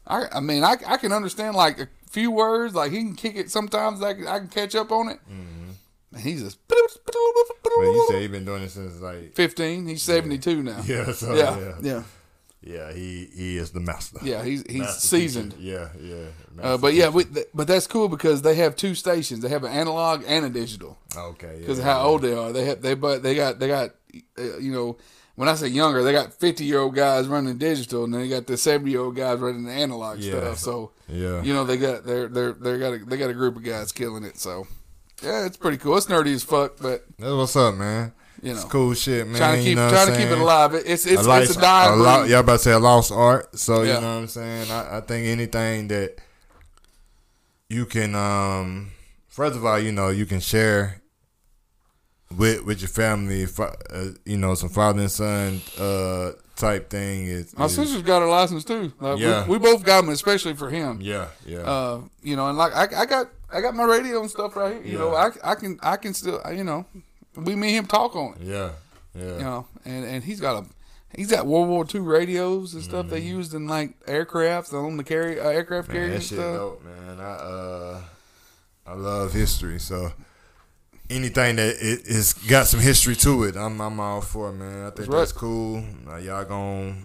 I 0.08 0.26
I 0.34 0.40
mean, 0.40 0.64
I, 0.64 0.76
I 0.88 0.98
can 0.98 1.12
understand 1.12 1.56
like 1.56 1.80
a 1.80 1.88
few 2.10 2.32
words. 2.32 2.74
Like 2.76 2.92
he 2.92 3.00
can 3.00 3.16
kick 3.16 3.36
it. 3.36 3.52
Sometimes 3.52 4.02
I 4.02 4.14
can, 4.14 4.28
I 4.28 4.40
can 4.40 4.48
catch 4.48 4.76
up 4.76 4.92
on 4.92 5.10
it. 5.10 5.20
Mm-hmm. 5.30 5.65
And 6.16 6.24
he's 6.24 6.42
just. 6.42 6.58
But 6.68 6.78
you 7.78 8.06
say 8.10 8.22
he's 8.22 8.32
been 8.32 8.46
doing 8.46 8.64
it 8.64 8.72
since 8.72 9.00
like 9.02 9.36
15. 9.36 9.88
He's 9.88 10.02
72 10.04 10.64
now. 10.64 10.82
yeah, 10.86 11.12
so, 11.12 11.34
Yeah. 11.36 11.60
yeah, 11.60 11.74
Yeah. 11.82 12.04
yeah. 12.62 12.94
He 12.94 13.30
he 13.36 13.58
is 13.58 13.72
the 13.72 13.80
master. 13.82 14.20
Yeah, 14.24 14.44
he's 14.44 14.64
he's 14.70 14.80
Master 14.82 15.08
seasoned. 15.08 15.52
teacher. 15.58 15.92
Yeah, 16.02 16.10
yeah. 16.58 16.64
Uh, 16.64 16.78
but 16.78 16.94
yeah, 16.94 17.10
we, 17.10 17.26
th- 17.26 17.48
but 17.54 17.68
that's 17.68 17.86
cool 17.88 18.08
because 18.08 18.42
they 18.42 18.56
have 18.56 18.76
two 18.76 18.96
stations. 18.96 19.42
They 19.42 19.50
have 19.50 19.64
an 19.66 19.72
analog 19.74 20.24
and 20.26 20.46
a 20.46 20.50
digital. 20.50 20.98
okay. 21.16 21.58
because 21.60 21.78
yeah, 21.80 21.84
of 21.84 21.90
how 21.92 22.00
yeah. 22.00 22.06
old 22.06 22.22
they 22.22 22.34
are. 22.34 22.52
They 22.54 22.66
have 22.66 22.82
they 22.82 22.94
but 22.96 23.22
they 23.24 23.36
got 23.36 23.60
they 23.60 23.68
got 23.68 23.92
uh, 24.38 24.58
you 24.58 24.72
know 24.72 24.98
when 25.36 25.50
I 25.50 25.56
say 25.56 25.68
younger, 25.68 26.02
they 26.02 26.14
got 26.14 26.34
fifty 26.34 26.64
year 26.64 26.80
old 26.80 26.96
guys 26.96 27.28
running 27.28 27.58
digital, 27.58 28.06
and 28.06 28.14
then 28.14 28.22
they 28.22 28.30
got 28.30 28.48
the 28.48 28.56
seventy 28.58 28.92
year 28.92 29.02
old 29.02 29.16
guys 29.18 29.40
running 29.40 29.66
the 29.66 29.72
analog 29.74 30.20
Yeah. 30.20 30.40
stuff. 30.40 30.60
So 30.60 30.92
Yeah. 31.10 31.44
you 31.44 31.54
know 31.54 31.66
they 31.66 31.76
got 31.78 32.06
they're 32.06 32.30
they're 32.30 32.54
they 32.54 32.78
got 32.80 32.94
a, 32.94 32.98
they 33.06 33.18
got 33.18 33.30
a 33.30 33.34
group 33.34 33.58
of 33.58 33.64
guys 33.64 33.92
killing 33.92 34.24
it. 34.24 34.38
So 34.38 34.66
yeah, 35.24 35.46
it's 35.46 35.58
pretty 35.58 35.78
cool. 35.78 35.98
It's 35.98 36.08
nerdy 36.08 36.34
as 36.34 36.44
fuck, 36.44 36.78
but 36.82 37.06
That's 37.18 37.32
what's 37.34 37.56
up, 37.56 37.76
man. 37.76 38.12
you 38.42 38.50
know 38.50 38.56
It's 38.56 38.66
cool 38.66 38.94
shit, 38.94 39.26
man. 39.28 39.38
trying 39.38 39.56
to 39.58 39.62
you 39.62 39.70
keep 39.72 39.78
know 39.78 39.90
trying 39.90 40.08
to 40.08 40.18
keep 40.18 40.28
it 40.30 40.38
alive. 40.38 40.74
It's 40.74 41.06
it's 41.06 41.24
a, 41.24 41.28
life, 41.30 41.44
it's 41.50 41.58
a 41.58 41.62
dying 41.62 41.94
a 42.00 42.04
lo- 42.04 42.24
y'all 42.24 42.40
about 42.42 42.54
to 42.54 42.60
say 42.60 42.72
a 42.72 42.80
lost 42.80 43.12
art. 43.12 43.58
So 43.58 43.82
Yeah. 43.84 43.96
you 43.96 44.02
know 44.02 44.14
what 44.16 44.22
I'm 44.22 44.28
saying. 44.28 44.72
I, 44.72 44.98
I 44.98 45.02
think 45.02 45.28
anything 45.28 45.88
that 45.90 46.18
you 47.70 47.86
can 47.86 48.14
um 48.16 48.92
first 49.28 49.56
of 49.56 49.66
all, 49.66 49.80
you 49.80 49.92
know, 49.92 50.10
you 50.10 50.26
can 50.26 50.40
share 50.40 51.02
with 52.36 52.64
with 52.66 52.82
your 52.82 52.90
family, 52.90 53.46
uh, 53.60 54.06
you 54.26 54.38
know, 54.38 54.54
some 54.56 54.70
father 54.70 55.02
and 55.02 55.12
son 55.12 55.62
uh 55.80 56.32
type 56.56 56.90
thing 56.90 57.26
is, 57.28 57.58
My 57.58 57.66
is- 57.66 57.76
sister's 57.76 58.02
got 58.02 58.22
her 58.22 58.28
license 58.28 58.64
too. 58.64 58.94
Like, 59.00 59.20
Yeah. 59.20 59.46
we, 59.46 59.58
we 59.58 59.60
both 59.60 59.84
got 59.84 60.02
them, 60.02 60.10
especially 60.10 60.54
for 60.56 60.70
him. 60.70 61.00
yeah, 61.02 61.28
yeah. 61.46 61.60
Uh, 61.60 62.02
you 62.24 62.36
know, 62.36 62.48
and 62.48 62.58
like 62.58 62.74
I, 62.76 63.02
I 63.02 63.06
got 63.06 63.28
I 63.52 63.62
got 63.62 63.76
my 63.76 63.84
radio 63.86 64.22
and 64.22 64.30
stuff 64.30 64.56
right 64.56 64.74
here. 64.84 64.94
You 64.94 64.98
know, 64.98 65.14
I, 65.16 65.30
I 65.44 65.56
can 65.56 65.80
I 65.84 65.98
can 65.98 66.14
still 66.14 66.42
you 66.54 66.64
know, 66.64 66.86
we 67.36 67.56
me 67.56 67.76
him 67.76 67.86
talk 67.86 68.16
on 68.16 68.36
it. 68.36 68.42
yeah. 68.42 68.70
Yeah. 69.14 69.38
You 69.38 69.44
know, 69.44 69.68
and 69.86 70.04
and 70.06 70.24
he's 70.24 70.42
got 70.42 70.64
a 70.64 70.66
he's 71.16 71.32
got 71.32 71.46
World 71.46 71.70
War 71.70 71.86
II 71.94 72.02
radios 72.02 72.74
and 72.74 72.84
stuff 72.84 73.06
Mm-hmm. 73.06 73.16
they 73.16 73.22
used 73.22 73.54
in 73.54 73.68
like 73.68 73.98
aircrafts 74.06 74.74
on 74.74 74.98
the 74.98 75.04
carry 75.06 75.40
uh, 75.40 75.48
aircraft 75.50 75.88
Man, 75.88 75.96
carriers 75.98 76.30
that 76.30 76.36
shit 76.36 76.38
stuff. 76.40 76.56
dope, 76.56 76.84
man. 76.84 77.20
I 77.22 77.24
uh, 77.24 78.02
I 78.88 78.94
love 78.94 79.32
history, 79.34 79.80
so 79.80 80.12
anything 81.10 81.58
that 81.58 81.76
it, 81.80 82.08
has 82.08 82.34
got 82.34 82.68
some 82.68 82.80
history 82.80 83.16
to 83.18 83.44
it, 83.44 83.56
I'm 83.56 83.80
I'm 83.82 84.00
all 84.00 84.22
for, 84.22 84.50
it, 84.50 84.54
man. 84.54 84.82
I 84.82 84.90
think 84.90 85.10
That's 85.10 85.10
that's, 85.10 85.34
right. 85.34 85.40
cool. 85.40 85.84
Uh, 86.08 86.18
y'all 86.18 86.46
gonna 86.46 86.96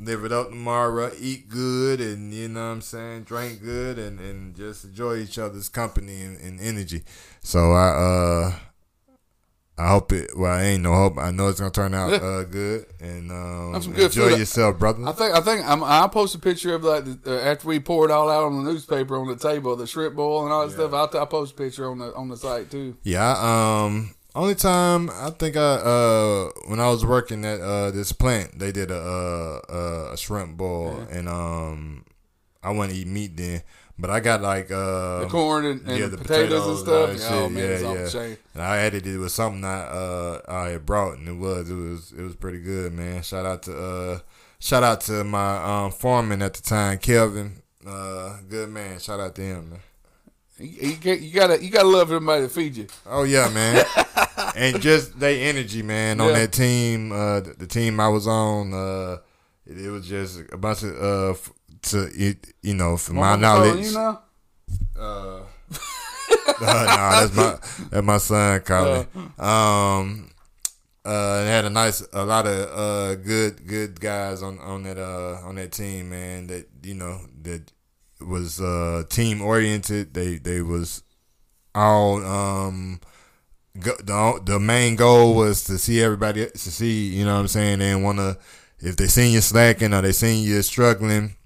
live 0.00 0.24
it 0.24 0.32
up 0.32 0.50
tomorrow, 0.50 1.10
eat 1.18 1.48
good, 1.48 2.00
and 2.00 2.32
you 2.32 2.48
know 2.48 2.60
what 2.60 2.72
I'm 2.72 2.80
saying, 2.80 3.24
drink 3.24 3.62
good, 3.62 3.98
and 3.98 4.20
and 4.20 4.54
just 4.56 4.84
enjoy 4.84 5.16
each 5.16 5.38
other's 5.38 5.68
company 5.68 6.22
and, 6.22 6.38
and 6.38 6.60
energy. 6.60 7.02
So 7.40 7.72
I 7.72 7.88
uh. 7.88 8.58
I 9.78 9.88
hope 9.90 10.12
it. 10.12 10.30
Well, 10.36 10.50
I 10.52 10.62
ain't 10.64 10.82
no 10.82 10.92
hope. 10.94 11.18
I 11.18 11.30
know 11.30 11.48
it's 11.48 11.60
gonna 11.60 11.70
turn 11.70 11.94
out 11.94 12.10
Yeah. 12.10 12.16
uh, 12.18 12.42
good, 12.44 12.86
and 13.00 13.30
um, 13.30 13.80
some 13.80 13.92
good 13.92 14.06
enjoy 14.06 14.30
food. 14.30 14.38
yourself, 14.40 14.78
brother. 14.78 15.06
I 15.06 15.12
think 15.12 15.34
I 15.34 15.40
think 15.40 15.64
I'm, 15.66 15.84
I'll 15.84 16.08
post 16.08 16.34
a 16.34 16.38
picture 16.38 16.74
of 16.74 16.82
like 16.84 17.04
the, 17.04 17.18
uh, 17.38 17.40
after 17.50 17.68
we 17.68 17.78
pour 17.78 18.04
it 18.04 18.10
all 18.10 18.28
out 18.28 18.44
on 18.44 18.64
the 18.64 18.70
newspaper 18.72 19.16
on 19.16 19.28
the 19.28 19.36
table, 19.36 19.76
the 19.76 19.86
shrimp 19.86 20.16
boil 20.16 20.42
and 20.44 20.52
all 20.52 20.66
that 20.66 20.72
stuff. 20.74 20.92
I'll, 20.92 21.08
I'll 21.20 21.26
post 21.26 21.52
a 21.52 21.56
picture 21.56 21.88
on 21.88 21.98
the 21.98 22.12
on 22.14 22.28
the 22.28 22.36
site 22.36 22.70
too. 22.70 22.96
Yeah, 23.04 23.24
I, 23.34 23.84
um, 23.86 24.14
only 24.34 24.54
time 24.56 25.10
I 25.10 25.30
think 25.30 25.56
I 25.56 25.60
uh 25.60 26.50
when 26.66 26.80
I 26.80 26.88
was 26.90 27.04
working 27.06 27.44
at 27.44 27.60
uh 27.60 27.90
this 27.92 28.10
plant, 28.12 28.58
they 28.58 28.72
did 28.72 28.90
a 28.90 28.98
uh, 29.68 30.10
a 30.12 30.16
shrimp 30.16 30.56
boil, 30.56 31.06
and 31.10 31.28
um 31.28 32.04
I 32.62 32.70
want 32.72 32.90
to 32.90 32.96
eat 32.96 33.06
meat 33.06 33.36
then, 33.36 33.62
but 33.98 34.10
I 34.10 34.20
got 34.20 34.40
like 34.42 34.70
uh 34.70 35.20
The 35.20 35.26
corn 35.28 35.64
and, 35.66 35.80
and 35.88 35.98
yeah, 35.98 36.06
the 36.06 36.16
the 36.16 36.18
potatoes, 36.18 36.66
and 36.66 36.78
stuff. 36.78 37.10
potatoes, 37.10 37.30
oh 37.30 37.48
man, 37.48 37.82
yeah, 37.82 37.92
yeah. 37.94 38.08
chain. 38.08 38.36
and 38.54 38.62
I 38.62 38.78
added 38.78 39.06
it 39.06 39.18
with 39.18 39.32
something 39.32 39.64
I 39.64 39.80
uh 39.82 40.40
I 40.48 40.68
had 40.70 40.86
brought, 40.86 41.18
and 41.18 41.28
it 41.28 41.36
was 41.36 41.68
it 41.70 41.74
was 41.74 42.12
it 42.12 42.22
was 42.22 42.36
pretty 42.36 42.60
good, 42.60 42.92
man. 42.92 43.22
Shout 43.22 43.44
out 43.46 43.62
to 43.64 43.76
uh 43.78 44.18
shout 44.60 44.82
out 44.82 45.00
to 45.02 45.24
my 45.24 45.84
um 45.84 45.90
foreman 45.92 46.42
at 46.42 46.54
the 46.54 46.62
time, 46.62 46.98
Kelvin. 46.98 47.62
Uh, 47.86 48.36
good 48.48 48.68
man. 48.68 48.98
Shout 48.98 49.18
out 49.20 49.34
to 49.36 49.40
him, 49.42 49.70
man. 49.70 49.80
You, 50.58 50.88
you, 51.02 51.12
you 51.14 51.32
gotta 51.32 51.62
you 51.62 51.70
gotta 51.70 51.88
love 51.88 52.08
everybody 52.12 52.42
to 52.42 52.48
feed 52.48 52.76
you. 52.76 52.86
Oh 53.06 53.22
yeah, 53.22 53.48
man. 53.48 53.84
and 54.56 54.80
just 54.82 55.18
they 55.18 55.42
energy, 55.42 55.82
man, 55.82 56.20
on 56.20 56.28
Yeah. 56.30 56.40
that 56.40 56.52
team. 56.52 57.12
Uh, 57.12 57.40
the, 57.40 57.54
the 57.58 57.66
team 57.66 57.98
I 58.00 58.08
was 58.08 58.26
on, 58.26 58.74
uh, 58.74 59.18
it, 59.66 59.78
it 59.86 59.90
was 59.90 60.06
just 60.08 60.40
a 60.52 60.56
bunch 60.58 60.82
of 60.82 60.96
uh, 61.00 61.34
to 61.82 62.08
it, 62.12 62.46
you 62.62 62.74
know, 62.74 62.96
from 62.96 63.16
my 63.16 63.36
knowledge. 63.36 63.86
You 63.86 63.92
know, 63.92 64.18
Uh, 64.98 65.00
uh, 65.00 65.42
nah, 66.60 67.26
that's 67.26 67.34
my 67.36 67.58
that's 67.90 68.06
my 68.06 68.18
son 68.18 68.60
calling. 68.60 69.06
Um, 69.38 70.30
uh, 71.04 71.44
had 71.44 71.64
a 71.64 71.70
nice, 71.70 72.06
a 72.12 72.24
lot 72.24 72.46
of 72.46 72.68
uh 72.78 73.14
good 73.16 73.66
good 73.66 74.00
guys 74.00 74.42
on 74.42 74.58
on 74.58 74.82
that 74.82 74.98
uh 74.98 75.40
on 75.46 75.54
that 75.56 75.72
team, 75.72 76.10
man. 76.10 76.46
That 76.48 76.66
you 76.82 76.94
know 76.94 77.20
that 77.42 77.72
was 78.20 78.60
uh 78.60 79.04
team 79.08 79.40
oriented. 79.40 80.14
They 80.14 80.38
they 80.38 80.60
was 80.62 81.02
all 81.74 82.24
um. 82.24 83.00
Go, 83.78 83.94
the 84.02 84.40
the 84.44 84.58
main 84.58 84.96
goal 84.96 85.36
was 85.36 85.62
to 85.64 85.78
see 85.78 86.02
everybody 86.02 86.44
to 86.46 86.58
see 86.58 87.06
you 87.14 87.24
know 87.24 87.34
what 87.34 87.40
I'm 87.40 87.48
saying. 87.48 87.78
They 87.78 87.86
didn't 87.90 88.02
want 88.02 88.18
to 88.18 88.36
if 88.80 88.96
they 88.96 89.06
seen 89.06 89.32
you 89.32 89.40
slacking 89.40 89.94
or 89.94 90.02
they 90.02 90.10
seen 90.12 90.42
you 90.42 90.60
struggling. 90.62 91.36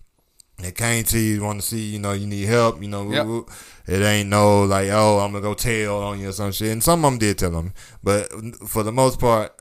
They 0.62 0.72
came 0.72 1.04
to 1.04 1.18
you, 1.18 1.42
want 1.42 1.60
to 1.60 1.66
see, 1.66 1.80
you 1.80 1.98
know, 1.98 2.12
you 2.12 2.26
need 2.26 2.46
help, 2.46 2.80
you 2.80 2.88
know. 2.88 3.10
Yep. 3.10 3.26
woo. 3.26 3.46
It 3.86 4.00
ain't 4.00 4.28
no 4.28 4.62
like, 4.62 4.88
oh, 4.90 5.18
I'm 5.18 5.32
gonna 5.32 5.42
go 5.42 5.54
tell 5.54 6.02
on 6.02 6.20
you 6.20 6.28
or 6.28 6.32
some 6.32 6.52
shit. 6.52 6.70
And 6.70 6.82
some 6.82 7.04
of 7.04 7.10
them 7.10 7.18
did 7.18 7.38
tell 7.38 7.50
them, 7.50 7.74
but 8.02 8.30
for 8.68 8.82
the 8.82 8.92
most 8.92 9.18
part, 9.18 9.60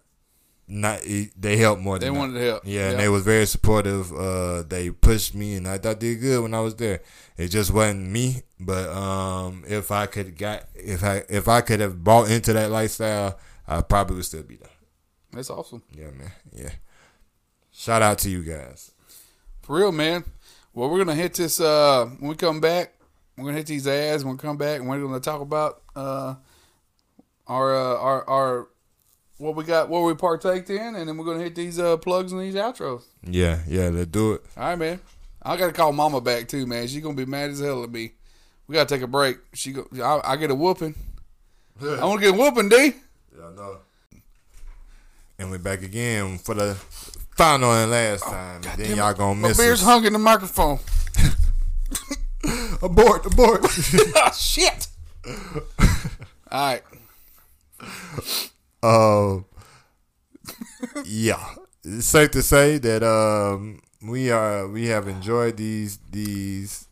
not 0.67 1.01
they 1.35 1.57
helped 1.57 1.81
more. 1.81 1.99
they 1.99 2.09
wanted 2.09 2.35
to 2.39 2.45
help. 2.45 2.61
yeah, 2.65 2.91
and 2.91 2.99
they 2.99 3.09
was 3.09 3.23
very 3.23 3.45
supportive. 3.45 4.13
Uh, 4.13 4.63
they 4.63 4.89
pushed 4.89 5.35
me, 5.35 5.55
and 5.55 5.67
I, 5.67 5.73
I 5.73 5.93
did 5.95 6.21
good 6.21 6.43
when 6.43 6.53
I 6.53 6.61
was 6.61 6.75
there. 6.75 7.01
It 7.35 7.49
just 7.49 7.73
wasn't 7.73 8.09
me, 8.09 8.43
but 8.59 8.89
um, 8.89 9.63
if 9.67 9.91
I 9.91 10.05
could 10.05 10.37
got 10.37 10.65
if 10.75 11.03
I 11.03 11.23
if 11.29 11.47
I 11.47 11.61
could 11.61 11.81
have 11.81 12.03
bought 12.03 12.31
into 12.31 12.53
that 12.53 12.71
lifestyle, 12.71 13.37
I 13.67 13.81
probably 13.81 14.17
would 14.17 14.25
still 14.25 14.43
be 14.43 14.55
there. 14.55 14.69
That's 15.33 15.49
awesome. 15.49 15.83
Yeah, 15.91 16.11
man. 16.11 16.31
Yeah. 16.53 16.71
Shout 17.71 18.01
out 18.01 18.19
to 18.19 18.29
you 18.29 18.43
guys. 18.43 18.91
For 19.61 19.77
real, 19.77 19.91
man. 19.91 20.23
Well, 20.73 20.89
we're 20.89 20.99
gonna 20.99 21.15
hit 21.15 21.33
this 21.33 21.59
uh 21.59 22.05
when 22.19 22.29
we 22.29 22.35
come 22.35 22.61
back. 22.61 22.93
We're 23.37 23.45
gonna 23.45 23.57
hit 23.57 23.67
these 23.67 23.87
ads. 23.87 24.23
We're 24.23 24.31
gonna 24.31 24.41
come 24.41 24.57
back 24.57 24.79
and 24.79 24.89
we're 24.89 25.01
gonna 25.01 25.19
talk 25.19 25.41
about 25.41 25.81
uh 25.95 26.35
our 27.47 27.75
uh, 27.75 27.97
our 27.97 28.29
our 28.29 28.67
what 29.37 29.55
we 29.55 29.63
got, 29.63 29.89
what 29.89 30.01
we 30.01 30.13
partaked 30.13 30.69
in, 30.69 30.95
and 30.95 31.09
then 31.09 31.17
we're 31.17 31.25
gonna 31.25 31.43
hit 31.43 31.55
these 31.55 31.79
uh 31.79 31.97
plugs 31.97 32.31
and 32.31 32.41
these 32.41 32.55
outros. 32.55 33.03
Yeah, 33.23 33.59
yeah. 33.67 33.89
Let's 33.89 34.11
do 34.11 34.33
it. 34.33 34.43
All 34.55 34.63
right, 34.63 34.77
man. 34.77 34.99
I 35.41 35.57
gotta 35.57 35.73
call 35.73 35.91
Mama 35.91 36.21
back 36.21 36.47
too, 36.47 36.65
man. 36.65 36.87
She's 36.87 37.01
gonna 37.01 37.15
be 37.15 37.25
mad 37.25 37.49
as 37.49 37.59
hell 37.59 37.83
at 37.83 37.91
me. 37.91 38.13
We 38.67 38.73
gotta 38.75 38.87
take 38.87 39.01
a 39.01 39.07
break. 39.07 39.37
She 39.53 39.73
go. 39.73 39.87
I, 40.01 40.33
I 40.33 40.35
get 40.37 40.51
a 40.51 40.55
whooping. 40.55 40.95
I 41.81 42.05
want 42.05 42.21
to 42.21 42.31
get 42.31 42.39
whooping, 42.39 42.69
D. 42.69 42.75
Yeah, 43.35 43.47
I 43.47 43.55
know. 43.55 43.77
And 45.39 45.49
we're 45.49 45.57
back 45.57 45.81
again 45.81 46.37
for 46.37 46.53
the 46.53 46.77
final 47.35 47.71
and 47.73 47.91
last 47.91 48.23
time. 48.23 48.61
and 48.69 48.79
then 48.79 48.97
y'all 48.97 49.13
gonna 49.13 49.35
My 49.35 49.47
miss 49.49 49.57
beer's 49.57 49.81
us. 49.81 49.85
hung 49.85 50.05
in 50.05 50.13
the 50.13 50.19
microphone. 50.19 50.79
abort, 52.81 53.25
abort. 53.25 53.65
ah, 54.15 54.31
shit. 54.37 54.87
All 55.25 55.41
right. 56.51 56.83
Um, 58.83 59.45
yeah, 61.05 61.43
it's 61.83 62.07
safe 62.07 62.31
to 62.31 62.41
say 62.41 62.77
that 62.79 63.03
um, 63.03 63.81
we 64.01 64.31
are 64.31 64.67
we 64.67 64.87
have 64.87 65.07
enjoyed 65.07 65.57
these 65.57 65.99
these. 66.09 66.87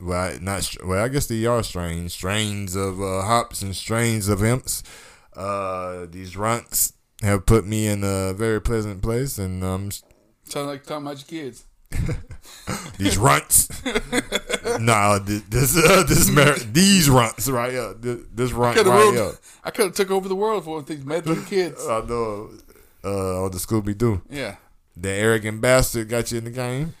Well, 0.00 0.36
not 0.40 0.68
well. 0.84 1.04
I 1.04 1.08
guess 1.08 1.26
they 1.26 1.44
are 1.46 1.62
strains, 1.62 2.12
strains 2.12 2.74
of 2.74 3.00
uh, 3.00 3.22
hops 3.22 3.62
and 3.62 3.74
strains 3.76 4.28
of 4.28 4.42
imps. 4.42 4.82
Uh, 5.36 6.06
these 6.10 6.36
runts 6.36 6.92
have 7.22 7.46
put 7.46 7.66
me 7.66 7.86
in 7.86 8.04
a 8.04 8.32
very 8.34 8.60
pleasant 8.60 9.02
place, 9.02 9.38
and 9.38 9.64
um, 9.64 9.90
Sound 10.44 10.66
like 10.66 10.84
talking 10.84 11.06
about 11.06 11.18
your 11.18 11.42
kids. 11.44 11.64
these 12.98 13.18
runts. 13.18 13.68
no, 14.80 15.18
this 15.18 15.42
this, 15.42 15.76
uh, 15.76 16.02
this 16.08 16.64
these 16.64 17.08
runts 17.10 17.48
right 17.48 17.70
here. 17.72 17.94
This, 17.94 18.20
this 18.32 18.52
runt 18.52 18.78
right 18.78 19.14
here. 19.14 19.32
I 19.62 19.70
could 19.70 19.86
have 19.86 19.94
took 19.94 20.10
over 20.10 20.28
the 20.28 20.34
world 20.34 20.64
for 20.64 20.82
these 20.82 21.04
meddling 21.04 21.44
kids. 21.44 21.86
I 21.86 22.00
know. 22.00 22.50
Uh, 23.04 23.44
on 23.44 23.50
the 23.50 23.58
Scooby 23.58 23.98
Doo. 23.98 24.22
Yeah. 24.30 24.56
The 24.96 25.10
Arrogant 25.10 25.60
Bastard 25.60 26.08
got 26.08 26.30
you 26.30 26.38
in 26.38 26.44
the 26.44 26.50
game. 26.50 26.94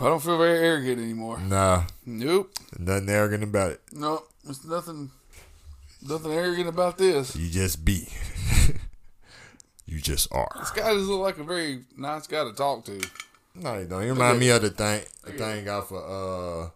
I 0.00 0.04
don't 0.04 0.22
feel 0.22 0.38
very 0.38 0.58
arrogant 0.58 0.98
anymore. 1.00 1.38
Nah, 1.38 1.84
Nope. 2.06 2.52
nothing 2.78 3.08
arrogant 3.08 3.44
about 3.44 3.72
it. 3.72 3.80
No, 3.92 4.22
there's 4.42 4.64
nothing, 4.64 5.10
nothing 6.02 6.32
arrogant 6.32 6.68
about 6.68 6.98
this. 6.98 7.36
You 7.36 7.50
just 7.50 7.84
be. 7.84 8.08
You 9.90 10.00
just 10.00 10.32
are. 10.32 10.50
This 10.58 10.70
guy 10.70 10.94
just 10.94 11.06
look 11.06 11.20
like 11.20 11.38
a 11.38 11.44
very 11.44 11.80
nice 11.96 12.26
guy 12.28 12.44
to 12.44 12.52
talk 12.52 12.84
to. 12.84 13.00
No, 13.56 13.76
you 13.76 13.86
don't. 13.86 14.04
You 14.04 14.12
remind 14.12 14.38
me 14.38 14.48
of 14.50 14.62
the 14.62 14.70
thing. 14.70 15.02
The 15.24 15.32
thing 15.32 15.64
got 15.64 15.88
for 15.88 15.98
uh. 15.98 16.70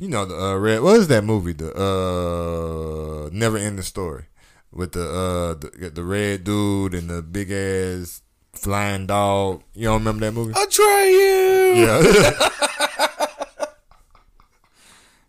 You 0.00 0.08
know 0.08 0.24
the 0.24 0.34
uh, 0.36 0.56
red. 0.56 0.80
What 0.80 0.96
is 0.96 1.08
that 1.08 1.24
movie? 1.24 1.52
The 1.52 1.72
uh, 1.74 3.30
Never 3.32 3.58
Ending 3.58 3.82
Story, 3.82 4.24
with 4.72 4.92
the 4.92 5.04
uh 5.04 5.54
the, 5.54 5.90
the 5.90 6.04
red 6.04 6.44
dude 6.44 6.94
and 6.94 7.10
the 7.10 7.22
big 7.22 7.50
ass 7.50 8.22
flying 8.54 9.06
dog. 9.06 9.62
You 9.74 9.84
don't 9.84 9.98
remember 10.04 10.26
that 10.26 10.32
movie? 10.32 10.54
I 10.56 10.66
try 10.66 11.04
you. 11.06 11.82
Yeah. 11.82 12.48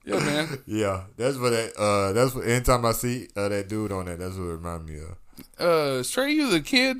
Yeah, 0.08 0.20
man. 0.20 0.60
Yeah, 0.66 1.04
that's 1.18 1.38
what 1.38 1.50
that. 1.52 1.76
Uh, 1.78 2.14
that's 2.14 2.34
what. 2.34 2.46
Anytime 2.48 2.86
I 2.86 2.94
see 2.94 3.28
uh, 3.36 3.50
that 3.50 3.68
dude 3.68 3.92
on 3.92 4.06
that, 4.06 4.20
that's 4.20 4.36
what 4.36 4.44
it 4.46 4.54
remind 4.54 4.86
me 4.86 5.00
of. 5.00 5.18
Uh, 5.60 6.02
Atreyu 6.02 6.50
the 6.50 6.62
kid, 6.62 6.98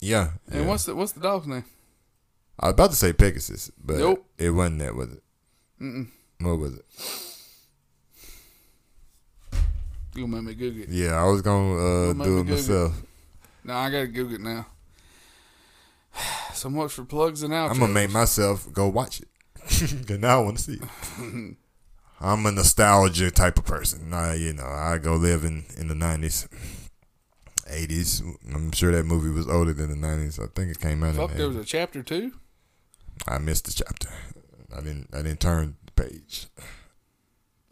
Yeah, 0.00 0.30
and 0.50 0.60
yeah. 0.62 0.66
what's 0.68 0.84
the 0.84 0.94
what's 0.94 1.12
the 1.12 1.20
dog's 1.20 1.46
name? 1.46 1.64
I 2.60 2.66
was 2.66 2.72
about 2.74 2.90
to 2.90 2.96
say 2.96 3.12
Pegasus, 3.12 3.70
but 3.82 3.98
Nope. 3.98 4.24
it 4.38 4.50
wasn't 4.50 4.78
that, 4.80 4.94
was 4.94 5.12
it? 5.12 5.22
Mm-mm. 5.80 6.08
What 6.40 6.58
was 6.58 6.74
it? 6.78 6.84
You 10.14 10.26
gonna 10.26 10.42
make 10.42 10.44
me 10.44 10.54
Google 10.54 10.82
it? 10.82 10.88
Yeah, 10.90 11.12
I 11.20 11.24
was 11.24 11.42
gonna 11.42 11.76
uh, 11.76 12.12
do 12.24 12.38
it 12.40 12.44
myself. 12.44 13.02
No, 13.64 13.74
I 13.74 13.90
gotta 13.90 14.06
Google 14.06 14.34
it 14.36 14.40
now. 14.40 14.66
So 16.54 16.68
much 16.68 16.90
for 16.92 17.04
plugs 17.04 17.44
and 17.44 17.52
outros. 17.52 17.70
I'm 17.70 17.78
gonna 17.78 17.92
make 17.92 18.10
myself 18.10 18.66
go 18.72 18.88
watch 18.88 19.20
it. 19.20 19.28
and 20.08 20.20
now 20.20 20.40
I 20.40 20.44
want 20.44 20.58
to 20.58 20.62
see 20.62 20.78
it. 20.80 21.56
I'm 22.20 22.46
a 22.46 22.52
nostalgia 22.52 23.30
type 23.30 23.58
of 23.58 23.64
person. 23.64 24.12
I, 24.12 24.34
you 24.34 24.52
know, 24.52 24.64
I 24.64 24.98
go 24.98 25.14
live 25.14 25.44
in, 25.44 25.64
in 25.76 25.86
the 25.88 25.94
90s, 25.94 26.48
80s. 27.70 28.22
I'm 28.52 28.72
sure 28.72 28.90
that 28.90 29.04
movie 29.04 29.30
was 29.30 29.46
older 29.48 29.72
than 29.72 29.88
the 29.88 30.06
90s. 30.06 30.42
I 30.42 30.46
think 30.52 30.70
it 30.72 30.80
came 30.80 31.04
out 31.04 31.14
Fuck, 31.14 31.30
in 31.30 31.36
the 31.36 31.38
there 31.38 31.48
was 31.48 31.56
a 31.56 31.64
chapter 31.64 32.02
two. 32.02 32.32
I 33.26 33.38
missed 33.38 33.66
the 33.66 33.72
chapter. 33.72 34.08
I 34.76 34.80
didn't 34.80 35.08
I 35.12 35.22
didn't 35.22 35.40
turn 35.40 35.76
the 35.86 36.02
page. 36.02 36.46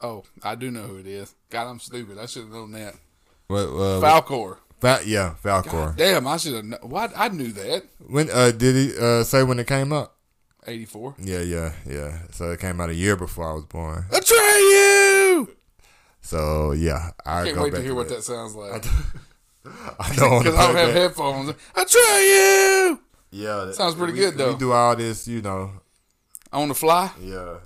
Oh, 0.01 0.25
I 0.43 0.55
do 0.55 0.71
know 0.71 0.83
who 0.83 0.97
it 0.97 1.07
is. 1.07 1.35
God, 1.51 1.69
I'm 1.69 1.81
stupid. 1.81 2.19
I 2.19 2.27
should 2.27 2.43
have 2.43 2.53
known 2.53 2.73
that. 2.73 2.95
What, 3.47 3.61
uh, 3.61 4.01
Falcor. 4.01 4.59
Fa- 4.81 5.01
yeah, 5.07 5.35
Falcor. 5.43 5.97
Damn, 5.97 6.27
I 6.27 6.37
should 6.37 6.55
have. 6.55 6.65
Kn- 6.65 6.79
Why? 6.83 7.09
I 7.17 7.29
knew 7.29 7.53
that. 7.53 7.85
When 8.07 8.29
uh, 8.31 8.51
did 8.51 8.75
he 8.75 8.99
uh, 8.99 9.25
say 9.25 9.43
when 9.43 9.59
it 9.59 9.67
came 9.67 9.93
out? 9.93 10.13
84. 10.67 11.15
Yeah, 11.19 11.41
yeah, 11.41 11.73
yeah. 11.87 12.19
So 12.33 12.51
it 12.51 12.61
came 12.61 12.81
out 12.81 12.91
a 12.91 12.95
year 12.95 13.17
before 13.17 13.51
I 13.51 13.55
was 13.55 13.65
born. 13.65 14.05
Atreyu! 14.11 15.49
So 16.21 16.73
yeah, 16.73 17.11
I 17.25 17.45
Can't 17.45 17.61
wait 17.61 17.75
to 17.75 17.83
hear 17.83 17.95
what 17.95 18.09
that. 18.09 18.17
that 18.17 18.23
sounds 18.23 18.55
like. 18.57 18.85
I 19.99 20.15
don't 20.17 20.43
Because 20.43 20.55
I 20.59 20.67
don't 20.67 20.77
have 20.77 20.89
that. 20.89 20.97
headphones. 20.97 21.53
Atreyu! 21.75 22.99
Yeah, 23.31 23.65
that- 23.67 23.75
Sounds 23.75 23.95
pretty 23.95 24.13
we- 24.15 24.19
good, 24.21 24.37
though. 24.37 24.53
We 24.53 24.59
do 24.59 24.73
all 24.73 24.97
this, 24.97 25.27
you 25.29 25.43
know. 25.43 25.73
On 26.53 26.69
the 26.69 26.75
fly? 26.75 27.11
Yeah. 27.21 27.57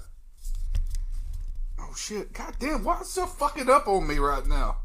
Oh, 1.79 1.95
shit. 1.97 2.33
God 2.33 2.55
damn, 2.59 2.83
why 2.85 3.01
is 3.01 3.17
it 3.17 3.29
fucking 3.29 3.69
up 3.69 3.87
on 3.87 4.07
me 4.07 4.19
right 4.19 4.47
now? 4.47 4.79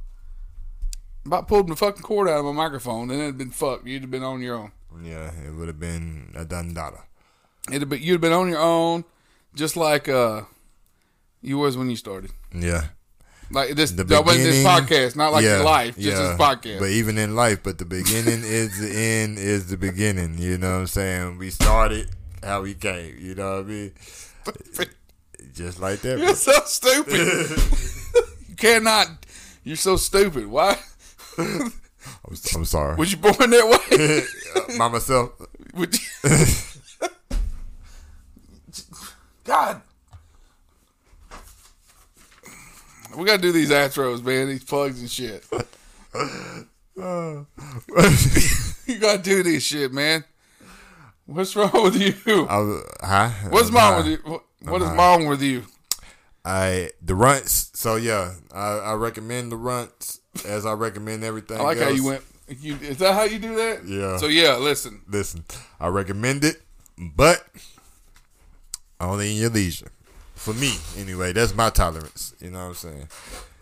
About 1.26 1.48
pulled 1.48 1.68
the 1.70 1.76
fucking 1.76 2.04
cord 2.04 2.28
out 2.30 2.40
of 2.40 2.46
my 2.46 2.52
microphone, 2.52 3.10
and 3.10 3.20
it'd 3.22 3.38
been 3.38 3.50
fucked. 3.52 3.88
You'd 3.88 4.04
have 4.04 4.12
been 4.12 4.22
on 4.24 4.42
your 4.42 4.56
own. 4.58 4.72
Yeah, 5.04 5.32
it 5.46 5.56
would 5.56 5.68
have 5.68 5.80
been 5.80 6.32
a 6.36 6.46
done 6.46 6.74
data. 6.74 7.00
It'd 7.72 7.90
been, 7.90 8.02
you'd 8.02 8.14
have 8.14 8.22
been 8.22 8.34
on 8.34 8.50
your 8.50 8.60
own, 8.60 9.06
just 9.56 9.76
like 9.76 10.08
uh, 10.08 10.42
you 11.42 11.58
was 11.58 11.78
when 11.78 11.90
you 11.90 11.96
started. 11.96 12.32
Yeah. 12.54 12.86
Like 13.52 13.76
this, 13.76 13.92
The 13.92 14.04
that 14.06 14.26
wasn't 14.26 14.46
this 14.46 14.66
podcast, 14.66 15.16
not 15.16 15.32
like 15.32 15.44
yeah, 15.44 15.62
life, 15.62 15.96
just 15.96 16.08
yeah. 16.18 16.30
this 16.30 16.38
podcast. 16.38 16.80
But 16.80 16.90
even 16.90 17.18
in 17.18 17.36
life, 17.36 17.62
but 17.64 17.78
the 17.78 17.86
beginning 17.86 18.42
is 18.44 18.80
the 18.80 18.92
end 18.92 19.38
is 19.38 19.68
the 19.68 19.78
beginning. 19.78 20.38
You 20.38 20.58
know 20.58 20.74
what 20.74 20.80
I'm 20.82 20.88
saying? 20.88 21.38
We 21.38 21.52
started 21.52 22.10
how 22.44 22.62
we 22.62 22.74
came. 22.74 23.16
You 23.20 23.36
know 23.36 23.58
what 23.58 23.66
I 23.66 23.68
mean? 23.68 23.92
Just 25.54 25.80
like 25.80 26.02
that. 26.02 26.20
You're 26.20 26.36
so 26.36 26.54
stupid. 26.66 27.18
you 28.50 28.56
cannot. 28.56 29.08
You're 29.64 29.76
so 29.76 29.96
stupid. 29.96 30.48
Why? 30.48 30.78
I'm, 31.38 31.72
I'm 32.56 32.66
sorry. 32.66 32.96
Was 32.96 33.12
you 33.12 33.18
born 33.20 33.50
that 33.52 34.66
way? 34.70 34.78
By 34.78 34.88
myself. 34.90 35.32
Would 35.76 35.94
you- 35.94 36.48
God. 39.46 39.82
We 43.16 43.24
gotta 43.24 43.42
do 43.42 43.54
these 43.54 43.70
outros, 43.70 44.22
man. 44.24 44.50
These 44.50 44.66
plugs 44.66 45.00
and 45.00 45.10
shit. 45.10 45.46
you 46.98 47.46
gotta 49.00 49.22
do 49.22 49.44
this 49.44 49.64
shit, 49.64 49.94
man. 49.94 50.26
What's 51.26 51.56
wrong 51.56 51.72
with 51.74 51.96
you? 51.96 52.46
I 52.48 52.58
was, 52.58 52.84
huh? 53.02 53.30
What's 53.50 53.72
wrong 53.72 53.98
with 53.98 54.08
you? 54.08 54.42
What- 54.62 54.82
is 54.82 54.90
wrong 54.90 55.28
with 55.28 55.42
you? 55.42 55.64
I 56.44 56.92
the 57.02 57.16
runts. 57.16 57.72
So 57.74 57.96
yeah, 57.96 58.34
I, 58.54 58.80
I 58.80 58.94
recommend 58.94 59.52
the 59.52 59.58
runts 59.58 60.20
as 60.46 60.66
I 60.66 60.74
recommend 60.74 61.24
everything. 61.24 61.60
I 61.60 61.64
like 61.64 61.80
how 61.80 61.90
you 61.90 62.06
went. 62.06 62.24
You, 62.48 62.76
is 62.76 62.98
that 62.98 63.14
how 63.14 63.24
you 63.24 63.40
do 63.40 63.56
that? 63.56 63.86
Yeah. 63.86 64.18
So 64.18 64.28
yeah, 64.28 64.58
listen. 64.58 65.02
Listen, 65.08 65.44
I 65.80 65.88
recommend 65.88 66.44
it, 66.44 66.62
but 66.98 67.44
only 69.06 69.32
in 69.32 69.38
your 69.42 69.50
leisure. 69.50 69.92
For 70.36 70.54
me, 70.54 70.74
anyway, 70.98 71.34
that's 71.34 71.56
my 71.56 71.70
tolerance. 71.70 72.34
You 72.40 72.52
know 72.52 72.60
what 72.60 72.66
I'm 72.66 72.74
saying? 72.76 73.08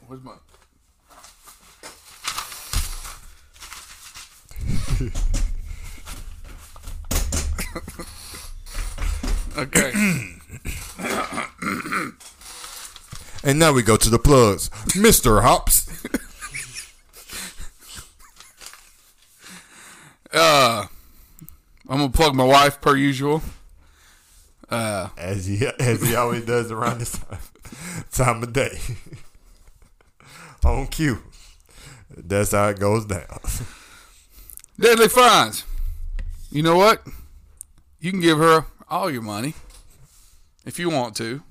Where's 0.07 0.23
my? 0.23 0.33
okay. 9.57 9.91
And 13.45 13.59
now 13.59 13.73
we 13.73 13.83
go 13.83 13.97
to 13.97 14.09
the 14.09 14.19
plugs, 14.19 14.69
Mister 14.95 15.41
Hops. 15.41 15.89
Uh, 20.33 20.87
I'm 21.87 21.97
gonna 21.97 22.09
plug 22.09 22.33
my 22.33 22.45
wife 22.45 22.81
per 22.81 22.95
usual. 22.95 23.43
Uh, 24.73 25.09
as 25.17 25.45
he 25.45 25.67
as 25.79 26.01
he 26.01 26.15
always 26.15 26.43
does 26.45 26.71
around 26.71 26.97
this 26.97 27.11
time, 27.11 27.37
time 28.11 28.41
of 28.41 28.51
day. 28.53 28.79
On 30.65 30.87
cue. 30.87 31.19
That's 32.09 32.53
how 32.53 32.69
it 32.69 32.79
goes 32.79 33.05
down. 33.05 33.39
Deadly 34.79 35.09
Finds. 35.09 35.63
You 36.49 36.63
know 36.63 36.75
what? 36.75 37.05
You 37.99 38.09
can 38.09 38.19
give 38.19 38.39
her 38.39 38.65
all 38.89 39.11
your 39.11 39.21
money 39.21 39.53
if 40.65 40.79
you 40.79 40.89
want 40.89 41.15
to. 41.17 41.43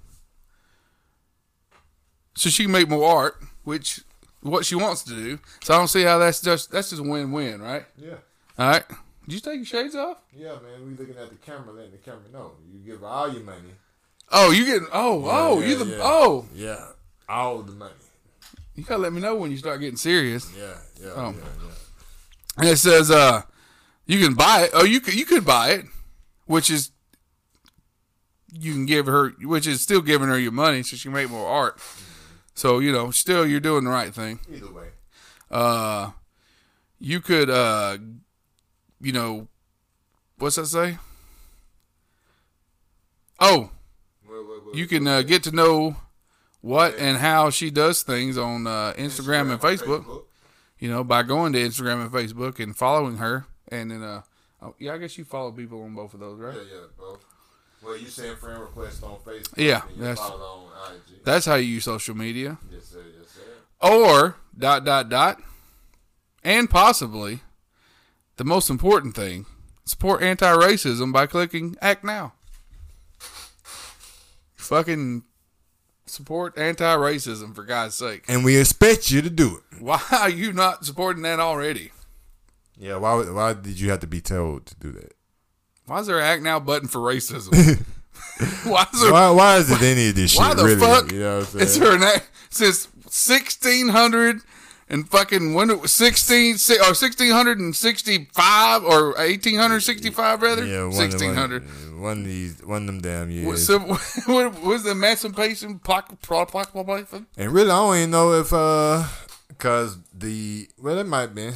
So 2.35 2.51
she 2.51 2.65
can 2.65 2.73
make 2.73 2.89
more 2.89 3.09
art, 3.09 3.37
which 3.63 4.01
what 4.41 4.67
she 4.67 4.75
wants 4.75 5.05
to 5.05 5.11
do. 5.11 5.39
So 5.63 5.75
I 5.75 5.79
don't 5.79 5.87
see 5.87 6.03
how 6.03 6.19
that's 6.19 6.41
just 6.41 6.73
that's 6.73 6.91
just 6.91 7.01
a 7.01 7.05
win-win, 7.05 7.63
right? 7.63 7.85
Yeah. 7.97 8.17
All 8.59 8.69
right. 8.69 8.85
Did 9.25 9.35
you 9.35 9.41
take 9.41 9.57
your 9.57 9.65
shades 9.65 9.95
off? 9.95 10.19
Yeah, 10.35 10.55
man, 10.55 10.85
we 10.87 10.95
looking 10.95 11.17
at 11.17 11.29
the 11.31 11.37
camera, 11.37 11.73
letting 11.73 11.93
the 11.93 11.99
camera 11.99 12.23
know. 12.33 12.53
You 12.73 12.81
give 12.81 13.05
all 13.05 13.33
your 13.33 13.43
money. 13.45 13.71
Oh, 14.31 14.51
you 14.51 14.65
getting? 14.65 14.89
Oh, 14.93 15.25
oh, 15.31 15.61
yeah, 15.61 15.67
you 15.67 15.77
the? 15.77 15.85
yeah. 15.87 15.99
Oh, 16.03 16.47
Yeah. 16.55 16.87
All 17.29 17.63
the 17.63 17.73
money. 17.73 17.93
you 18.75 18.83
gotta 18.85 19.01
let 19.01 19.13
me 19.13 19.21
know 19.21 19.37
when 19.37 19.51
you 19.51 19.57
start 19.57 19.81
getting 19.81 19.97
serious. 19.97 20.51
Yeah, 20.59 20.75
yeah, 21.01 21.11
Oh. 21.15 21.31
yeah, 21.31 21.37
yeah. 21.65 21.71
And 22.59 22.69
it 22.69 22.77
says, 22.77 23.11
uh, 23.11 23.43
you 24.07 24.19
can 24.19 24.35
buy 24.35 24.63
it. 24.65 24.71
Oh, 24.75 24.85
you 24.85 25.01
could 25.01 25.15
you 25.15 25.25
could 25.25 25.45
buy 25.47 25.71
it, 25.71 25.87
which 26.47 26.69
is 26.71 26.91
you 28.53 28.73
can 28.73 28.85
give 28.85 29.07
her, 29.07 29.31
which 29.43 29.67
is 29.67 29.81
still 29.81 30.03
giving 30.03 30.29
her 30.29 30.39
your 30.39 30.53
money 30.53 30.83
so 30.83 30.97
she 30.97 31.05
can 31.05 31.13
make 31.13 31.31
more 31.31 31.47
art. 31.49 31.79
So 32.55 32.81
you 32.81 32.93
know, 32.93 33.11
still 33.11 33.47
you're 33.47 33.61
doing 33.61 33.85
the 33.85 33.91
right 33.91 34.13
thing. 34.13 34.41
Either 34.53 34.71
way. 34.73 34.89
Uh, 35.51 36.11
you 36.99 37.21
could, 37.21 37.49
uh, 37.51 37.99
you 39.03 39.13
know, 39.13 39.49
what's 40.39 40.57
that 40.57 40.67
say? 40.67 40.99
Oh, 43.41 43.71
What, 44.25 44.47
what, 44.47 44.67
what, 44.67 44.75
you 44.77 44.87
can 44.87 45.07
uh, 45.07 45.23
get 45.23 45.43
to 45.45 45.53
know 45.53 45.97
what 46.61 46.97
and 46.97 47.19
how 47.19 47.51
she 47.51 47.71
does 47.71 48.03
things 48.03 48.39
on 48.39 48.67
uh, 48.67 48.93
Instagram, 48.97 49.51
and 49.51 49.61
Facebook. 49.61 50.23
You 50.79 50.89
know, 50.89 51.05
by 51.05 51.23
going 51.23 51.53
to 51.53 51.59
Instagram 51.61 52.03
and 52.03 52.11
Facebook 52.13 52.59
and 52.61 52.77
following 52.77 53.17
her, 53.19 53.47
and 53.69 53.91
then 53.91 54.03
uh, 54.03 54.23
oh, 54.61 54.75
yeah, 54.79 54.95
I 54.95 54.99
guess 54.99 55.17
you 55.19 55.25
follow 55.25 55.53
people 55.53 55.83
on 55.85 55.95
both 55.95 56.15
of 56.15 56.21
those, 56.21 56.41
right? 56.41 56.55
Yeah, 56.55 56.63
yeah, 56.73 56.81
bro. 56.97 57.19
Well, 57.85 57.97
you 57.99 58.07
send 58.07 58.39
friend 58.39 58.61
requests 58.61 59.03
on 59.03 59.17
Facebook. 59.19 59.57
Yeah, 59.57 59.83
and 59.89 59.97
you 59.97 60.03
that's- 60.03 60.19
follow 60.19 60.69
on 60.87 60.95
IG. 60.95 61.25
That's 61.25 61.47
how 61.47 61.55
you 61.57 61.67
use 61.69 61.85
social 61.85 62.17
media, 62.17 62.59
Yes, 62.71 62.85
sir. 62.87 63.03
Yes, 63.19 63.29
sir. 63.31 63.41
or 63.81 64.37
dot 64.59 64.85
dot 64.85 65.09
dot, 65.09 65.41
and 66.45 66.69
possibly 66.69 67.41
the 68.37 68.45
most 68.45 68.71
important 68.71 69.15
thing: 69.15 69.47
support 69.85 70.23
anti-racism 70.23 71.13
by 71.13 71.27
clicking 71.27 71.77
Act 71.81 72.05
Now. 72.05 72.33
Fucking 74.55 75.25
support 76.07 76.57
anti-racism 76.57 77.55
for 77.55 77.65
God's 77.65 77.95
sake. 77.95 78.25
And 78.29 78.45
we 78.45 78.57
expect 78.57 79.11
you 79.11 79.23
to 79.23 79.31
do 79.31 79.57
it. 79.59 79.83
Why 79.83 80.01
are 80.13 80.31
you 80.31 80.53
not 80.53 80.85
supporting 80.85 81.23
that 81.23 81.41
already? 81.41 81.91
Yeah. 82.77 82.97
Why? 82.97 83.15
Why 83.31 83.55
did 83.55 83.81
you 83.81 83.91
have 83.91 84.01
to 84.01 84.07
be 84.07 84.21
told 84.21 84.67
to 84.67 84.75
do 84.77 84.93
that? 84.93 85.15
Why 85.87 85.99
is 86.01 86.07
there 86.07 86.19
an 86.19 86.25
Act 86.25 86.43
Now 86.43 86.61
button 86.61 86.89
for 86.89 87.01
racism? 87.01 87.85
why 88.65 88.87
is 88.93 89.01
there 89.03 89.13
Why? 89.13 89.31
Why 89.31 89.57
is 89.57 89.71
it 89.71 89.83
any 89.83 90.09
of 90.11 90.15
this 90.15 90.33
shit? 90.33 90.41
Why 90.41 90.55
the 90.55 90.65
really? 90.65 90.81
fuck 90.81 91.11
You 91.13 91.21
know 91.21 91.39
what 91.41 91.55
I'm 91.55 91.61
is 91.61 91.75
saying? 91.75 91.85
there 91.85 91.97
an 91.97 92.03
act 92.03 92.31
since 92.51 92.89
sixteen 93.09 93.89
hundred 93.89 94.41
and 94.93 95.09
fucking 95.09 95.55
when 95.55 95.71
it 95.71 95.81
was 95.81 95.91
sixteen 95.91 96.55
or 96.55 96.95
sixteen 96.95 97.33
hundred 97.33 97.59
and 97.59 97.75
sixty 97.75 98.29
five 98.33 98.85
or 98.85 99.19
eighteen 99.19 99.59
hundred 99.59 99.81
sixty 99.81 100.11
five 100.11 100.43
rather 100.43 100.65
yeah, 100.65 100.85
one, 100.85 100.93
sixteen 100.93 101.35
hundred. 101.35 101.65
One, 101.65 102.03
one 102.03 102.19
of 102.19 102.25
these, 102.27 102.63
one 102.63 102.83
of 102.83 102.87
them 102.87 103.01
damn 103.01 103.31
years. 103.31 103.67
so, 103.67 103.79
what 104.27 104.63
was 104.63 104.85
the 104.85 104.91
Emancipation 104.91 105.79
Proclamation? 105.79 107.27
And 107.37 107.53
really, 107.53 107.71
I 107.71 107.75
don't 107.75 107.97
even 107.97 108.11
know 108.11 108.33
if, 108.35 108.53
uh, 108.53 109.05
cause 109.59 109.97
the 110.13 110.69
well, 110.81 110.99
it 110.99 111.07
might 111.07 111.35
be. 111.35 111.51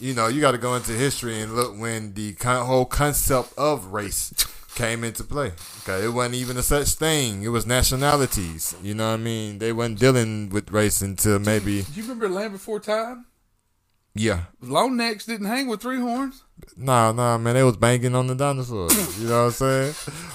You 0.00 0.12
know, 0.12 0.26
you 0.26 0.40
got 0.40 0.52
to 0.52 0.58
go 0.58 0.74
into 0.74 0.92
history 0.92 1.40
and 1.40 1.54
look 1.54 1.78
when 1.78 2.12
the 2.14 2.34
whole 2.42 2.84
concept 2.84 3.54
of 3.56 3.86
race 3.86 4.34
came 4.74 5.04
into 5.04 5.24
play. 5.24 5.52
Okay, 5.82 6.04
it 6.04 6.08
wasn't 6.10 6.34
even 6.36 6.56
a 6.56 6.62
such 6.62 6.88
thing. 6.94 7.42
It 7.42 7.48
was 7.48 7.66
nationalities. 7.66 8.74
You 8.82 8.94
know 8.94 9.08
what 9.08 9.14
I 9.14 9.16
mean? 9.18 9.58
They 9.58 9.72
wasn't 9.72 10.00
dealing 10.00 10.50
with 10.50 10.70
race 10.70 11.00
until 11.02 11.38
maybe. 11.38 11.82
Do 11.82 11.92
you 11.94 12.02
remember 12.02 12.28
Land 12.28 12.52
Before 12.52 12.80
Time? 12.80 13.26
Yeah. 14.16 14.44
Long 14.60 14.96
necks 14.96 15.26
didn't 15.26 15.46
hang 15.48 15.66
with 15.66 15.80
three 15.82 15.98
horns. 15.98 16.44
Nah, 16.76 17.10
nah, 17.12 17.36
man, 17.36 17.54
they 17.54 17.64
was 17.64 17.76
banging 17.76 18.14
on 18.14 18.28
the 18.28 18.34
dinosaurs. 18.36 19.20
You 19.20 19.28
know 19.28 19.46
what 19.46 19.46
I'm 19.46 19.50
saying? 19.52 19.94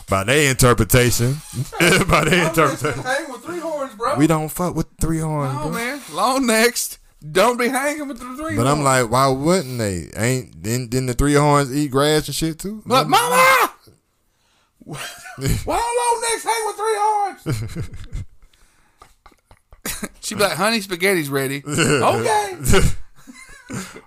By 0.09 0.25
their 0.25 0.49
interpretation. 0.51 1.37
By 2.09 2.25
their 2.25 2.49
interpretation. 2.49 3.01
hang 3.03 3.31
with 3.31 3.41
three 3.43 3.59
horns, 3.59 3.95
bro. 3.95 4.15
We 4.17 4.27
don't 4.27 4.49
fuck 4.49 4.75
with 4.75 4.87
three 4.99 5.19
horns, 5.19 5.53
no, 5.55 5.61
bro. 5.63 5.71
man. 5.71 6.01
Long 6.11 6.45
necks 6.45 6.99
don't 7.31 7.57
be 7.57 7.69
hanging 7.69 8.07
with 8.09 8.19
the 8.19 8.25
three 8.35 8.57
But 8.57 8.65
horns. 8.65 8.79
I'm 8.79 8.83
like, 8.83 9.09
why 9.09 9.27
wouldn't 9.29 9.77
they? 9.77 10.09
Ain't 10.15 10.61
didn't, 10.61 10.89
didn't 10.89 11.07
the 11.07 11.13
three 11.13 11.35
horns 11.35 11.73
eat 11.73 11.89
grass 11.91 12.27
and 12.27 12.35
shit 12.35 12.59
too? 12.59 12.83
But 12.85 13.07
mama, 13.07 13.71
why 15.65 15.77
don't 15.77 15.97
long 15.99 16.21
necks 16.21 16.43
hang 16.43 16.65
with 16.65 16.75
three 16.75 16.97
horns? 16.97 18.25
she 20.21 20.35
be 20.35 20.41
like, 20.41 20.53
honey, 20.53 20.81
spaghetti's 20.81 21.29
ready. 21.29 21.63
okay, 21.67 22.57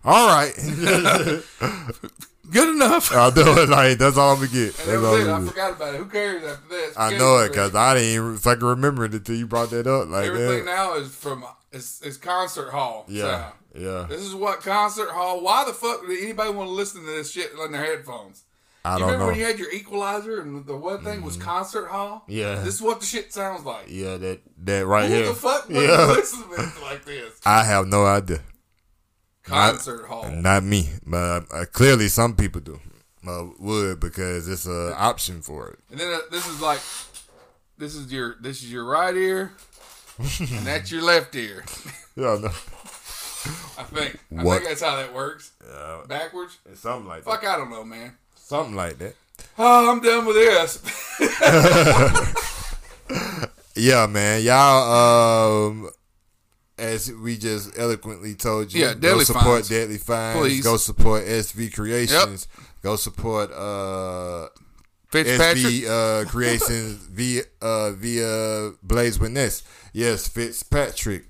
All 0.05 0.26
right, 0.26 0.53
good 2.51 2.68
enough. 2.74 3.12
I'll 3.12 3.30
do 3.30 3.43
it. 3.61 3.68
Like 3.68 3.99
that's 3.99 4.16
all 4.16 4.33
I'm 4.33 4.39
gonna 4.41 4.49
get. 4.49 4.78
And 4.80 4.89
That's 4.89 5.05
all 5.05 5.14
it. 5.14 5.28
I 5.28 5.39
get. 5.41 5.49
forgot 5.49 5.72
about 5.76 5.95
it. 5.95 5.99
Who 5.99 6.07
cares 6.07 6.43
after 6.43 6.68
that? 6.68 6.93
I 6.97 7.16
know 7.16 7.39
it 7.39 7.51
because 7.51 7.74
I 7.76 7.95
didn't 7.95 8.09
even 8.11 8.37
fucking 8.39 8.66
remember 8.66 9.05
it 9.05 9.12
until 9.12 9.37
you 9.37 9.47
brought 9.47 9.70
that 9.70 9.87
up. 9.87 10.09
Like 10.09 10.26
everything 10.26 10.64
that. 10.64 10.74
now 10.76 10.95
is 10.97 11.14
from 11.14 11.45
it's, 11.70 12.03
is 12.03 12.16
concert 12.16 12.70
hall. 12.70 13.05
Yeah, 13.09 13.22
sound. 13.22 13.55
yeah. 13.78 14.07
This 14.09 14.22
is 14.22 14.35
what 14.35 14.62
concert 14.62 15.11
hall. 15.11 15.41
Why 15.43 15.64
the 15.64 15.72
fuck 15.72 16.05
did 16.07 16.22
anybody 16.22 16.51
want 16.51 16.68
to 16.68 16.74
listen 16.74 17.03
to 17.03 17.07
this 17.07 17.30
shit 17.30 17.53
on 17.61 17.70
their 17.70 17.85
headphones? 17.85 18.43
I 18.85 18.95
You 18.95 18.99
don't 18.99 19.07
remember 19.12 19.18
know. 19.24 19.30
when 19.30 19.39
you 19.39 19.45
had 19.45 19.59
your 19.59 19.70
equalizer 19.72 20.41
and 20.41 20.66
the 20.66 20.76
one 20.76 21.05
thing 21.05 21.22
was 21.22 21.37
concert 21.37 21.87
hall? 21.87 22.24
Yeah. 22.26 22.57
This 22.62 22.74
is 22.74 22.83
what 22.83 22.99
the 23.01 23.07
shit 23.07 23.33
sounds 23.33 23.64
like. 23.64 23.85
Yeah, 23.89 24.16
that 24.16 24.41
that 24.64 24.87
right 24.87 25.09
Who 25.09 25.14
here. 25.14 25.24
Who 25.26 25.33
the 25.33 25.39
fuck 25.39 25.68
would 25.68 25.76
Yeah. 25.76 26.07
listen 26.07 26.43
to 26.49 26.80
like 26.83 27.05
this? 27.05 27.41
I 27.47 27.62
have 27.64 27.87
no 27.87 28.05
idea. 28.07 28.41
Concert 29.45 30.07
hall. 30.07 30.30
Not 30.30 30.62
me, 30.64 30.89
but 31.07 31.45
uh, 31.53 31.64
clearly 31.72 32.09
some 32.09 32.35
people 32.37 32.61
do. 32.61 32.80
Uh, 33.26 33.47
would 33.61 34.01
because 34.01 34.49
it's 34.49 34.66
a 34.66 34.95
option 34.97 35.43
for 35.43 35.68
it. 35.70 35.78
And 35.91 36.01
then 36.01 36.12
uh, 36.12 36.18
this 36.33 36.47
is 36.49 36.61
like, 36.61 36.80
this 37.78 37.95
is 37.95 38.12
your 38.12 38.37
this 38.41 38.62
is 38.64 38.72
your 38.72 38.85
right 38.85 39.14
ear, 39.16 39.53
and 40.18 40.66
that's 40.66 40.91
your 40.91 41.03
left 41.03 41.35
ear. 41.37 41.64
Yeah, 42.14 42.37
no, 42.43 42.49
I 42.49 43.85
think. 43.85 44.18
I 44.37 44.43
What? 44.45 44.59
think 44.59 44.68
that's 44.68 44.83
how 44.83 44.97
that 44.97 45.14
works. 45.14 45.53
Backwards. 46.09 46.59
it's 46.70 46.80
something 46.80 47.09
like 47.09 47.24
that. 47.24 47.30
Fuck, 47.30 47.41
that. 47.41 47.55
I 47.55 47.57
don't 47.57 47.70
know, 47.70 47.85
man. 47.85 48.18
Something 48.53 48.76
like 48.76 48.98
that. 48.98 49.14
Oh, 49.59 49.90
I'm 49.90 50.00
done 50.03 50.26
with 50.26 50.36
this. 50.36 50.78
Yeah, 53.74 54.07
man. 54.07 54.42
Y'all, 54.42 55.70
um, 55.70 55.88
as 56.76 57.11
we 57.11 57.38
just 57.38 57.78
eloquently 57.78 58.34
told 58.34 58.74
you, 58.74 58.84
Yeah, 58.84 58.92
go 58.92 59.22
support 59.22 59.44
Finds. 59.44 59.70
Deadly 59.70 59.96
Finds. 59.96 60.38
Please. 60.38 60.62
Go 60.62 60.76
support 60.76 61.24
SV 61.24 61.72
Creations. 61.72 62.48
Go 62.82 62.96
support 62.96 63.50
uh, 63.53 64.48
Fitzpatrick. 65.09 65.64
SV 65.64 65.88
uh, 65.88 66.24
Creations 66.28 67.07
via 67.11 67.44
uh, 67.62 67.92
via 67.92 68.72
Blaze 68.82 69.18
with 69.18 69.30
Witness. 69.30 69.62
Yes, 69.94 70.28
Fitzpatrick. 70.28 71.24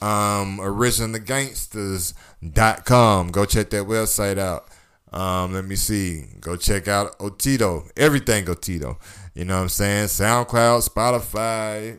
Um, 0.00 0.56
originalgangsters.com. 0.58 3.30
Go 3.30 3.44
check 3.44 3.68
that 3.68 3.84
website 3.84 4.38
out. 4.38 4.66
Um, 5.12 5.52
let 5.52 5.64
me 5.64 5.76
see. 5.76 6.24
Go 6.40 6.56
check 6.56 6.88
out 6.88 7.18
Otito. 7.18 7.90
Everything 7.96 8.46
Otito. 8.46 8.96
You 9.34 9.44
know 9.44 9.56
what 9.56 9.62
I'm 9.62 9.68
saying? 9.68 10.06
SoundCloud, 10.06 10.88
Spotify, 10.88 11.98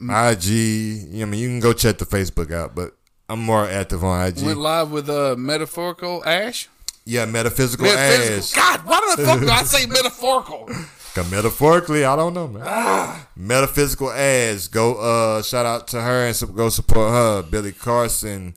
IG. 0.00 1.22
I 1.22 1.24
mean, 1.26 1.40
you 1.40 1.48
can 1.48 1.60
go 1.60 1.72
check 1.72 1.98
the 1.98 2.06
Facebook 2.06 2.52
out, 2.52 2.74
but 2.74 2.96
I'm 3.28 3.40
more 3.40 3.66
active 3.66 4.02
on 4.04 4.26
IG. 4.26 4.42
Went 4.42 4.58
live 4.58 4.90
with 4.90 5.08
uh, 5.08 5.36
metaphorical 5.38 6.22
Ash. 6.24 6.68
yeah, 7.04 7.24
metaphysical, 7.26 7.86
Metaphysical. 7.86 8.36
ass. 8.38 8.54
God, 8.54 8.86
why 8.86 9.14
the 9.16 9.24
fuck 9.24 9.40
do 9.40 9.48
I 9.48 9.62
say 9.64 9.86
metaphorical? 9.98 10.68
'Cause 11.12 11.28
metaphorically, 11.28 12.04
I 12.04 12.14
don't 12.14 12.34
know, 12.34 12.46
man. 12.46 13.20
Metaphysical 13.34 14.12
Ash. 14.12 14.68
Go 14.68 14.94
uh 14.94 15.42
shout 15.42 15.66
out 15.66 15.88
to 15.88 16.00
her 16.00 16.26
and 16.28 16.56
go 16.56 16.68
support 16.68 17.10
her. 17.10 17.42
Billy 17.42 17.72
Carson. 17.72 18.54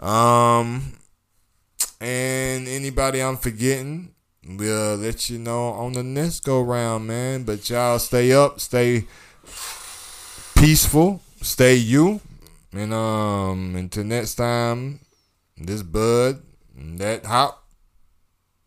Um 0.00 0.94
and 2.00 2.68
anybody 2.68 3.20
I'm 3.22 3.36
forgetting, 3.36 4.14
we'll 4.46 4.96
let 4.96 5.28
you 5.30 5.38
know 5.38 5.68
on 5.70 5.92
the 5.92 6.02
next 6.02 6.40
go 6.44 6.60
round, 6.62 7.06
man. 7.06 7.44
But 7.44 7.68
y'all 7.70 7.98
stay 7.98 8.32
up, 8.32 8.60
stay 8.60 9.04
peaceful, 10.56 11.20
stay 11.42 11.74
you. 11.74 12.20
And 12.72 12.92
um 12.92 13.76
until 13.76 14.04
next 14.04 14.34
time, 14.34 15.00
this 15.56 15.82
bud, 15.82 16.42
that 16.76 17.24
hop, 17.24 17.64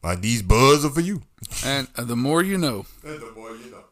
like 0.04 0.22
these 0.22 0.42
buds 0.42 0.86
are 0.86 0.90
for 0.90 1.02
you. 1.02 1.22
and 1.66 1.88
uh, 1.98 2.04
the 2.04 2.16
more 2.16 2.42
you 2.42 2.58
know. 2.58 2.86
And 3.04 3.20
the 3.20 3.32
more 3.36 3.52
you 3.56 3.72
know. 3.72 3.84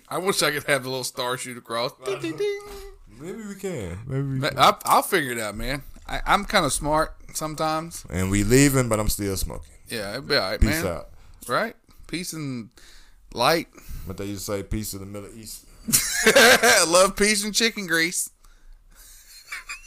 I 0.08 0.18
wish 0.18 0.42
I 0.42 0.50
could 0.50 0.64
have 0.64 0.82
the 0.82 0.88
little 0.90 1.04
star 1.04 1.36
shoot 1.38 1.56
across. 1.56 1.92
Maybe 2.06 2.32
we 2.32 3.54
can. 3.54 3.98
Maybe 4.06 4.22
we 4.22 4.40
can. 4.40 4.58
I'll, 4.58 4.78
I'll 4.84 5.02
figure 5.02 5.32
it 5.32 5.38
out, 5.38 5.56
man. 5.56 5.82
I, 6.08 6.20
I'm 6.26 6.44
kind 6.44 6.64
of 6.64 6.72
smart 6.72 7.14
sometimes. 7.34 8.04
And 8.10 8.30
we 8.30 8.44
leaving, 8.44 8.88
but 8.88 8.98
I'm 9.00 9.08
still 9.08 9.36
smoking. 9.36 9.70
Yeah, 9.88 10.10
it'll 10.10 10.22
be 10.22 10.36
all 10.36 10.50
right, 10.50 10.60
Peace 10.60 10.82
man. 10.82 10.86
out. 10.86 11.08
Right? 11.48 11.74
Peace 12.06 12.32
and 12.32 12.70
light. 13.32 13.68
What 14.06 14.16
they 14.16 14.24
used 14.26 14.46
to 14.46 14.52
say, 14.52 14.62
peace 14.62 14.94
in 14.94 15.00
the 15.00 15.06
Middle 15.06 15.30
East. 15.36 15.64
Love, 16.88 17.16
peace, 17.16 17.44
and 17.44 17.54
chicken 17.54 17.86
grease. 17.86 18.30